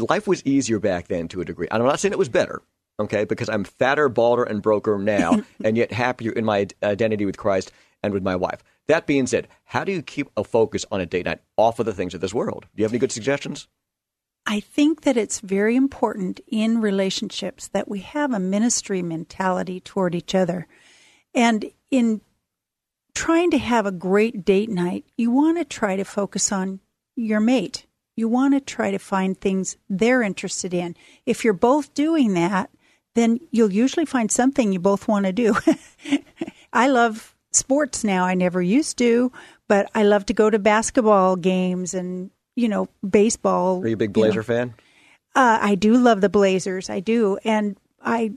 life 0.10 0.28
was 0.28 0.46
easier 0.46 0.80
back 0.80 1.08
then 1.08 1.28
to 1.30 1.42
a 1.42 1.46
degree. 1.46 1.68
I'm 1.72 1.84
not 1.84 2.00
saying 2.00 2.14
it 2.14 2.20
was 2.20 2.30
better, 2.30 2.62
okay? 3.00 3.26
Because 3.26 3.50
I'm 3.50 3.64
fatter, 3.64 4.10
balder, 4.10 4.44
and 4.44 4.62
broker 4.62 4.98
now, 4.98 5.44
and 5.64 5.78
yet 5.78 5.92
happier 5.92 6.32
in 6.32 6.46
my 6.46 6.68
identity 6.82 7.26
with 7.26 7.38
Christ 7.38 7.72
and 8.02 8.14
with 8.14 8.24
my 8.24 8.36
wife. 8.36 8.64
That 8.88 9.06
being 9.06 9.28
said, 9.28 9.48
how 9.66 9.84
do 9.84 9.92
you 9.92 10.02
keep 10.02 10.30
a 10.36 10.44
focus 10.44 10.86
on 10.92 11.02
a 11.02 11.06
date 11.06 11.26
night 11.26 11.42
off 11.58 11.80
of 11.80 11.86
the 11.86 11.94
things 11.94 12.14
of 12.14 12.22
this 12.22 12.34
world? 12.34 12.66
Do 12.76 12.82
you 12.82 12.86
have 12.86 12.92
any 12.92 13.00
good 13.00 13.12
suggestions? 13.12 13.68
I 14.46 14.62
think 14.62 15.02
that 15.02 15.18
it's 15.18 15.42
very 15.42 15.76
important 15.76 16.40
in 16.48 16.82
relationships 16.82 17.68
that 17.68 17.88
we 17.88 18.00
have 18.00 18.34
a 18.34 18.40
ministry 18.40 19.04
mentality 19.04 19.80
toward 19.80 20.16
each 20.16 20.34
other 20.34 20.68
And 21.34 21.72
in 21.92 22.22
trying 23.13 23.52
to 23.52 23.58
have 23.58 23.86
a 23.86 23.91
great 23.91 24.45
date 24.45 24.69
night, 24.69 25.06
you 25.17 25.32
want 25.32 25.58
to 25.58 25.65
try 25.65 25.95
to 25.95 26.04
focus 26.04 26.52
on 26.52 26.80
your 27.15 27.39
mate. 27.39 27.86
You 28.15 28.28
want 28.28 28.54
to 28.54 28.60
try 28.60 28.91
to 28.91 28.98
find 28.98 29.39
things 29.39 29.78
they're 29.89 30.22
interested 30.22 30.74
in. 30.74 30.95
If 31.26 31.43
you're 31.43 31.54
both 31.54 31.93
doing 31.93 32.34
that, 32.34 32.69
then 33.15 33.39
you'll 33.52 33.72
usually 33.72 34.06
find 34.06 34.32
something 34.32 34.72
you 34.72 34.80
both 34.80 35.08
want 35.08 35.26
to 35.26 35.32
do. 35.32 35.56
I 36.74 36.88
love 36.88 37.36
sports 37.52 38.04
now. 38.04 38.26
I 38.26 38.34
never 38.36 38.62
used 38.62 38.98
to, 39.00 39.32
but 39.67 39.89
I 39.95 40.04
love 40.04 40.26
to 40.28 40.34
go 40.34 40.50
to 40.50 40.60
basketball 40.60 41.36
games 41.36 41.93
and, 41.93 42.32
you 42.56 42.67
know, 42.67 42.89
baseball. 43.08 43.82
Are 43.84 43.88
you 43.88 43.93
a 43.93 43.98
big 43.98 44.13
Blazer 44.13 44.32
you 44.32 44.38
know. 44.38 44.43
fan? 44.43 44.74
Uh, 45.36 45.60
I 45.62 45.76
do 45.76 45.98
love 45.98 46.22
the 46.22 46.30
Blazers. 46.30 46.89
I 46.89 47.00
do. 47.00 47.38
And 47.43 47.78
I 48.02 48.34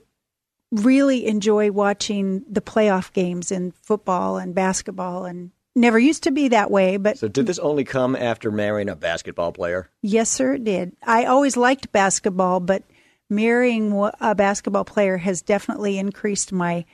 really 0.73 1.27
enjoy 1.27 1.71
watching 1.71 2.43
the 2.49 2.61
playoff 2.63 3.13
games 3.13 3.53
in 3.53 3.73
football 3.83 4.39
and 4.39 4.55
basketball 4.55 5.25
and 5.27 5.51
never 5.77 5.99
used 5.99 6.23
to 6.25 6.31
be 6.31 6.49
that 6.49 6.71
way, 6.71 6.97
but 6.97 7.19
So 7.19 7.29
did 7.29 7.47
this 7.47 7.59
only 7.59 7.85
come 7.85 8.17
after 8.17 8.51
marrying 8.51 8.89
a 8.89 8.97
basketball 8.97 9.53
player? 9.53 9.91
yes, 10.03 10.29
sir, 10.31 10.55
it 10.55 10.65
did. 10.65 10.97
I 11.07 11.27
always 11.27 11.57
liked 11.57 11.93
basketball, 11.93 12.61
but 12.61 12.83
marrying 13.31 13.93
a 14.21 14.35
basketball 14.35 14.85
player 14.85 15.19
has 15.19 15.41
definitely 15.43 15.99
increased 15.99 16.53
my 16.53 16.85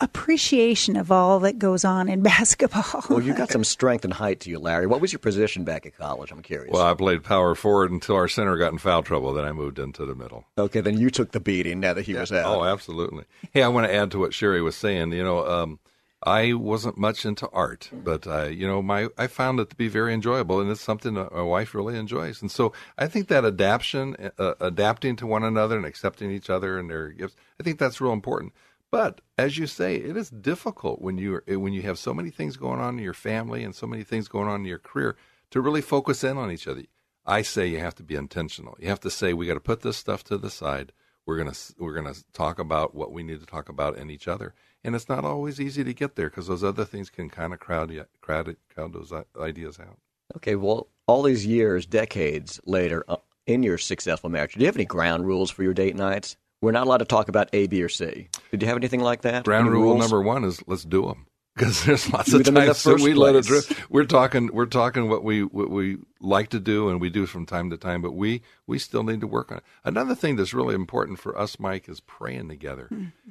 appreciation 0.00 0.96
of 0.96 1.10
all 1.10 1.40
that 1.40 1.58
goes 1.58 1.84
on 1.84 2.08
in 2.08 2.22
basketball. 2.36 3.04
Well, 3.08 3.22
you 3.22 3.34
got 3.34 3.50
some 3.50 3.64
strength 3.64 4.04
and 4.04 4.12
height 4.12 4.40
to 4.40 4.50
you, 4.50 4.58
Larry. 4.58 4.86
What 4.86 5.00
was 5.00 5.12
your 5.12 5.20
position 5.20 5.64
back 5.64 5.86
at 5.86 5.96
college? 5.96 6.30
I'm 6.30 6.42
curious. 6.42 6.72
Well, 6.72 6.82
I 6.86 6.94
played 6.94 7.24
power 7.24 7.54
forward 7.54 7.90
until 7.90 8.16
our 8.16 8.28
center 8.28 8.56
got 8.56 8.72
in 8.72 8.78
foul 8.78 9.02
trouble. 9.02 9.32
Then 9.32 9.44
I 9.44 9.52
moved 9.52 9.78
into 9.78 10.04
the 10.04 10.14
middle. 10.14 10.44
okay, 10.58 10.80
then 10.80 10.98
you 10.98 11.10
took 11.10 11.32
the 11.32 11.40
beating 11.40 11.80
now 11.80 11.94
that 11.94 12.06
he 12.06 12.14
was 12.14 12.32
out. 12.32 12.46
Oh, 12.54 12.64
absolutely. 12.64 13.24
Hey, 13.52 13.62
I 13.62 13.68
want 13.68 13.86
to 13.86 13.94
add 13.94 14.10
to 14.12 14.18
what 14.18 14.34
Sherry 14.34 14.62
was 14.62 14.76
saying. 14.76 15.12
You 15.12 15.24
know, 15.24 15.46
um, 15.46 15.78
I 16.22 16.54
wasn't 16.54 16.98
much 16.98 17.24
into 17.24 17.48
art, 17.50 17.90
but 17.92 18.26
uh, 18.26 18.44
you 18.44 18.66
know, 18.66 18.82
my 18.82 19.08
I 19.16 19.26
found 19.28 19.60
it 19.60 19.70
to 19.70 19.76
be 19.76 19.88
very 19.88 20.12
enjoyable, 20.12 20.60
and 20.60 20.70
it's 20.70 20.80
something 20.80 21.14
that 21.14 21.32
my 21.32 21.42
wife 21.42 21.74
really 21.74 21.96
enjoys. 21.96 22.40
And 22.42 22.50
so, 22.50 22.72
I 22.98 23.06
think 23.06 23.28
that 23.28 23.44
adaptation, 23.44 24.16
uh, 24.38 24.54
adapting 24.60 25.16
to 25.16 25.26
one 25.26 25.44
another, 25.44 25.76
and 25.76 25.86
accepting 25.86 26.30
each 26.30 26.50
other 26.50 26.78
and 26.78 26.90
their 26.90 27.08
gifts, 27.10 27.36
I 27.60 27.62
think 27.62 27.78
that's 27.78 28.00
real 28.00 28.12
important. 28.12 28.52
But 28.90 29.20
as 29.36 29.58
you 29.58 29.66
say, 29.66 29.96
it 29.96 30.16
is 30.16 30.30
difficult 30.30 31.00
when 31.00 31.18
you 31.18 31.40
when 31.46 31.72
you 31.72 31.82
have 31.82 31.98
so 31.98 32.14
many 32.14 32.30
things 32.30 32.56
going 32.56 32.80
on 32.80 32.98
in 32.98 33.04
your 33.04 33.14
family 33.14 33.64
and 33.64 33.74
so 33.74 33.86
many 33.86 34.04
things 34.04 34.28
going 34.28 34.48
on 34.48 34.60
in 34.60 34.66
your 34.66 34.78
career 34.78 35.16
to 35.50 35.60
really 35.60 35.82
focus 35.82 36.22
in 36.24 36.36
on 36.36 36.50
each 36.50 36.68
other. 36.68 36.82
I 37.24 37.42
say 37.42 37.66
you 37.66 37.80
have 37.80 37.96
to 37.96 38.04
be 38.04 38.14
intentional. 38.14 38.76
You 38.78 38.88
have 38.88 39.00
to 39.00 39.10
say 39.10 39.32
we 39.32 39.46
got 39.46 39.54
to 39.54 39.60
put 39.60 39.82
this 39.82 39.96
stuff 39.96 40.22
to 40.24 40.38
the 40.38 40.50
side. 40.50 40.92
We're 41.26 41.38
gonna 41.38 41.54
we're 41.78 41.94
gonna 41.94 42.14
talk 42.32 42.60
about 42.60 42.94
what 42.94 43.10
we 43.10 43.24
need 43.24 43.40
to 43.40 43.46
talk 43.46 43.68
about 43.68 43.98
in 43.98 44.10
each 44.10 44.28
other, 44.28 44.54
and 44.84 44.94
it's 44.94 45.08
not 45.08 45.24
always 45.24 45.60
easy 45.60 45.82
to 45.82 45.92
get 45.92 46.14
there 46.14 46.30
because 46.30 46.46
those 46.46 46.62
other 46.62 46.84
things 46.84 47.10
can 47.10 47.28
kind 47.28 47.52
of 47.52 47.58
crowd 47.58 48.06
crowd 48.20 48.56
crowd 48.72 48.92
those 48.92 49.12
ideas 49.36 49.80
out. 49.80 49.98
Okay, 50.36 50.54
well, 50.54 50.88
all 51.08 51.24
these 51.24 51.44
years, 51.44 51.84
decades 51.84 52.60
later, 52.64 53.04
uh, 53.08 53.16
in 53.46 53.64
your 53.64 53.78
successful 53.78 54.30
marriage, 54.30 54.54
do 54.54 54.60
you 54.60 54.66
have 54.66 54.76
any 54.76 54.84
ground 54.84 55.26
rules 55.26 55.50
for 55.50 55.64
your 55.64 55.74
date 55.74 55.96
nights? 55.96 56.36
We're 56.66 56.72
not 56.72 56.88
allowed 56.88 56.96
to 56.96 57.04
talk 57.04 57.28
about 57.28 57.48
A, 57.52 57.68
B, 57.68 57.80
or 57.80 57.88
C. 57.88 58.26
Did 58.50 58.60
you 58.60 58.66
have 58.66 58.76
anything 58.76 58.98
like 58.98 59.22
that? 59.22 59.44
Ground 59.44 59.68
Any 59.68 59.74
rule 59.76 59.92
rules? 59.92 60.00
number 60.00 60.20
one 60.20 60.42
is 60.42 60.60
let's 60.66 60.82
do 60.82 61.06
them 61.06 61.26
because 61.54 61.84
there's 61.84 62.12
lots 62.12 62.28
Do 62.32 62.38
of 62.38 62.44
them 62.44 62.56
times 62.56 62.66
that 62.66 62.76
first 62.90 63.04
we 63.04 63.14
let 63.14 63.36
it 63.36 63.44
drift. 63.44 63.88
We're 63.88 64.04
talking 64.04 64.50
we're 64.52 64.66
talking 64.66 65.08
what 65.08 65.22
we 65.22 65.44
what 65.44 65.70
we 65.70 65.98
like 66.20 66.48
to 66.48 66.58
do 66.58 66.88
and 66.88 67.00
we 67.00 67.08
do 67.08 67.24
from 67.26 67.46
time 67.46 67.70
to 67.70 67.76
time, 67.76 68.02
but 68.02 68.14
we 68.14 68.42
we 68.66 68.80
still 68.80 69.04
need 69.04 69.20
to 69.20 69.28
work 69.28 69.52
on 69.52 69.58
it. 69.58 69.64
Another 69.84 70.16
thing 70.16 70.34
that's 70.34 70.52
really 70.52 70.74
important 70.74 71.20
for 71.20 71.38
us, 71.38 71.60
Mike, 71.60 71.88
is 71.88 72.00
praying 72.00 72.48
together. 72.48 72.90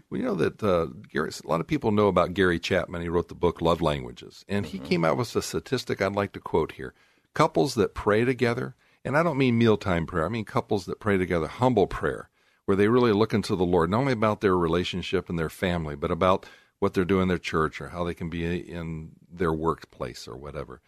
We 0.10 0.20
know 0.20 0.36
that 0.36 0.64
uh, 0.64 0.86
Gary. 1.12 1.30
A 1.44 1.46
lot 1.50 1.60
of 1.60 1.68
people 1.68 1.92
know 1.92 2.08
about 2.08 2.36
Gary 2.36 2.58
Chapman. 2.58 3.02
He 3.02 3.10
wrote 3.10 3.28
the 3.28 3.36
book 3.36 3.60
Love 3.60 3.82
Languages, 3.82 4.46
and 4.48 4.66
he 4.66 4.80
came 4.80 5.04
out 5.04 5.18
with 5.18 5.36
a 5.36 5.42
statistic 5.42 6.02
I'd 6.02 6.16
like 6.16 6.32
to 6.32 6.40
quote 6.40 6.72
here: 6.72 6.94
couples 7.34 7.76
that 7.76 7.94
pray 7.94 8.24
together, 8.24 8.76
and 9.04 9.18
I 9.18 9.24
don't 9.24 9.38
mean 9.38 9.58
mealtime 9.58 10.06
prayer. 10.06 10.26
I 10.26 10.30
mean 10.30 10.46
couples 10.46 10.86
that 10.86 11.02
pray 11.02 11.18
together, 11.18 11.48
humble 11.48 11.86
prayer 11.86 12.30
where 12.66 12.76
they 12.76 12.88
really 12.88 13.12
look 13.12 13.34
into 13.34 13.56
the 13.56 13.66
Lord, 13.66 13.90
not 13.90 14.00
only 14.00 14.14
about 14.14 14.42
their 14.42 14.58
relationship 14.58 15.30
and 15.30 15.38
their 15.38 15.50
family, 15.50 15.96
but 15.96 16.12
about 16.12 16.46
what 16.80 16.94
they're 16.94 17.06
doing 17.06 17.24
in 17.24 17.28
their 17.28 17.38
church 17.38 17.80
or 17.80 17.90
how 17.90 18.04
they 18.04 18.14
can 18.14 18.30
be 18.30 18.46
in 18.46 19.12
their 19.32 19.54
workplace 19.54 20.28
or 20.28 20.36
whatever. 20.36 20.82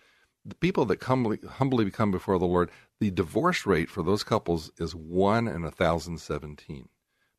The 0.46 0.56
people 0.56 0.86
that 0.86 1.04
humbly, 1.04 1.40
humbly 1.48 1.90
come 1.92 2.12
before 2.12 2.40
the 2.40 2.46
Lord, 2.46 2.72
the 3.00 3.12
divorce 3.12 3.66
rate 3.66 3.90
for 3.90 4.04
those 4.04 4.24
couples 4.24 4.72
is 4.78 4.96
one 4.96 5.48
in 5.48 5.64
a 5.64 5.72
thousand 5.72 6.20
seventeen. 6.20 6.90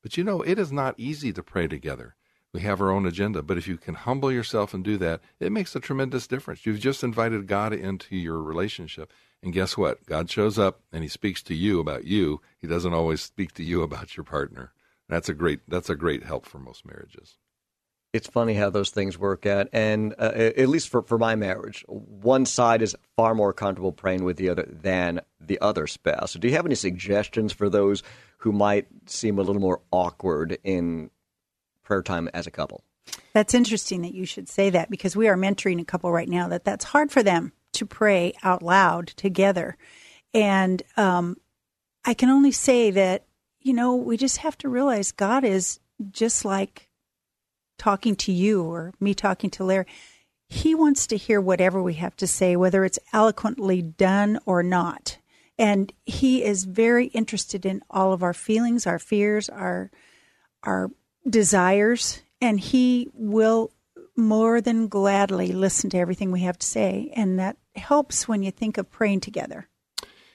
But 0.03 0.16
you 0.16 0.24
know, 0.24 0.42
it 0.42 0.59
is 0.59 0.70
not 0.70 0.94
easy 0.98 1.33
to 1.33 1.42
pray 1.42 1.66
together. 1.66 2.14
We 2.53 2.61
have 2.61 2.81
our 2.81 2.90
own 2.90 3.07
agenda, 3.07 3.42
but 3.42 3.59
if 3.59 3.68
you 3.68 3.77
can 3.77 3.94
humble 3.94 4.33
yourself 4.33 4.72
and 4.72 4.85
do 4.85 4.96
that, 4.98 5.20
it 5.38 5.53
makes 5.53 5.74
a 5.74 5.81
tremendous 5.81 6.27
difference. 6.27 6.64
You've 6.64 6.81
just 6.81 7.03
invited 7.03 7.46
God 7.46 7.72
into 7.72 8.16
your 8.16 8.42
relationship. 8.42 9.12
And 9.42 9.53
guess 9.53 9.77
what? 9.77 10.05
God 10.07 10.31
shows 10.31 10.59
up 10.59 10.81
and 10.92 11.03
he 11.03 11.09
speaks 11.09 11.42
to 11.44 11.55
you 11.55 11.81
about 11.81 12.05
you. 12.05 12.40
He 12.59 12.66
doesn't 12.66 12.92
always 12.92 13.22
speak 13.22 13.53
to 13.55 13.62
you 13.62 13.83
about 13.83 14.16
your 14.16 14.24
partner. 14.24 14.72
That's 15.09 15.29
a 15.29 15.35
great 15.35 15.61
that's 15.68 15.88
a 15.88 15.96
great 15.96 16.24
help 16.24 16.44
for 16.44 16.59
most 16.59 16.85
marriages. 16.85 17.38
It's 18.12 18.27
funny 18.27 18.55
how 18.55 18.70
those 18.70 18.90
things 18.90 19.18
work 19.18 19.44
out. 19.44 19.68
And 19.72 20.14
uh, 20.18 20.33
at 20.35 20.68
least 20.68 20.88
for, 20.88 21.03
for 21.03 21.18
my 21.18 21.35
marriage, 21.35 21.85
one 21.88 22.46
side 22.46 22.81
is 22.81 22.96
far 23.16 23.35
more 23.35 23.53
comfortable 23.53 23.92
praying 23.92 24.24
with 24.24 24.38
the 24.38 24.48
other 24.48 24.66
than 24.66 25.20
the 25.38 25.61
other 25.61 25.87
spouse. 25.87 26.33
So 26.33 26.38
do 26.38 26.48
you 26.48 26.55
have 26.55 26.64
any 26.64 26.74
suggestions 26.74 27.53
for 27.53 27.68
those 27.68 28.03
who 28.38 28.53
might 28.53 28.87
seem 29.07 29.38
a 29.38 29.42
little 29.42 29.61
more 29.61 29.83
awkward 29.90 30.59
in 30.64 31.11
prayer 31.85 32.03
time 32.03 32.29
as 32.33 32.46
a 32.46 32.51
couple? 32.51 32.83
That's 33.35 33.55
interesting 33.55 34.03
that 34.03 34.14
you 34.14 34.24
should 34.24 34.48
say 34.48 34.70
that 34.70 34.90
because 34.90 35.14
we 35.14 35.29
are 35.29 35.37
mentoring 35.37 35.81
a 35.81 35.85
couple 35.85 36.11
right 36.11 36.29
now 36.29 36.48
that 36.48 36.64
that's 36.64 36.85
hard 36.85 37.12
for 37.12 37.22
them 37.22 37.53
to 37.74 37.87
pray 37.87 38.35
out 38.42 38.62
loud 38.62 39.09
together. 39.09 39.76
And 40.35 40.83
um, 40.96 41.37
I 42.04 42.14
can 42.14 42.28
only 42.28 42.52
say 42.52 42.90
that, 42.90 43.24
you 43.61 43.72
know, 43.72 43.94
we 43.94 44.16
just 44.16 44.38
have 44.38 44.57
to 44.59 44.68
realize 44.68 45.12
God 45.12 45.44
is 45.44 45.81
just 46.11 46.44
like 46.44 46.88
talking 47.78 48.16
to 48.16 48.33
you 48.33 48.62
or 48.62 48.92
me 49.00 49.14
talking 49.14 49.50
to 49.50 49.64
Larry. 49.64 49.87
He 50.48 50.74
wants 50.74 51.07
to 51.09 51.16
hear 51.16 51.40
whatever 51.40 51.83
we 51.83 51.94
have 51.94 52.16
to 52.16 52.26
say, 52.26 52.57
whether 52.57 52.85
it's 52.85 52.98
eloquently 53.12 53.83
done 53.83 54.38
or 54.46 54.62
not. 54.62 55.18
And 55.59 55.92
he 56.07 56.44
is 56.44 56.64
very 56.64 57.07
interested 57.09 57.66
in 57.66 57.83
all 57.90 58.12
of 58.12 58.22
our 58.22 58.33
feelings, 58.33 58.87
our 58.87 58.98
fears, 58.98 59.48
our 59.48 59.90
our 60.64 60.90
desires, 61.28 62.20
and 62.40 62.59
he 62.59 63.09
will 63.12 63.70
more 64.18 64.61
than 64.61 64.88
gladly 64.88 65.52
listen 65.52 65.88
to 65.90 65.98
everything 65.98 66.31
we 66.33 66.40
have 66.40 66.59
to 66.59 66.66
say. 66.66 67.12
And 67.14 67.38
that 67.38 67.57
helps 67.76 68.28
when 68.28 68.42
you 68.42 68.50
think 68.50 68.76
of 68.76 68.90
praying 68.90 69.20
together. 69.20 69.68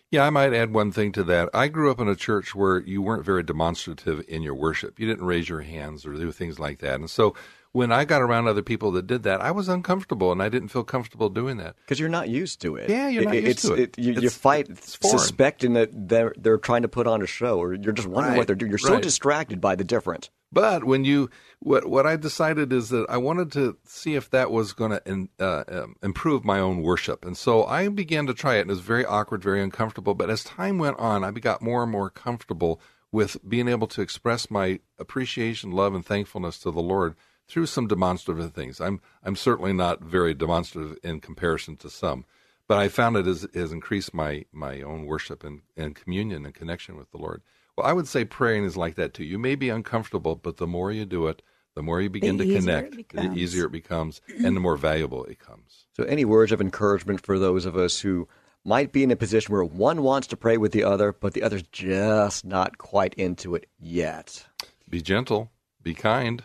Yeah, 0.09 0.25
I 0.25 0.29
might 0.29 0.53
add 0.53 0.73
one 0.73 0.91
thing 0.91 1.11
to 1.13 1.23
that. 1.23 1.49
I 1.53 1.67
grew 1.67 1.89
up 1.89 1.99
in 1.99 2.07
a 2.07 2.15
church 2.15 2.53
where 2.53 2.79
you 2.79 3.01
weren't 3.01 3.25
very 3.25 3.41
demonstrative 3.41 4.23
in 4.27 4.43
your 4.43 4.53
worship. 4.53 4.99
You 4.99 5.07
didn't 5.07 5.25
raise 5.25 5.49
your 5.49 5.61
hands 5.61 6.05
or 6.05 6.13
do 6.13 6.31
things 6.31 6.59
like 6.59 6.79
that. 6.79 6.99
And 6.99 7.09
so 7.09 7.35
when 7.73 7.91
I 7.91 8.05
got 8.05 8.21
around 8.21 8.47
other 8.47 8.61
people 8.61 8.91
that 8.91 9.05
did 9.07 9.23
that, 9.23 9.41
I 9.41 9.51
was 9.51 9.67
uncomfortable 9.67 10.31
and 10.31 10.41
I 10.41 10.47
didn't 10.47 10.69
feel 10.69 10.83
comfortable 10.83 11.27
doing 11.29 11.57
that. 11.57 11.75
Because 11.77 11.99
you're 11.99 12.07
not 12.07 12.29
used 12.29 12.61
to 12.61 12.75
it. 12.75 12.89
Yeah, 12.89 13.09
you're 13.09 13.25
not 13.25 13.35
used 13.41 13.59
to 13.65 13.73
it. 13.73 13.97
you, 13.97 14.13
you 14.13 14.17
It's- 14.19 14.37
fight 14.37 14.67
suspecting 14.83 15.73
that 15.73 15.89
they're, 16.07 16.33
they're 16.37 16.57
trying 16.57 16.83
to 16.83 16.87
put 16.87 17.07
on 17.07 17.21
a 17.21 17.27
show, 17.27 17.57
or 17.57 17.73
you're 17.73 17.91
just 17.91 18.07
wondering 18.07 18.33
Right, 18.33 18.37
what 18.37 18.47
they're 18.47 18.55
doing. 18.55 18.71
You're 18.71 18.77
so 18.77 18.93
right. 18.93 19.03
distracted 19.03 19.59
by 19.59 19.75
the 19.75 19.83
difference. 19.83 20.29
But 20.51 20.83
when 20.83 21.03
you, 21.03 21.31
what 21.61 21.87
what 21.89 22.05
I 22.05 22.15
decided 22.15 22.71
is 22.71 22.89
that 22.89 23.07
I 23.09 23.17
wanted 23.17 23.51
to 23.53 23.75
see 23.85 24.13
if 24.13 24.29
that 24.29 24.51
was 24.51 24.71
going 24.73 24.91
to 24.91 25.27
uh, 25.39 25.63
um, 25.67 25.95
improve 26.03 26.45
my 26.45 26.59
own 26.59 26.83
worship, 26.83 27.25
and 27.25 27.35
so 27.35 27.65
I 27.65 27.87
began 27.87 28.27
to 28.27 28.35
try 28.35 28.57
it. 28.57 28.61
And 28.61 28.69
it 28.69 28.73
was 28.73 28.81
very 28.81 29.03
awkward, 29.03 29.41
very 29.41 29.63
uncomfortable. 29.63 30.13
But 30.13 30.29
as 30.29 30.43
time 30.43 30.77
went 30.77 30.99
on, 30.99 31.23
I 31.23 31.31
got 31.31 31.63
more 31.63 31.81
and 31.81 31.91
more 31.91 32.11
comfortable 32.11 32.79
with 33.11 33.37
being 33.49 33.67
able 33.67 33.87
to 33.87 34.01
express 34.03 34.51
my 34.51 34.79
appreciation, 34.99 35.71
love, 35.71 35.95
and 35.95 36.05
thankfulness 36.05 36.59
to 36.59 36.69
the 36.69 36.81
Lord 36.83 37.15
through 37.53 37.67
some 37.67 37.87
demonstrative 37.87 38.51
things. 38.51 38.81
I'm 38.81 38.99
I'm 39.23 39.35
certainly 39.35 39.73
not 39.73 40.01
very 40.01 40.33
demonstrative 40.33 40.97
in 41.03 41.19
comparison 41.19 41.77
to 41.77 41.89
some, 41.89 42.25
but 42.67 42.79
I 42.79 42.87
found 42.87 43.15
it 43.15 43.27
has, 43.27 43.47
has 43.53 43.71
increased 43.71 44.13
my 44.13 44.45
my 44.51 44.81
own 44.81 45.05
worship 45.05 45.43
and, 45.43 45.61
and 45.77 45.95
communion 45.95 46.45
and 46.45 46.55
connection 46.55 46.97
with 46.97 47.11
the 47.11 47.19
Lord. 47.19 47.43
Well, 47.77 47.85
I 47.85 47.93
would 47.93 48.07
say 48.07 48.25
praying 48.25 48.65
is 48.65 48.75
like 48.75 48.95
that 48.95 49.13
too. 49.13 49.23
You 49.23 49.37
may 49.37 49.53
be 49.53 49.69
uncomfortable, 49.69 50.35
but 50.35 50.57
the 50.57 50.67
more 50.67 50.91
you 50.91 51.05
do 51.05 51.27
it, 51.27 51.43
the 51.75 51.83
more 51.83 52.01
you 52.01 52.09
begin 52.09 52.37
The 52.37 52.45
to 52.45 52.59
connect, 52.59 53.13
the 53.13 53.31
easier 53.33 53.65
it 53.65 53.71
becomes, 53.71 54.21
and 54.27 54.55
the 54.55 54.61
more 54.61 54.77
valuable 54.77 55.23
it 55.23 55.29
becomes. 55.39 55.85
So, 55.95 56.03
any 56.05 56.25
words 56.25 56.51
of 56.51 56.59
encouragement 56.59 57.21
for 57.21 57.37
those 57.37 57.65
of 57.65 57.77
us 57.77 57.99
who 57.99 58.27
might 58.65 58.91
be 58.91 59.03
in 59.03 59.11
a 59.11 59.15
position 59.15 59.53
where 59.53 59.63
one 59.63 60.01
wants 60.01 60.25
to 60.27 60.37
pray 60.37 60.57
with 60.57 60.71
the 60.71 60.83
other, 60.83 61.13
but 61.13 61.33
the 61.33 61.43
other's 61.43 61.63
just 61.71 62.45
not 62.45 62.79
quite 62.79 63.13
into 63.13 63.53
it 63.53 63.67
yet? 63.79 64.47
Be 64.89 65.01
gentle, 65.01 65.51
be 65.81 65.93
kind, 65.93 66.43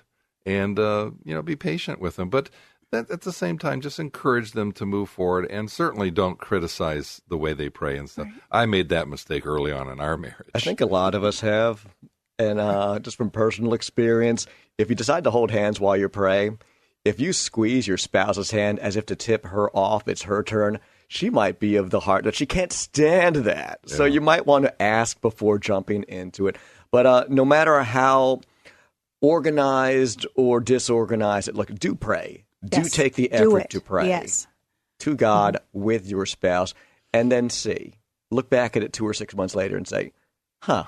and 0.49 0.79
uh, 0.79 1.11
you 1.25 1.35
know, 1.35 1.43
be 1.43 1.57
patient 1.57 2.01
with 2.01 2.17
them. 2.17 2.29
But 2.31 2.51
that, 2.91 3.11
at 3.11 3.21
the 3.21 3.33
same 3.33 3.59
time, 3.59 3.81
just 3.83 3.99
encourage 4.01 4.53
them 4.53 4.73
to 4.73 4.87
move 4.87 5.11
forward, 5.11 5.47
and 5.51 5.71
certainly 5.71 6.11
don't 6.11 6.39
criticize 6.39 7.21
the 7.29 7.37
way 7.37 7.53
they 7.53 7.69
pray 7.69 7.99
and 7.99 8.09
stuff. 8.09 8.29
I 8.51 8.65
made 8.67 8.89
that 8.89 9.09
mistake 9.09 9.47
early 9.47 9.71
on 9.73 9.89
in 9.89 10.01
our 10.01 10.17
marriage. 10.17 10.51
I 10.55 10.61
think 10.61 10.81
a 10.81 10.87
lot 10.87 11.15
of 11.15 11.23
us 11.23 11.41
have. 11.41 11.87
and 12.39 12.59
uh, 12.59 12.99
just 13.01 13.17
from 13.17 13.31
personal 13.31 13.75
experience, 13.75 14.47
if 14.79 14.89
you 14.89 14.95
decide 14.95 15.25
to 15.25 15.31
hold 15.31 15.51
hands 15.51 15.79
while 15.81 15.97
you 15.97 16.09
pray, 16.09 16.53
if 17.05 17.21
you 17.21 17.33
squeeze 17.35 17.87
your 17.87 17.99
spouse's 17.99 18.51
hand 18.53 18.79
as 18.79 18.97
if 18.97 19.05
to 19.07 19.17
tip 19.17 19.45
her 19.47 19.69
off, 19.77 20.09
it's 20.09 20.23
her 20.23 20.43
turn. 20.43 20.79
She 21.09 21.31
might 21.31 21.59
be 21.59 21.77
of 21.77 21.91
the 21.91 22.01
heart 22.01 22.25
that 22.25 22.35
she 22.35 22.47
can't 22.47 22.73
stand 22.73 23.37
that. 23.37 23.81
So 23.89 24.05
you 24.05 24.21
might 24.21 24.47
want 24.47 24.65
to 24.67 24.83
ask 24.83 25.21
before 25.21 25.59
jumping 25.59 26.05
into 26.05 26.47
it. 26.49 26.57
But 26.91 27.07
uh, 27.07 27.25
no 27.29 27.45
matter 27.45 27.83
how 27.83 28.41
organized 29.21 30.27
or 30.35 30.61
disorganized 30.61 31.49
it 31.49 31.55
look, 31.55 31.75
do 31.75 31.95
pray. 31.95 32.45
Do 32.65 32.79
Yes, 32.79 32.93
take 32.93 33.15
the 33.15 33.33
effort 33.33 33.71
to 33.71 33.81
pray 33.81 34.09
Yes. 34.09 34.47
to 35.01 35.15
God 35.15 35.55
mm-hmm. 35.55 35.85
with 35.85 36.07
your 36.07 36.27
spouse, 36.27 36.75
and 37.13 37.31
then 37.31 37.51
see. 37.51 37.95
Look 38.31 38.51
back 38.51 38.77
at 38.77 38.83
it 38.83 38.93
two 38.93 39.07
or 39.07 39.15
six 39.15 39.35
months 39.35 39.55
later 39.55 39.77
and 39.77 39.87
say, 39.87 40.13
huh, 40.63 40.85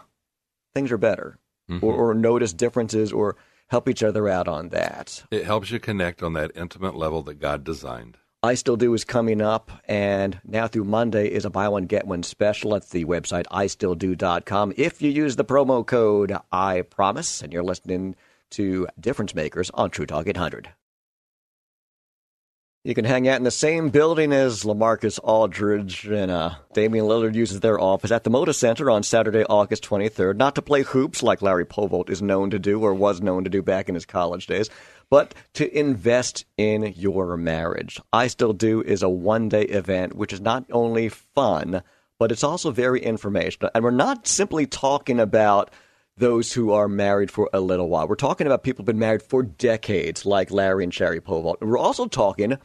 things 0.74 0.93
are 0.93 0.99
better. 0.99 1.39
Or, 1.68 1.74
mm-hmm. 1.74 1.87
or 1.87 2.14
notice 2.14 2.53
differences 2.53 3.12
or 3.12 3.37
help 3.68 3.89
each 3.89 4.03
other 4.03 4.28
out 4.28 4.49
on 4.49 4.70
that. 4.70 5.22
It 5.31 5.45
helps 5.45 5.70
you 5.70 5.78
connect 5.78 6.20
on 6.20 6.33
that 6.33 6.51
intimate 6.57 6.97
level 6.97 7.22
that 7.22 7.39
God 7.39 7.62
designed. 7.62 8.18
I 8.43 8.55
Still 8.55 8.76
Do 8.76 8.95
is 8.95 9.05
coming 9.05 9.43
up, 9.43 9.70
and 9.86 10.41
now 10.45 10.66
through 10.66 10.84
Monday 10.84 11.26
is 11.26 11.45
a 11.45 11.51
buy 11.51 11.68
one, 11.68 11.84
get 11.84 12.07
one 12.07 12.22
special 12.22 12.74
at 12.74 12.88
the 12.88 13.05
website 13.05 13.45
istilldo.com. 13.49 14.72
If 14.78 15.03
you 15.03 15.11
use 15.11 15.36
the 15.36 15.45
promo 15.45 15.86
code 15.86 16.34
I 16.51 16.80
promise, 16.82 17.43
and 17.43 17.53
you're 17.53 17.62
listening 17.62 18.16
to 18.53 18.88
Difference 18.99 19.34
Makers 19.34 19.68
on 19.74 19.91
True 19.91 20.07
Talk 20.07 20.26
800. 20.26 20.70
You 22.82 22.95
can 22.95 23.05
hang 23.05 23.28
out 23.28 23.36
in 23.36 23.45
the 23.45 23.51
same 23.51 23.91
building 23.91 24.32
as 24.32 24.64
LaMarcus 24.64 25.20
Aldridge 25.22 26.07
and 26.07 26.30
uh, 26.30 26.55
Damian 26.72 27.05
Lillard 27.05 27.34
uses 27.34 27.61
their 27.61 27.78
office 27.78 28.11
at 28.11 28.24
the 28.24 28.30
Moda 28.30 28.55
Center 28.55 28.91
on 28.91 29.03
Saturday, 29.03 29.45
August 29.45 29.84
23rd. 29.84 30.36
Not 30.36 30.55
to 30.55 30.62
play 30.62 30.82
hoops 30.82 31.22
like 31.22 31.43
Larry 31.43 31.66
Polvogt 31.66 32.09
is 32.09 32.22
known 32.22 32.49
to 32.49 32.59
do 32.59 32.80
or 32.80 32.95
was 32.95 33.20
known 33.20 33.45
to 33.45 33.51
do 33.51 33.61
back 33.61 33.91
in 33.91 33.95
his 33.95 34.07
college 34.07 34.47
days, 34.47 34.70
but 35.11 35.34
to 35.54 35.78
invest 35.78 36.44
in 36.56 36.94
your 36.96 37.36
marriage. 37.36 38.00
I 38.12 38.28
Still 38.28 38.52
Do 38.52 38.80
is 38.80 39.02
a 39.02 39.08
one 39.08 39.48
day 39.48 39.64
event, 39.64 40.14
which 40.14 40.32
is 40.32 40.40
not 40.40 40.64
only 40.70 41.08
fun, 41.08 41.82
but 42.18 42.30
it's 42.30 42.44
also 42.44 42.70
very 42.70 43.02
informational. 43.02 43.70
And 43.74 43.82
we're 43.82 43.90
not 43.90 44.26
simply 44.26 44.66
talking 44.66 45.18
about 45.18 45.70
those 46.16 46.52
who 46.52 46.72
are 46.72 46.88
married 46.88 47.30
for 47.30 47.48
a 47.52 47.61
little 47.61 47.88
while. 47.88 48.06
We're 48.06 48.14
talking 48.14 48.46
about 48.46 48.62
people 48.62 48.82
who've 48.82 48.86
been 48.86 48.98
married 48.98 49.22
for 49.22 49.42
decades, 49.42 50.26
like 50.26 50.50
Larry 50.50 50.84
and 50.84 50.94
Sherry 50.94 51.20
Polvogt. 51.20 51.61
We're 51.61 51.78
also 51.78 52.06
talking 52.06 52.58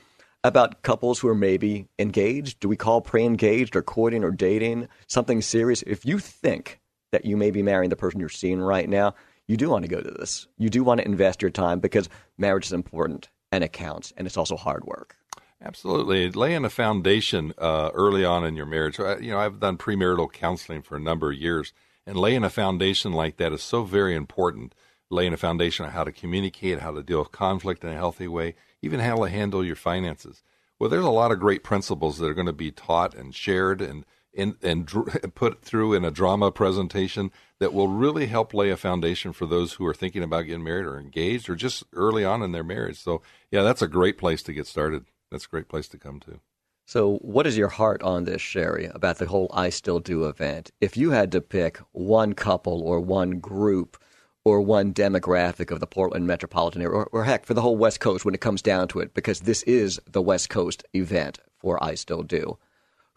about 0.44 0.84
couples 0.84 1.20
who 1.20 1.30
are 1.30 1.36
maybe 1.36 1.88
engaged. 1.98 2.60
Do 2.60 2.68
we 2.68 2.76
call 2.76 3.02
pre-engaged 3.02 3.76
or 3.76 3.82
courting 3.82 4.24
or 4.24 4.32
dating 4.32 4.88
something 5.08 5.42
serious? 5.42 5.84
If 5.88 6.06
you 6.06 6.20
think 6.20 6.82
that 7.12 7.26
you 7.26 7.38
may 7.38 7.50
be 7.50 7.64
marrying 7.64 7.90
the 7.90 7.96
person 7.96 8.20
you're 8.20 8.30
seeing 8.30 8.60
right 8.60 8.88
now, 8.88 9.16
you 9.48 9.58
do 9.58 9.70
want 9.70 9.84
to 9.84 9.90
go 9.90 10.02
to 10.02 10.12
this. 10.12 10.48
You 10.58 10.70
do 10.70 10.84
want 10.84 11.00
to 11.00 11.06
invest 11.06 11.42
your 11.42 11.52
time 11.52 11.80
because 11.80 12.10
marriage 12.38 12.66
is 12.66 12.74
important 12.74 13.30
and 13.52 13.64
it 13.64 13.74
counts, 13.74 14.14
and 14.18 14.28
it's 14.28 14.38
also 14.38 14.58
hard 14.58 14.86
work. 14.86 15.16
Absolutely, 15.62 16.30
laying 16.32 16.66
a 16.66 16.70
foundation 16.70 17.54
uh, 17.58 17.90
early 17.94 18.26
on 18.26 18.46
in 18.46 18.56
your 18.56 18.66
marriage. 18.66 19.00
You 19.00 19.32
know, 19.32 19.40
I've 19.40 19.60
done 19.60 19.78
premarital 19.78 20.32
counseling 20.34 20.82
for 20.82 20.96
a 20.98 21.00
number 21.00 21.32
of 21.32 21.38
years, 21.38 21.74
and 22.06 22.18
laying 22.18 22.44
a 22.44 22.50
foundation 22.50 23.14
like 23.14 23.38
that 23.38 23.54
is 23.54 23.64
so 23.64 23.84
very 23.84 24.16
important. 24.16 24.76
Laying 25.10 25.34
a 25.34 25.38
foundation 25.38 25.86
on 25.86 25.92
how 25.92 26.04
to 26.04 26.12
communicate, 26.12 26.80
how 26.80 26.92
to 26.92 27.04
deal 27.04 27.20
with 27.20 27.32
conflict 27.32 27.84
in 27.84 27.92
a 27.92 27.96
healthy 27.96 28.28
way, 28.28 28.56
even 28.82 29.00
how 29.00 29.16
to 29.18 29.30
handle 29.30 29.64
your 29.64 29.76
finances. 29.76 30.44
Well, 30.78 30.90
there's 30.90 31.06
a 31.06 31.10
lot 31.10 31.32
of 31.32 31.40
great 31.40 31.64
principles 31.64 32.18
that 32.18 32.28
are 32.28 32.34
going 32.34 32.48
to 32.48 32.54
be 32.54 32.72
taught 32.72 33.14
and 33.14 33.34
shared 33.34 33.82
and 33.82 34.06
and, 34.36 34.56
and 34.62 34.86
dr- 34.86 35.34
put 35.36 35.62
through 35.62 35.94
in 35.94 36.06
a 36.06 36.12
drama 36.12 36.52
presentation 36.52 37.32
that 37.60 37.74
will 37.74 37.88
really 37.88 38.28
help 38.28 38.54
lay 38.54 38.70
a 38.70 38.78
foundation 38.78 39.34
for 39.34 39.46
those 39.46 39.74
who 39.74 39.86
are 39.86 39.94
thinking 39.94 40.24
about 40.24 40.44
getting 40.44 40.64
married 40.64 40.86
or 40.86 41.00
engaged 41.00 41.50
or 41.50 41.56
just 41.56 41.84
early 41.94 42.26
on 42.26 42.42
in 42.42 42.52
their 42.52 42.64
marriage. 42.64 43.00
So, 43.00 43.22
yeah, 43.52 43.64
that's 43.64 43.82
a 43.82 43.88
great 43.88 44.18
place 44.18 44.44
to 44.44 44.54
get 44.54 44.68
started. 44.68 45.06
That's 45.32 45.46
a 45.46 45.50
great 45.50 45.70
place 45.70 45.88
to 45.90 45.98
come 45.98 46.20
to. 46.22 46.40
So, 46.88 47.16
what 47.18 47.48
is 47.48 47.58
your 47.58 47.70
heart 47.70 48.04
on 48.04 48.26
this, 48.26 48.44
Sherry, 48.44 48.86
about 48.94 49.18
the 49.18 49.26
whole 49.26 49.50
I 49.52 49.70
Still 49.70 50.00
Do 50.00 50.26
event? 50.26 50.70
If 50.80 50.96
you 50.96 51.12
had 51.12 51.32
to 51.32 51.42
pick 51.42 51.80
one 51.94 52.34
couple 52.34 52.84
or 52.84 53.00
one 53.00 53.40
group 53.40 53.98
or 54.44 54.62
one 54.62 54.94
demographic 54.94 55.72
of 55.72 55.80
the 55.80 55.88
Portland 55.88 56.28
metropolitan 56.28 56.84
area, 56.84 56.96
or, 56.96 57.10
or 57.12 57.24
heck, 57.24 57.48
for 57.48 57.56
the 57.56 57.62
whole 57.62 57.76
West 57.76 58.00
Coast 58.00 58.24
when 58.24 58.36
it 58.36 58.42
comes 58.42 58.62
down 58.62 58.88
to 58.90 59.00
it, 59.00 59.16
because 59.16 59.42
this 59.42 59.64
is 59.64 60.00
the 60.08 60.22
West 60.22 60.52
Coast 60.52 60.84
event 60.94 61.40
for 61.58 61.84
I 61.84 61.96
Still 61.96 62.22
Do, 62.22 62.60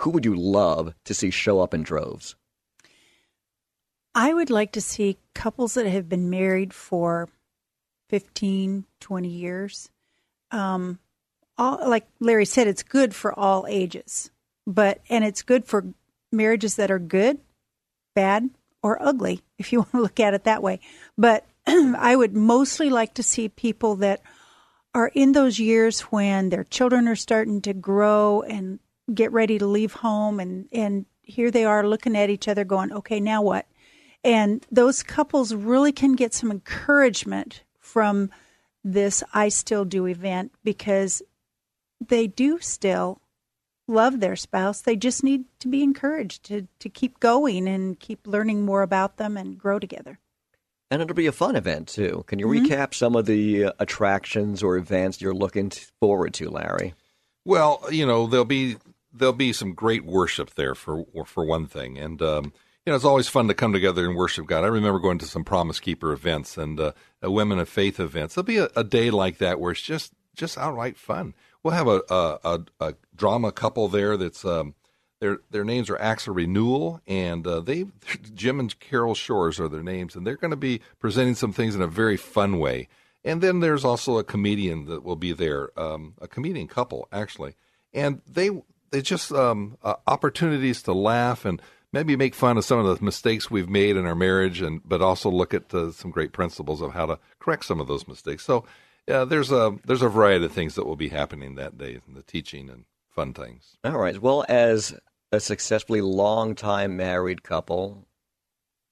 who 0.00 0.10
would 0.10 0.24
you 0.24 0.34
love 0.34 0.94
to 1.04 1.14
see 1.14 1.30
show 1.30 1.60
up 1.60 1.74
in 1.74 1.82
droves? 1.82 2.36
I 4.14 4.32
would 4.32 4.50
like 4.50 4.72
to 4.72 4.80
see 4.80 5.18
couples 5.34 5.74
that 5.74 5.86
have 5.86 6.08
been 6.08 6.30
married 6.30 6.72
for 6.72 7.28
15, 8.10 8.84
20 9.00 9.28
years. 9.28 9.90
Um, 10.50 10.98
all, 11.56 11.88
like 11.88 12.06
Larry 12.20 12.44
said, 12.44 12.66
it's 12.66 12.82
good 12.82 13.14
for 13.14 13.38
all 13.38 13.66
ages, 13.68 14.30
but 14.66 15.00
and 15.08 15.24
it's 15.24 15.42
good 15.42 15.66
for 15.66 15.84
marriages 16.32 16.76
that 16.76 16.90
are 16.90 16.98
good, 16.98 17.38
bad, 18.14 18.50
or 18.82 19.02
ugly, 19.02 19.42
if 19.58 19.72
you 19.72 19.78
want 19.80 19.92
to 19.92 20.00
look 20.00 20.20
at 20.20 20.34
it 20.34 20.44
that 20.44 20.62
way. 20.62 20.80
But 21.16 21.46
I 21.66 22.16
would 22.16 22.34
mostly 22.34 22.90
like 22.90 23.14
to 23.14 23.22
see 23.22 23.48
people 23.48 23.96
that 23.96 24.20
are 24.94 25.10
in 25.14 25.32
those 25.32 25.58
years 25.58 26.00
when 26.00 26.48
their 26.48 26.64
children 26.64 27.06
are 27.08 27.16
starting 27.16 27.60
to 27.62 27.74
grow 27.74 28.42
and 28.42 28.78
get 29.14 29.32
ready 29.32 29.58
to 29.58 29.66
leave 29.66 29.92
home 29.92 30.40
and 30.40 30.68
and 30.72 31.06
here 31.22 31.50
they 31.50 31.64
are 31.64 31.86
looking 31.86 32.16
at 32.16 32.30
each 32.30 32.48
other 32.48 32.64
going 32.64 32.92
okay 32.92 33.20
now 33.20 33.42
what 33.42 33.66
and 34.24 34.66
those 34.70 35.02
couples 35.02 35.54
really 35.54 35.92
can 35.92 36.14
get 36.14 36.34
some 36.34 36.50
encouragement 36.50 37.62
from 37.78 38.30
this 38.84 39.22
I 39.32 39.48
still 39.48 39.84
do 39.84 40.06
event 40.06 40.52
because 40.64 41.22
they 42.06 42.26
do 42.26 42.58
still 42.60 43.20
love 43.86 44.20
their 44.20 44.36
spouse 44.36 44.82
they 44.82 44.96
just 44.96 45.24
need 45.24 45.44
to 45.60 45.68
be 45.68 45.82
encouraged 45.82 46.44
to 46.44 46.68
to 46.78 46.88
keep 46.88 47.20
going 47.20 47.66
and 47.66 47.98
keep 47.98 48.26
learning 48.26 48.64
more 48.64 48.82
about 48.82 49.16
them 49.16 49.36
and 49.36 49.58
grow 49.58 49.78
together 49.78 50.18
And 50.90 51.02
it'll 51.02 51.14
be 51.14 51.26
a 51.26 51.32
fun 51.32 51.56
event, 51.56 51.88
too. 51.88 52.24
Can 52.26 52.38
you 52.38 52.46
recap 52.46 52.94
some 52.94 53.14
of 53.16 53.26
the 53.26 53.66
uh, 53.66 53.72
attractions 53.78 54.62
or 54.62 54.76
events 54.78 55.20
you're 55.20 55.34
looking 55.34 55.70
forward 56.00 56.32
to, 56.34 56.48
Larry? 56.48 56.94
Well, 57.44 57.82
you 57.90 58.06
know, 58.06 58.26
there'll 58.26 58.44
be 58.46 58.76
there'll 59.18 59.32
be 59.32 59.52
some 59.52 59.74
great 59.74 60.04
worship 60.04 60.54
there 60.54 60.74
for 60.74 61.04
for 61.26 61.44
one 61.44 61.66
thing, 61.66 61.98
and 61.98 62.20
um, 62.22 62.52
you 62.88 62.92
know, 62.92 62.96
it's 62.96 63.04
always 63.04 63.28
fun 63.28 63.48
to 63.48 63.54
come 63.54 63.74
together 63.74 64.06
and 64.06 64.16
worship 64.16 64.46
God. 64.46 64.64
I 64.64 64.68
remember 64.68 64.98
going 64.98 65.18
to 65.18 65.26
some 65.26 65.44
Promise 65.44 65.78
Keeper 65.80 66.10
events 66.10 66.56
and 66.56 66.80
uh, 66.80 66.92
Women 67.22 67.58
of 67.58 67.68
Faith 67.68 68.00
events. 68.00 68.34
There'll 68.34 68.46
be 68.46 68.56
a, 68.56 68.70
a 68.74 68.82
day 68.82 69.10
like 69.10 69.36
that 69.38 69.60
where 69.60 69.72
it's 69.72 69.82
just 69.82 70.14
just 70.34 70.56
outright 70.56 70.96
fun. 70.96 71.34
We'll 71.62 71.74
have 71.74 71.86
a 71.86 72.00
a, 72.08 72.38
a, 72.44 72.60
a 72.80 72.94
drama 73.14 73.52
couple 73.52 73.88
there 73.88 74.16
that's 74.16 74.42
um, 74.44 74.74
their 75.20 75.40
their 75.50 75.64
names 75.64 75.90
are 75.90 75.98
of 75.98 76.28
Renewal, 76.28 77.02
and 77.06 77.46
uh, 77.46 77.60
they 77.60 77.84
Jim 78.34 78.58
and 78.58 78.80
Carol 78.80 79.14
Shores 79.14 79.60
are 79.60 79.68
their 79.68 79.82
names, 79.82 80.16
and 80.16 80.26
they're 80.26 80.36
going 80.36 80.50
to 80.50 80.56
be 80.56 80.80
presenting 80.98 81.34
some 81.34 81.52
things 81.52 81.74
in 81.74 81.82
a 81.82 81.86
very 81.86 82.16
fun 82.16 82.58
way. 82.58 82.88
And 83.22 83.42
then 83.42 83.60
there's 83.60 83.84
also 83.84 84.16
a 84.16 84.24
comedian 84.24 84.86
that 84.86 85.04
will 85.04 85.16
be 85.16 85.32
there, 85.32 85.78
um, 85.78 86.14
a 86.22 86.28
comedian 86.28 86.68
couple 86.68 87.06
actually, 87.12 87.54
and 87.92 88.22
they 88.26 88.50
they 88.90 89.02
just 89.02 89.32
um, 89.32 89.76
uh, 89.82 89.94
opportunities 90.06 90.82
to 90.82 90.92
laugh 90.92 91.44
and 91.44 91.60
maybe 91.92 92.16
make 92.16 92.34
fun 92.34 92.58
of 92.58 92.64
some 92.64 92.78
of 92.78 92.98
the 92.98 93.04
mistakes 93.04 93.50
we've 93.50 93.68
made 93.68 93.96
in 93.96 94.06
our 94.06 94.14
marriage, 94.14 94.60
and 94.60 94.80
but 94.84 95.02
also 95.02 95.30
look 95.30 95.54
at 95.54 95.72
uh, 95.74 95.92
some 95.92 96.10
great 96.10 96.32
principles 96.32 96.80
of 96.80 96.92
how 96.92 97.06
to 97.06 97.18
correct 97.38 97.64
some 97.64 97.80
of 97.80 97.86
those 97.86 98.06
mistakes. 98.08 98.44
So 98.44 98.64
there's 99.06 99.50
a 99.50 99.78
there's 99.84 100.02
a 100.02 100.08
variety 100.08 100.44
of 100.44 100.52
things 100.52 100.74
that 100.74 100.86
will 100.86 100.96
be 100.96 101.08
happening 101.08 101.54
that 101.54 101.78
day, 101.78 102.00
in 102.06 102.14
the 102.14 102.22
teaching 102.22 102.68
and 102.68 102.84
fun 103.08 103.32
things. 103.32 103.76
All 103.84 103.98
right. 103.98 104.20
Well, 104.20 104.44
as 104.48 104.94
a 105.32 105.40
successfully 105.40 106.00
long-time 106.00 106.96
married 106.96 107.42
couple, 107.42 108.06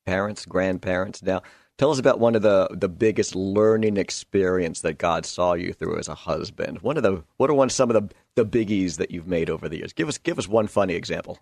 parents, 0.05 0.45
grandparents 0.45 1.23
now, 1.23 1.43
tell 1.79 1.91
us 1.91 1.99
about 1.99 2.21
one 2.21 2.35
of 2.35 2.43
the, 2.43 2.69
the 2.71 2.89
biggest 2.89 3.35
learning 3.35 3.97
experience 3.97 4.81
that 4.81 4.99
God 4.99 5.27
saw 5.27 5.55
you 5.55 5.73
through 5.73 5.99
as 5.99 6.09
a 6.09 6.15
husband. 6.15 6.81
One 6.83 6.97
of 6.97 7.03
the 7.03 7.23
what 7.37 7.51
are 7.51 7.55
one 7.55 7.71
some 7.71 7.91
of 7.91 7.95
the, 7.95 8.15
the 8.35 8.47
biggies 8.47 8.97
that 8.97 9.11
you've 9.11 9.27
made 9.27 9.51
over 9.51 9.69
the 9.69 9.79
years? 9.79 9.93
Give 9.93 10.09
us 10.09 10.19
give 10.19 10.39
us 10.39 10.49
one 10.49 10.67
funny 10.67 10.95
example. 10.95 11.39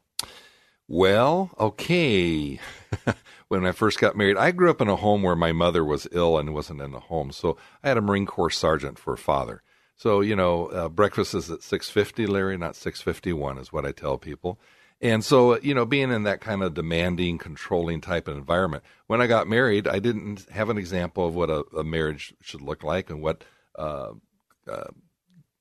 Well, 0.86 1.50
okay. 1.58 2.60
when 3.48 3.64
I 3.64 3.72
first 3.72 3.98
got 3.98 4.16
married, 4.16 4.36
I 4.36 4.50
grew 4.50 4.70
up 4.70 4.82
in 4.82 4.88
a 4.88 4.96
home 4.96 5.22
where 5.22 5.36
my 5.36 5.50
mother 5.50 5.82
was 5.82 6.06
ill 6.12 6.36
and 6.36 6.52
wasn't 6.52 6.82
in 6.82 6.92
the 6.92 7.00
home, 7.00 7.32
so 7.32 7.56
I 7.82 7.88
had 7.88 7.96
a 7.96 8.02
Marine 8.02 8.26
Corps 8.26 8.50
sergeant 8.50 8.98
for 8.98 9.14
a 9.14 9.18
father. 9.18 9.62
So 9.96 10.20
you 10.20 10.36
know, 10.36 10.66
uh, 10.66 10.88
breakfast 10.88 11.34
is 11.34 11.50
at 11.50 11.62
six 11.62 11.88
fifty, 11.88 12.26
Larry, 12.26 12.58
not 12.58 12.76
six 12.76 13.00
fifty 13.00 13.32
one, 13.32 13.58
is 13.58 13.72
what 13.72 13.86
I 13.86 13.92
tell 13.92 14.18
people. 14.18 14.58
And 15.00 15.24
so, 15.24 15.58
you 15.58 15.74
know, 15.74 15.84
being 15.84 16.10
in 16.10 16.22
that 16.22 16.40
kind 16.40 16.62
of 16.62 16.74
demanding, 16.74 17.36
controlling 17.38 18.00
type 18.00 18.26
of 18.28 18.36
environment. 18.38 18.84
When 19.06 19.20
I 19.20 19.26
got 19.26 19.48
married, 19.48 19.86
I 19.86 19.98
didn't 19.98 20.48
have 20.50 20.70
an 20.70 20.78
example 20.78 21.26
of 21.26 21.34
what 21.34 21.50
a, 21.50 21.64
a 21.76 21.84
marriage 21.84 22.34
should 22.40 22.62
look 22.62 22.82
like 22.82 23.10
and 23.10 23.20
what 23.20 23.44
uh, 23.76 24.12
uh, 24.70 24.88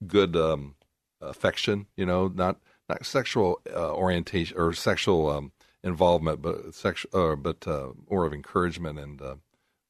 good 0.05 0.35
um, 0.35 0.75
affection, 1.21 1.87
you 1.95 2.05
know, 2.05 2.27
not 2.27 2.57
not 2.89 3.05
sexual 3.05 3.61
uh, 3.73 3.93
orientation 3.93 4.57
or 4.57 4.73
sexual 4.73 5.29
um, 5.29 5.51
involvement, 5.83 6.41
but 6.41 6.73
sexual, 6.73 7.31
uh, 7.31 7.35
but 7.35 7.67
uh, 7.67 7.89
more 8.09 8.25
of 8.25 8.33
encouragement 8.33 8.99
and 8.99 9.21
uh, 9.21 9.35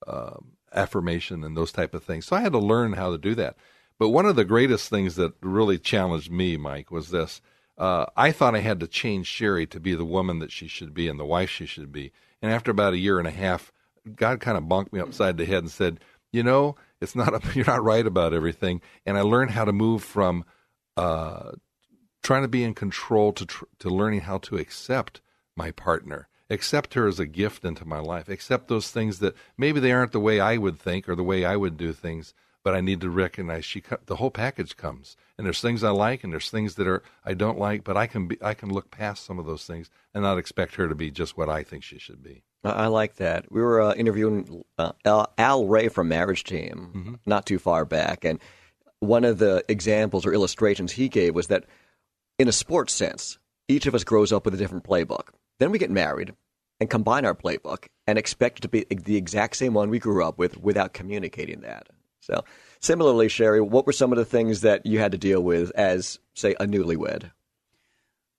uh, 0.08 0.38
affirmation 0.74 1.44
and 1.44 1.56
those 1.56 1.72
type 1.72 1.94
of 1.94 2.04
things. 2.04 2.26
So 2.26 2.36
I 2.36 2.42
had 2.42 2.54
to 2.54 2.60
learn 2.60 2.94
how 2.94 3.12
to 3.12 3.18
do 3.18 3.36
that. 3.36 3.56
But 4.00 4.10
one 4.10 4.26
of 4.26 4.36
the 4.36 4.46
greatest 4.46 4.90
things 4.90 5.16
that 5.16 5.34
really 5.42 5.78
challenged 5.78 6.32
me, 6.32 6.58
Mike, 6.58 6.92
was 6.92 7.10
this. 7.10 7.42
Uh, 7.78 8.06
I 8.16 8.32
thought 8.32 8.56
I 8.56 8.60
had 8.60 8.80
to 8.82 8.88
change 8.88 9.28
Sherry 9.28 9.66
to 9.68 9.80
be 9.80 9.96
the 9.96 10.06
woman 10.06 10.40
that 10.40 10.52
she 10.52 10.68
should 10.68 10.94
be 10.94 11.08
and 11.08 11.20
the 11.20 11.26
wife 11.26 11.50
she 11.50 11.66
should 11.66 11.92
be. 11.92 12.12
And 12.42 12.52
after 12.52 12.72
about 12.72 12.94
a 12.94 12.98
year 12.98 13.20
and 13.20 13.28
a 13.28 13.32
half, 13.32 13.72
God 14.16 14.40
kind 14.40 14.58
of 14.58 14.66
bonked 14.66 14.94
me 14.94 15.00
upside 15.00 15.38
the 15.38 15.46
head 15.46 15.64
and 15.64 15.72
said, 15.72 16.00
"You 16.32 16.44
know, 16.44 16.76
it's 17.02 17.16
not 17.16 17.34
a, 17.34 17.56
you're 17.56 17.66
not 17.66 17.84
right 17.84 18.06
about 18.06 18.34
everything." 18.34 18.82
And 19.06 19.18
I 19.18 19.22
learned 19.22 19.52
how 19.52 19.66
to 19.66 19.72
move 19.72 20.04
from 20.04 20.46
uh, 20.98 21.54
trying 22.22 22.44
to 22.44 22.48
be 22.48 22.64
in 22.64 22.74
control 22.74 23.34
to 23.34 23.46
tr- 23.46 23.66
to 23.80 23.90
learning 23.90 24.22
how 24.22 24.38
to 24.40 24.58
accept 24.58 25.22
my 25.56 25.72
partner, 25.72 26.28
accept 26.50 26.94
her 26.94 27.08
as 27.08 27.20
a 27.20 27.26
gift 27.26 27.66
into 27.66 27.86
my 27.86 28.00
life, 28.00 28.30
accept 28.30 28.68
those 28.68 28.92
things 28.92 29.20
that 29.20 29.36
maybe 29.58 29.80
they 29.80 29.92
aren't 29.92 30.12
the 30.12 30.20
way 30.20 30.40
I 30.40 30.58
would 30.58 30.80
think 30.80 31.08
or 31.08 31.16
the 31.16 31.24
way 31.24 31.46
I 31.46 31.56
would 31.56 31.78
do 31.78 31.94
things, 31.94 32.34
but 32.64 32.76
I 32.76 32.82
need 32.82 33.02
to 33.02 33.10
recognize 33.10 33.66
she 33.66 33.82
the 34.06 34.18
whole 34.18 34.32
package 34.32 34.78
comes. 34.78 35.16
And 35.44 35.48
there's 35.50 35.60
things 35.60 35.84
I 35.84 35.90
like 35.90 36.24
and 36.24 36.32
there's 36.32 36.50
things 36.50 36.76
that 36.76 36.88
are 36.88 37.04
I 37.26 37.34
don't 37.34 37.60
like, 37.60 37.84
but 37.84 37.98
I 37.98 38.08
can 38.08 38.30
be 38.30 38.38
I 38.42 38.54
can 38.54 38.70
look 38.72 38.90
past 38.90 39.26
some 39.26 39.40
of 39.40 39.46
those 39.46 39.66
things 39.66 39.90
and 40.14 40.24
not 40.24 40.38
expect 40.38 40.76
her 40.76 40.88
to 40.88 40.96
be 40.96 41.12
just 41.12 41.36
what 41.36 41.50
I 41.50 41.64
think 41.64 41.84
she 41.84 42.00
should 42.00 42.24
be. 42.24 42.44
I 42.64 42.88
like 42.88 43.16
that. 43.16 43.52
We 43.52 43.60
were 43.60 43.82
uh, 43.82 43.94
interviewing 43.94 44.64
uh, 44.78 44.94
Al, 45.38 45.68
Ray 45.68 45.90
from 45.90 46.08
Marriage 46.08 46.46
Team 46.46 46.92
mm-hmm. 46.96 47.14
not 47.26 47.46
too 47.46 47.60
far 47.60 47.84
back, 47.84 48.24
and 48.24 48.40
one 49.02 49.26
of 49.26 49.38
the 49.38 49.66
examples 49.68 50.26
or 50.26 50.34
illustrations 50.34 50.94
he 50.94 51.10
gave 51.10 51.36
was 51.36 51.48
that 51.48 51.66
in 52.40 52.48
a 52.48 52.54
sports 52.54 52.94
sense, 52.94 53.38
each 53.68 53.86
of 53.86 53.94
us 53.94 54.06
grows 54.06 54.32
up 54.32 54.46
with 54.46 54.54
a 54.54 54.58
different 54.58 54.86
playbook. 54.86 55.28
Then 55.60 55.72
we 55.72 55.78
get 55.78 55.92
married 55.92 56.34
and 56.80 56.90
combine 56.90 57.26
our 57.26 57.36
playbook 57.36 57.88
and 58.08 58.18
expect 58.18 58.60
it 58.60 58.62
to 58.62 58.70
be 58.70 58.86
the 58.90 59.18
exact 59.18 59.58
same 59.58 59.74
one 59.74 59.90
we 59.90 60.00
grew 60.00 60.24
up 60.24 60.38
with 60.38 60.58
without 60.58 60.94
communicating 60.94 61.60
that. 61.64 61.90
So, 62.22 62.46
similarly, 62.84 63.30
Sherry, 63.30 63.62
what 63.62 63.86
were 63.88 63.94
some 63.94 64.12
of 64.12 64.18
the 64.18 64.26
things 64.26 64.62
that 64.62 64.86
you 64.86 65.00
had 65.00 65.14
to 65.14 65.18
deal 65.18 65.42
with 65.42 65.72
as, 65.76 66.20
say, 66.34 66.56
a 66.60 66.66
newlywed? 66.66 67.32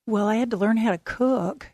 Well, 0.07 0.28
I 0.28 0.36
had 0.36 0.51
to 0.51 0.57
learn 0.57 0.76
how 0.76 0.90
to 0.92 0.99
cook. 0.99 1.68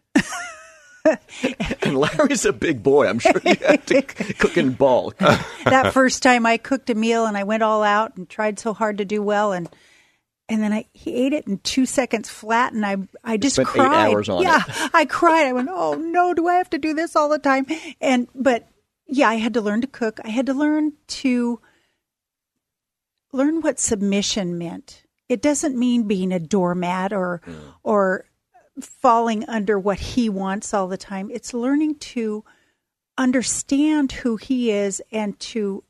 and 1.83 1.99
Larry's 1.99 2.45
a 2.45 2.53
big 2.53 2.83
boy. 2.83 3.09
I'm 3.09 3.19
sure 3.19 3.41
you 3.45 3.57
had 3.67 3.87
to 3.89 4.03
cook 4.03 4.57
in 4.57 4.73
bulk. 4.73 5.19
that 5.19 5.93
first 5.93 6.23
time 6.23 6.47
I 6.47 6.57
cooked 6.57 6.91
a 6.91 6.95
meal 6.95 7.27
and 7.27 7.37
I 7.37 7.45
went 7.45 7.63
all 7.63 7.83
out 7.83 8.17
and 8.17 8.29
tried 8.29 8.59
so 8.59 8.73
hard 8.73 8.99
to 8.99 9.05
do 9.05 9.23
well 9.23 9.53
and 9.53 9.69
and 10.49 10.63
then 10.63 10.73
I 10.73 10.87
he 10.93 11.15
ate 11.15 11.33
it 11.33 11.47
in 11.47 11.59
two 11.59 11.87
seconds 11.87 12.29
flat 12.29 12.73
and 12.73 12.85
I 12.85 12.97
I 13.25 13.37
just 13.37 13.55
Spent 13.57 13.69
cried. 13.69 14.09
Eight 14.09 14.13
hours 14.13 14.29
on 14.29 14.43
yeah. 14.43 14.63
I 14.93 15.07
cried. 15.07 15.47
I 15.47 15.53
went, 15.53 15.69
oh 15.73 15.95
no, 15.95 16.35
do 16.35 16.47
I 16.49 16.55
have 16.55 16.71
to 16.71 16.79
do 16.79 16.93
this 16.93 17.17
all 17.17 17.29
the 17.29 17.39
time? 17.39 17.67
And 18.01 18.29
but 18.35 18.69
yeah, 19.07 19.29
I 19.29 19.37
had 19.37 19.55
to 19.55 19.61
learn 19.61 19.81
to 19.81 19.87
cook. 19.87 20.21
I 20.23 20.29
had 20.29 20.47
to 20.47 20.55
learn 20.55 20.93
to 21.09 21.61
learn 23.33 23.61
what 23.61 23.79
submission 23.79 24.59
meant. 24.59 25.05
It 25.29 25.43
doesn't 25.43 25.79
mean 25.79 26.09
being 26.09 26.33
a 26.33 26.41
doormat 26.41 27.13
or 27.13 27.41
mm. 27.47 27.75
or 27.83 28.27
falling 28.81 29.45
under 29.49 29.79
what 29.79 29.99
he 29.99 30.29
wants 30.29 30.73
all 30.73 30.89
the 30.89 30.97
time. 30.97 31.31
It's 31.31 31.55
learning 31.55 31.97
to 31.97 32.45
understand 33.19 34.13
who 34.13 34.37
he 34.37 34.71
is 34.71 35.03
and 35.13 35.39
to 35.41 35.85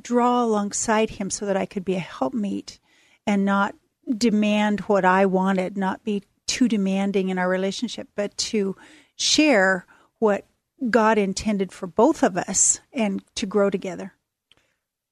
draw 0.00 0.44
alongside 0.44 1.10
him 1.10 1.30
so 1.30 1.46
that 1.46 1.56
I 1.56 1.66
could 1.66 1.84
be 1.84 1.96
a 1.96 2.00
helpmeet 2.00 2.78
and 3.26 3.44
not 3.44 3.74
demand 4.16 4.80
what 4.80 5.04
I 5.04 5.26
wanted, 5.26 5.76
not 5.76 6.04
be 6.04 6.22
too 6.46 6.68
demanding 6.68 7.28
in 7.28 7.38
our 7.38 7.48
relationship, 7.48 8.08
but 8.14 8.36
to 8.36 8.76
share 9.16 9.86
what 10.18 10.46
God 10.88 11.18
intended 11.18 11.72
for 11.72 11.86
both 11.86 12.22
of 12.22 12.36
us 12.36 12.80
and 12.92 13.22
to 13.34 13.46
grow 13.46 13.70
together. 13.70 14.14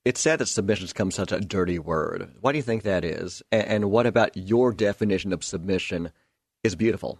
It's 0.05 0.21
sad 0.21 0.39
that 0.39 0.47
submission 0.47 0.85
has 0.85 0.93
become 0.93 1.11
such 1.11 1.33
a 1.33 1.41
dirty 1.41 1.79
word. 1.79 2.35
Why 2.41 2.53
do 2.53 2.59
you 2.59 2.63
think 2.63 2.83
that 2.83 3.05
is? 3.05 3.43
And 3.53 3.91
what 3.91 4.07
about 4.07 4.37
your 4.37 4.73
definition 4.73 5.33
of 5.33 5.45
submission 5.45 6.13
is 6.63 6.77
beautiful? 6.77 7.19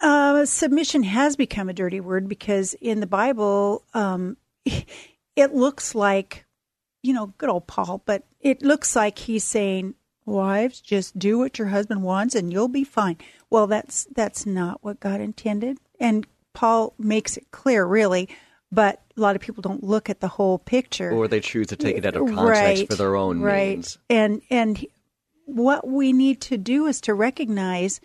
Uh, 0.00 0.46
submission 0.46 1.02
has 1.02 1.36
become 1.36 1.68
a 1.68 1.74
dirty 1.74 2.00
word 2.00 2.28
because 2.28 2.74
in 2.74 3.00
the 3.00 3.06
Bible, 3.06 3.84
um, 3.92 4.36
it 4.64 5.54
looks 5.54 5.94
like, 5.94 6.46
you 7.02 7.12
know, 7.12 7.34
good 7.38 7.50
old 7.50 7.66
Paul, 7.66 8.02
but 8.06 8.24
it 8.40 8.62
looks 8.62 8.96
like 8.96 9.18
he's 9.18 9.44
saying, 9.44 9.94
"Wives, 10.24 10.80
just 10.80 11.18
do 11.18 11.38
what 11.38 11.58
your 11.58 11.68
husband 11.68 12.02
wants, 12.02 12.34
and 12.34 12.52
you'll 12.52 12.68
be 12.68 12.84
fine." 12.84 13.18
Well, 13.50 13.66
that's 13.66 14.06
that's 14.14 14.46
not 14.46 14.82
what 14.82 15.00
God 15.00 15.20
intended, 15.20 15.78
and 15.98 16.26
Paul 16.54 16.94
makes 16.98 17.36
it 17.36 17.50
clear, 17.50 17.84
really. 17.84 18.28
But 18.72 19.02
a 19.20 19.22
lot 19.22 19.36
of 19.36 19.42
people 19.42 19.62
don't 19.62 19.84
look 19.84 20.10
at 20.10 20.20
the 20.20 20.28
whole 20.28 20.58
picture, 20.58 21.10
or 21.10 21.28
they 21.28 21.40
choose 21.40 21.68
to 21.68 21.76
take 21.76 21.96
it 21.96 22.06
out 22.06 22.16
of 22.16 22.26
context 22.26 22.80
right, 22.80 22.88
for 22.88 22.96
their 22.96 23.16
own 23.16 23.40
right. 23.40 23.76
means. 23.76 23.98
And 24.08 24.42
and 24.50 24.84
what 25.44 25.86
we 25.86 26.12
need 26.12 26.40
to 26.42 26.56
do 26.56 26.86
is 26.86 27.00
to 27.02 27.14
recognize 27.14 28.00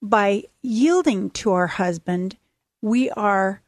by 0.00 0.44
yielding 0.62 1.30
to 1.30 1.52
our 1.52 1.68
husband, 1.68 2.36
we 2.80 3.10
are 3.10 3.62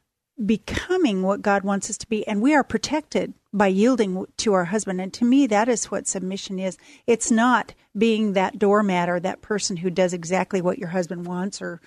becoming 0.44 1.22
what 1.22 1.42
God 1.42 1.62
wants 1.62 1.88
us 1.90 1.98
to 1.98 2.08
be, 2.08 2.26
and 2.26 2.42
we 2.42 2.54
are 2.54 2.64
protected 2.64 3.34
by 3.52 3.68
yielding 3.68 4.26
to 4.38 4.52
our 4.52 4.64
husband. 4.64 5.00
And 5.00 5.12
to 5.14 5.24
me, 5.24 5.46
that 5.46 5.68
is 5.68 5.90
what 5.90 6.08
submission 6.08 6.58
is. 6.58 6.76
It's 7.06 7.30
not 7.30 7.72
being 7.96 8.32
that 8.32 8.58
doormat 8.58 9.08
or 9.08 9.20
that 9.20 9.42
person 9.42 9.76
who 9.76 9.90
does 9.90 10.12
exactly 10.12 10.60
what 10.60 10.78
your 10.78 10.88
husband 10.88 11.26
wants 11.26 11.62
or 11.62 11.80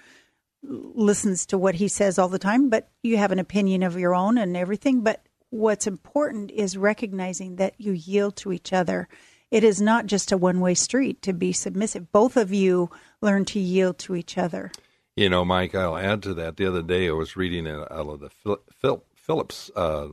listens 0.68 1.46
to 1.48 1.58
what 1.58 1.76
he 1.76 1.88
says 1.88 2.20
all 2.20 2.30
the 2.30 2.40
time, 2.40 2.70
but 2.70 2.90
you 3.04 3.18
have 3.18 3.32
an 3.32 3.40
opinion 3.40 3.84
of 3.84 3.98
your 3.98 4.14
own 4.14 4.38
and 4.38 4.56
everything. 4.58 5.02
But 5.02 5.24
what's 5.50 5.88
important 5.88 6.52
is 6.52 6.78
recognizing 6.78 7.56
that 7.56 7.74
you 7.78 7.94
yield 7.94 8.36
to 8.38 8.52
each 8.52 8.74
other 8.74 9.08
it 9.50 9.64
is 9.64 9.82
not 9.82 10.06
just 10.06 10.32
a 10.32 10.38
one 10.38 10.60
way 10.60 10.74
street 10.74 11.22
to 11.22 11.34
be 11.34 11.54
submissive. 11.54 12.12
Both 12.12 12.38
of 12.38 12.54
you 12.54 12.90
learn 13.22 13.46
to 13.46 13.60
yield 13.60 13.98
to 14.00 14.16
each 14.16 14.38
other. 14.38 14.72
You 15.16 15.30
know, 15.30 15.46
Mike, 15.46 15.74
I'll 15.74 15.98
add 15.98 16.22
to 16.24 16.34
that. 16.36 16.58
The 16.58 16.68
other 16.68 16.84
day 16.84 17.08
I 17.08 17.14
was 17.14 17.36
reading 17.36 17.68
out 17.68 17.88
of 17.90 18.20
the 18.20 18.30
Phil, 18.30 19.04
Phillips 19.16 19.72
uh, 19.76 20.10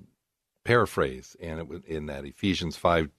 paraphrase, 0.64 1.36
and 1.42 1.58
it 1.58 1.68
was 1.68 1.84
in 1.84 2.06
that 2.06 2.24
Ephesians 2.24 2.76
5 2.76 3.10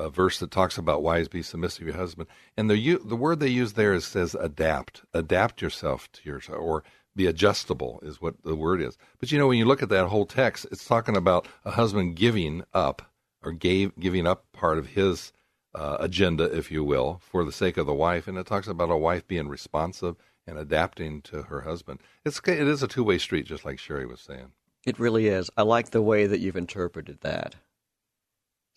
uh, 0.00 0.08
verse 0.08 0.38
that 0.38 0.50
talks 0.50 0.78
about 0.78 1.02
wives 1.02 1.28
be 1.28 1.42
submissive 1.42 1.80
to 1.80 1.84
your 1.86 1.96
husband. 1.96 2.28
And 2.56 2.70
the 2.70 2.98
the 3.04 3.16
word 3.16 3.40
they 3.40 3.48
use 3.48 3.74
there 3.74 3.92
is 3.92 4.04
says 4.04 4.34
adapt. 4.34 5.02
Adapt 5.12 5.60
yourself 5.60 6.10
to 6.12 6.28
yourself, 6.28 6.58
or 6.60 6.82
be 7.14 7.26
adjustable 7.26 8.00
is 8.02 8.20
what 8.20 8.42
the 8.42 8.54
word 8.54 8.80
is. 8.80 8.96
But 9.18 9.30
you 9.30 9.38
know, 9.38 9.48
when 9.48 9.58
you 9.58 9.66
look 9.66 9.82
at 9.82 9.88
that 9.90 10.06
whole 10.06 10.26
text, 10.26 10.66
it's 10.70 10.86
talking 10.86 11.16
about 11.16 11.46
a 11.64 11.72
husband 11.72 12.16
giving 12.16 12.64
up 12.72 13.02
or 13.42 13.52
gave 13.52 13.98
giving 13.98 14.26
up 14.26 14.44
part 14.52 14.78
of 14.78 14.88
his 14.88 15.32
uh, 15.74 15.98
agenda, 16.00 16.44
if 16.44 16.70
you 16.70 16.82
will, 16.82 17.20
for 17.22 17.44
the 17.44 17.52
sake 17.52 17.76
of 17.76 17.86
the 17.86 17.94
wife, 17.94 18.26
and 18.26 18.38
it 18.38 18.46
talks 18.46 18.66
about 18.66 18.90
a 18.90 18.96
wife 18.96 19.26
being 19.26 19.48
responsive 19.48 20.16
and 20.46 20.58
adapting 20.58 21.22
to 21.22 21.42
her 21.42 21.60
husband. 21.60 22.00
It's 22.24 22.40
it 22.46 22.66
is 22.66 22.82
a 22.82 22.88
two 22.88 23.04
way 23.04 23.18
street, 23.18 23.46
just 23.46 23.64
like 23.64 23.78
Sherry 23.78 24.06
was 24.06 24.20
saying. 24.20 24.52
It 24.86 24.98
really 24.98 25.28
is. 25.28 25.50
I 25.56 25.62
like 25.62 25.90
the 25.90 26.02
way 26.02 26.26
that 26.26 26.40
you've 26.40 26.56
interpreted 26.56 27.20
that. 27.20 27.56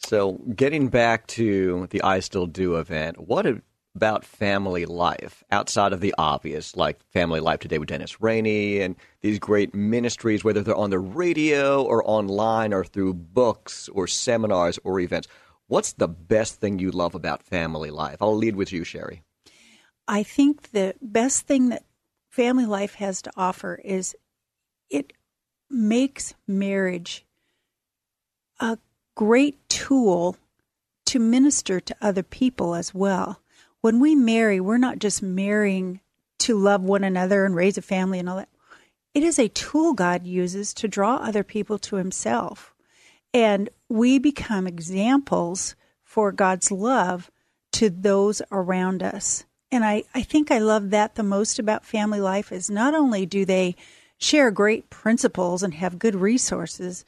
So, 0.05 0.33
getting 0.55 0.89
back 0.89 1.27
to 1.27 1.87
the 1.89 2.03
I 2.03 2.19
Still 2.19 2.45
Do 2.45 2.75
event, 2.75 3.27
what 3.27 3.45
about 3.95 4.25
family 4.25 4.85
life 4.85 5.43
outside 5.49 5.93
of 5.93 6.01
the 6.01 6.13
obvious, 6.17 6.75
like 6.75 7.01
family 7.13 7.39
life 7.39 7.59
today 7.59 7.77
with 7.77 7.87
Dennis 7.89 8.21
Rainey 8.21 8.81
and 8.81 8.95
these 9.21 9.39
great 9.39 9.73
ministries, 9.73 10.43
whether 10.43 10.61
they're 10.61 10.75
on 10.75 10.89
the 10.89 10.99
radio 10.99 11.83
or 11.83 12.07
online 12.09 12.73
or 12.73 12.83
through 12.83 13.13
books 13.13 13.87
or 13.89 14.05
seminars 14.07 14.77
or 14.83 14.99
events? 14.99 15.27
What's 15.67 15.93
the 15.93 16.09
best 16.09 16.59
thing 16.59 16.79
you 16.79 16.91
love 16.91 17.15
about 17.15 17.41
family 17.41 17.89
life? 17.89 18.17
I'll 18.21 18.35
lead 18.35 18.57
with 18.57 18.73
you, 18.73 18.83
Sherry. 18.83 19.23
I 20.07 20.23
think 20.23 20.71
the 20.71 20.95
best 21.01 21.47
thing 21.47 21.69
that 21.69 21.85
family 22.29 22.65
life 22.65 22.95
has 22.95 23.21
to 23.21 23.31
offer 23.37 23.79
is 23.83 24.15
it 24.89 25.13
makes 25.69 26.33
marriage 26.45 27.25
a 28.59 28.77
great 29.15 29.57
tool 29.69 30.37
to 31.05 31.19
minister 31.19 31.79
to 31.79 31.95
other 32.01 32.23
people 32.23 32.75
as 32.75 32.93
well. 32.93 33.41
When 33.81 33.99
we 33.99 34.15
marry, 34.15 34.59
we're 34.59 34.77
not 34.77 34.99
just 34.99 35.21
marrying 35.21 35.99
to 36.39 36.57
love 36.57 36.81
one 36.81 37.03
another 37.03 37.45
and 37.45 37.55
raise 37.55 37.77
a 37.77 37.81
family 37.81 38.19
and 38.19 38.29
all 38.29 38.37
that. 38.37 38.49
It 39.13 39.23
is 39.23 39.37
a 39.37 39.49
tool 39.49 39.93
God 39.93 40.25
uses 40.25 40.73
to 40.75 40.87
draw 40.87 41.17
other 41.17 41.43
people 41.43 41.77
to 41.79 41.97
Himself. 41.97 42.73
And 43.33 43.69
we 43.89 44.19
become 44.19 44.67
examples 44.67 45.75
for 46.03 46.31
God's 46.31 46.71
love 46.71 47.29
to 47.73 47.89
those 47.89 48.41
around 48.51 49.03
us. 49.03 49.45
And 49.71 49.83
I, 49.83 50.03
I 50.13 50.21
think 50.21 50.51
I 50.51 50.59
love 50.59 50.91
that 50.91 51.15
the 51.15 51.23
most 51.23 51.57
about 51.59 51.85
family 51.85 52.19
life 52.19 52.51
is 52.51 52.69
not 52.69 52.93
only 52.93 53.25
do 53.25 53.45
they 53.45 53.75
share 54.19 54.51
great 54.51 54.89
principles 54.89 55.63
and 55.63 55.73
have 55.73 55.97
good 55.97 56.15
resources, 56.15 57.03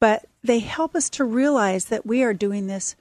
but 0.00 0.26
they 0.42 0.58
help 0.58 0.94
us 0.96 1.08
to 1.10 1.24
realize 1.24 1.86
that 1.86 2.06
we 2.06 2.22
are 2.22 2.34
doing 2.34 2.66
this 2.66 2.96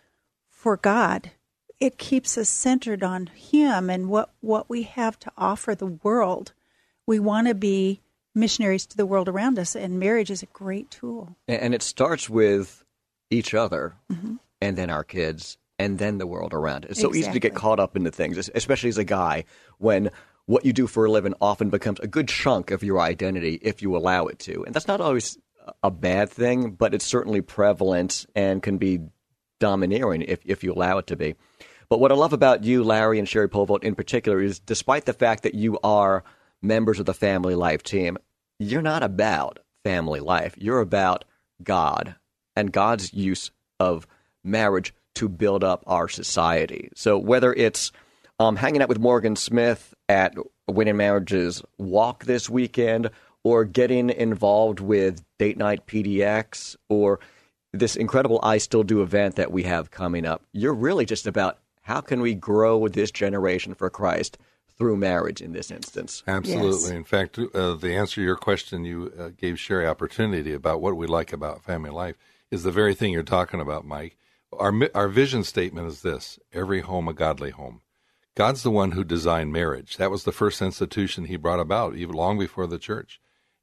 for 0.49 0.77
God. 0.77 1.31
It 1.79 1.97
keeps 1.97 2.37
us 2.37 2.49
centered 2.49 3.03
on 3.03 3.27
Him 3.27 3.89
and 3.89 4.09
what, 4.09 4.29
what 4.41 4.69
we 4.69 4.83
have 4.83 5.17
to 5.19 5.31
offer 5.37 5.73
the 5.73 5.85
world. 5.87 6.51
We 7.07 7.19
want 7.19 7.47
to 7.47 7.55
be 7.55 8.01
missionaries 8.35 8.85
to 8.87 8.97
the 8.97 9.05
world 9.05 9.27
around 9.29 9.57
us, 9.57 9.75
and 9.75 9.99
marriage 9.99 10.29
is 10.29 10.43
a 10.43 10.47
great 10.47 10.91
tool. 10.91 11.35
And 11.47 11.73
it 11.73 11.81
starts 11.81 12.29
with 12.29 12.83
each 13.29 13.53
other, 13.53 13.95
Mm-hmm. 14.11 14.35
and 14.61 14.77
then 14.77 14.89
our 14.89 15.03
kids, 15.03 15.57
and 15.77 15.97
then 15.97 16.17
the 16.17 16.27
world 16.27 16.53
around. 16.53 16.85
It's 16.89 16.99
so 16.99 17.15
easy 17.15 17.31
to 17.31 17.39
get 17.39 17.55
caught 17.55 17.79
up 17.79 17.95
into 17.95 18.11
things, 18.11 18.49
especially 18.53 18.89
as 18.89 18.97
a 18.97 19.03
guy, 19.05 19.45
when 19.77 20.09
what 20.45 20.65
you 20.65 20.73
do 20.73 20.87
for 20.87 21.05
a 21.05 21.11
living 21.11 21.33
often 21.39 21.69
becomes 21.69 21.99
a 22.01 22.07
good 22.07 22.27
chunk 22.27 22.71
of 22.71 22.83
your 22.83 22.99
identity 22.99 23.59
if 23.61 23.81
you 23.81 23.95
allow 23.95 24.25
it 24.27 24.39
to. 24.39 24.63
And 24.65 24.73
that's 24.75 24.87
not 24.87 24.99
always 24.99 25.37
a 25.83 25.91
bad 25.91 26.29
thing, 26.29 26.71
but 26.71 26.93
it's 26.93 27.05
certainly 27.05 27.41
prevalent 27.41 28.25
and 28.35 28.61
can 28.61 28.77
be 28.77 28.99
domineering 29.59 30.21
if, 30.21 30.39
if 30.45 30.63
you 30.63 30.73
allow 30.73 30.97
it 30.97 31.07
to 31.07 31.15
be. 31.15 31.35
But 31.89 31.99
what 31.99 32.11
I 32.11 32.15
love 32.15 32.33
about 32.33 32.63
you, 32.63 32.83
Larry, 32.83 33.17
and 33.17 33.27
Sherry 33.27 33.49
Polvogt 33.49 33.83
in 33.83 33.95
particular 33.95 34.41
is 34.41 34.59
despite 34.59 35.05
the 35.05 35.13
fact 35.13 35.43
that 35.43 35.55
you 35.55 35.79
are 35.83 36.23
members 36.61 36.99
of 36.99 37.05
the 37.05 37.13
family 37.13 37.55
life 37.55 37.83
team, 37.83 38.17
you're 38.59 38.81
not 38.81 39.03
about 39.03 39.59
family 39.83 40.19
life. 40.19 40.53
You're 40.57 40.81
about 40.81 41.25
God 41.63 42.15
and 42.55 42.71
God's 42.71 43.13
use 43.13 43.51
of 43.79 44.05
marriage 44.43 44.93
to 45.15 45.27
build 45.27 45.63
up 45.63 45.83
our 45.87 46.07
society. 46.07 46.89
So 46.95 47.17
whether 47.17 47.53
it's 47.53 47.91
um, 48.39 48.55
hanging 48.55 48.81
out 48.81 48.89
with 48.89 48.99
Morgan 48.99 49.35
Smith 49.35 49.93
at 50.07 50.35
Winning 50.67 50.97
Marriages 50.97 51.61
Walk 51.77 52.25
this 52.25 52.49
weekend, 52.49 53.09
or 53.43 53.65
getting 53.65 54.09
involved 54.09 54.79
with 54.79 55.23
Date 55.37 55.57
Night 55.57 55.85
PDX, 55.85 56.75
or 56.89 57.19
this 57.71 57.95
incredible 57.95 58.39
I 58.43 58.57
Still 58.57 58.83
Do 58.83 59.01
event 59.01 59.35
that 59.35 59.51
we 59.51 59.63
have 59.63 59.91
coming 59.91 60.25
up, 60.25 60.43
you're 60.51 60.73
really 60.73 61.05
just 61.05 61.27
about 61.27 61.59
how 61.81 62.01
can 62.01 62.21
we 62.21 62.33
grow 62.33 62.87
this 62.87 63.11
generation 63.11 63.73
for 63.73 63.89
Christ 63.89 64.37
through 64.77 64.95
marriage 64.95 65.41
in 65.41 65.51
this 65.51 65.69
instance. 65.69 66.23
Absolutely. 66.25 66.67
Yes. 66.67 66.89
In 66.89 67.03
fact, 67.03 67.37
uh, 67.37 67.73
the 67.73 67.93
answer 67.93 68.15
to 68.15 68.23
your 68.23 68.37
question, 68.37 68.85
you 68.85 69.11
uh, 69.19 69.29
gave 69.37 69.59
Sherry 69.59 69.85
opportunity 69.85 70.53
about 70.53 70.81
what 70.81 70.95
we 70.95 71.05
like 71.05 71.33
about 71.33 71.63
family 71.63 71.89
life 71.89 72.15
is 72.49 72.63
the 72.63 72.71
very 72.71 72.95
thing 72.95 73.11
you're 73.11 73.23
talking 73.23 73.59
about, 73.59 73.85
Mike. 73.85 74.17
Our 74.53 74.73
our 74.95 75.09
vision 75.09 75.43
statement 75.43 75.87
is 75.87 76.01
this: 76.01 76.39
every 76.53 76.81
home 76.81 77.07
a 77.07 77.13
godly 77.13 77.51
home. 77.51 77.81
God's 78.35 78.63
the 78.63 78.71
one 78.71 78.93
who 78.93 79.03
designed 79.03 79.51
marriage. 79.51 79.97
That 79.97 80.09
was 80.09 80.23
the 80.23 80.31
first 80.31 80.61
institution 80.61 81.25
He 81.25 81.35
brought 81.35 81.59
about, 81.59 81.95
even 81.95 82.15
long 82.15 82.39
before 82.39 82.65
the 82.65 82.79
church. 82.79 83.19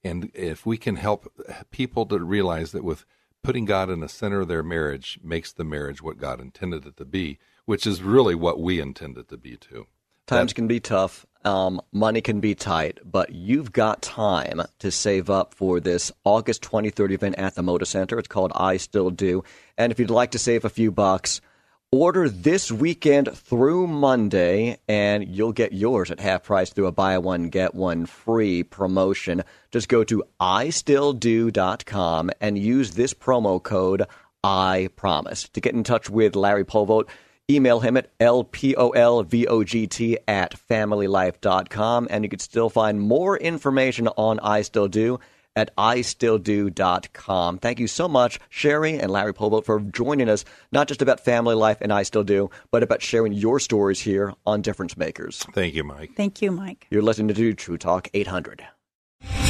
And 0.06 0.30
if 0.34 0.64
we 0.64 0.76
can 0.76 0.96
help 0.96 1.32
people 1.70 2.06
to 2.06 2.18
realize 2.20 2.72
that 2.72 2.84
with 2.84 3.04
putting 3.42 3.64
God 3.64 3.90
in 3.90 4.00
the 4.00 4.08
center 4.08 4.40
of 4.40 4.48
their 4.48 4.62
marriage 4.62 5.18
makes 5.22 5.52
the 5.52 5.64
marriage 5.64 6.02
what 6.02 6.18
God 6.18 6.40
intended 6.40 6.86
it 6.86 6.96
to 6.96 7.04
be, 7.04 7.38
which 7.64 7.86
is 7.86 8.02
really 8.02 8.34
what 8.34 8.60
we 8.60 8.80
intend 8.80 9.18
it 9.18 9.28
to 9.28 9.36
be 9.36 9.56
too. 9.56 9.86
Times 10.26 10.52
can 10.52 10.66
be 10.66 10.80
tough. 10.80 11.24
Um, 11.44 11.80
money 11.92 12.20
can 12.20 12.40
be 12.40 12.56
tight, 12.56 12.98
but 13.04 13.30
you've 13.30 13.70
got 13.70 14.02
time 14.02 14.62
to 14.80 14.90
save 14.90 15.30
up 15.30 15.54
for 15.54 15.78
this 15.78 16.10
August 16.24 16.62
23rd 16.62 17.12
event 17.12 17.36
at 17.36 17.54
the 17.54 17.62
Moda 17.62 17.86
Center. 17.86 18.18
It's 18.18 18.26
called 18.26 18.50
I 18.56 18.78
Still 18.78 19.10
Do. 19.10 19.44
And 19.78 19.92
if 19.92 20.00
you'd 20.00 20.10
like 20.10 20.32
to 20.32 20.40
save 20.40 20.64
a 20.64 20.70
few 20.70 20.90
bucks, 20.90 21.40
order 21.92 22.28
this 22.28 22.70
weekend 22.70 23.30
through 23.32 23.86
Monday, 23.86 24.78
and 24.88 25.26
you'll 25.28 25.52
get 25.52 25.72
yours 25.72 26.10
at 26.10 26.20
half 26.20 26.44
price 26.44 26.70
through 26.70 26.86
a 26.86 26.92
buy 26.92 27.18
one, 27.18 27.48
get 27.48 27.74
one 27.74 28.06
free 28.06 28.62
promotion. 28.62 29.42
Just 29.70 29.88
go 29.88 30.04
to 30.04 30.24
istilldo.com 30.40 32.30
and 32.40 32.58
use 32.58 32.92
this 32.92 33.14
promo 33.14 33.62
code 33.62 34.04
I 34.42 34.88
promise. 34.96 35.48
To 35.50 35.60
get 35.60 35.74
in 35.74 35.84
touch 35.84 36.10
with 36.10 36.36
Larry 36.36 36.64
Polvogt, 36.64 37.08
email 37.50 37.80
him 37.80 37.96
at 37.96 38.16
lpolvogt 38.18 40.18
at 40.28 40.54
familylife.com. 40.68 42.08
And 42.10 42.24
you 42.24 42.30
can 42.30 42.38
still 42.38 42.70
find 42.70 43.00
more 43.00 43.36
information 43.36 44.08
on 44.08 44.40
I 44.40 44.62
Still 44.62 44.88
Do 44.88 45.20
at 45.56 45.74
istilldo.com. 45.76 47.58
Thank 47.58 47.80
you 47.80 47.88
so 47.88 48.06
much, 48.06 48.38
Sherry 48.48 48.98
and 49.00 49.10
Larry 49.10 49.34
Polvogt, 49.34 49.64
for 49.64 49.80
joining 49.80 50.28
us, 50.28 50.44
not 50.70 50.86
just 50.86 51.02
about 51.02 51.24
family 51.24 51.54
life 51.54 51.78
and 51.80 51.92
I 51.92 52.04
Still 52.04 52.24
Do, 52.24 52.50
but 52.70 52.82
about 52.82 53.02
sharing 53.02 53.32
your 53.32 53.58
stories 53.58 54.00
here 54.00 54.34
on 54.46 54.62
Difference 54.62 54.96
Makers. 54.96 55.44
Thank 55.52 55.74
you, 55.74 55.82
Mike. 55.82 56.12
Thank 56.14 56.42
you, 56.42 56.52
Mike. 56.52 56.86
You're 56.90 57.02
listening 57.02 57.34
to 57.34 57.54
True 57.54 57.78
Talk 57.78 58.08
800. 58.14 58.66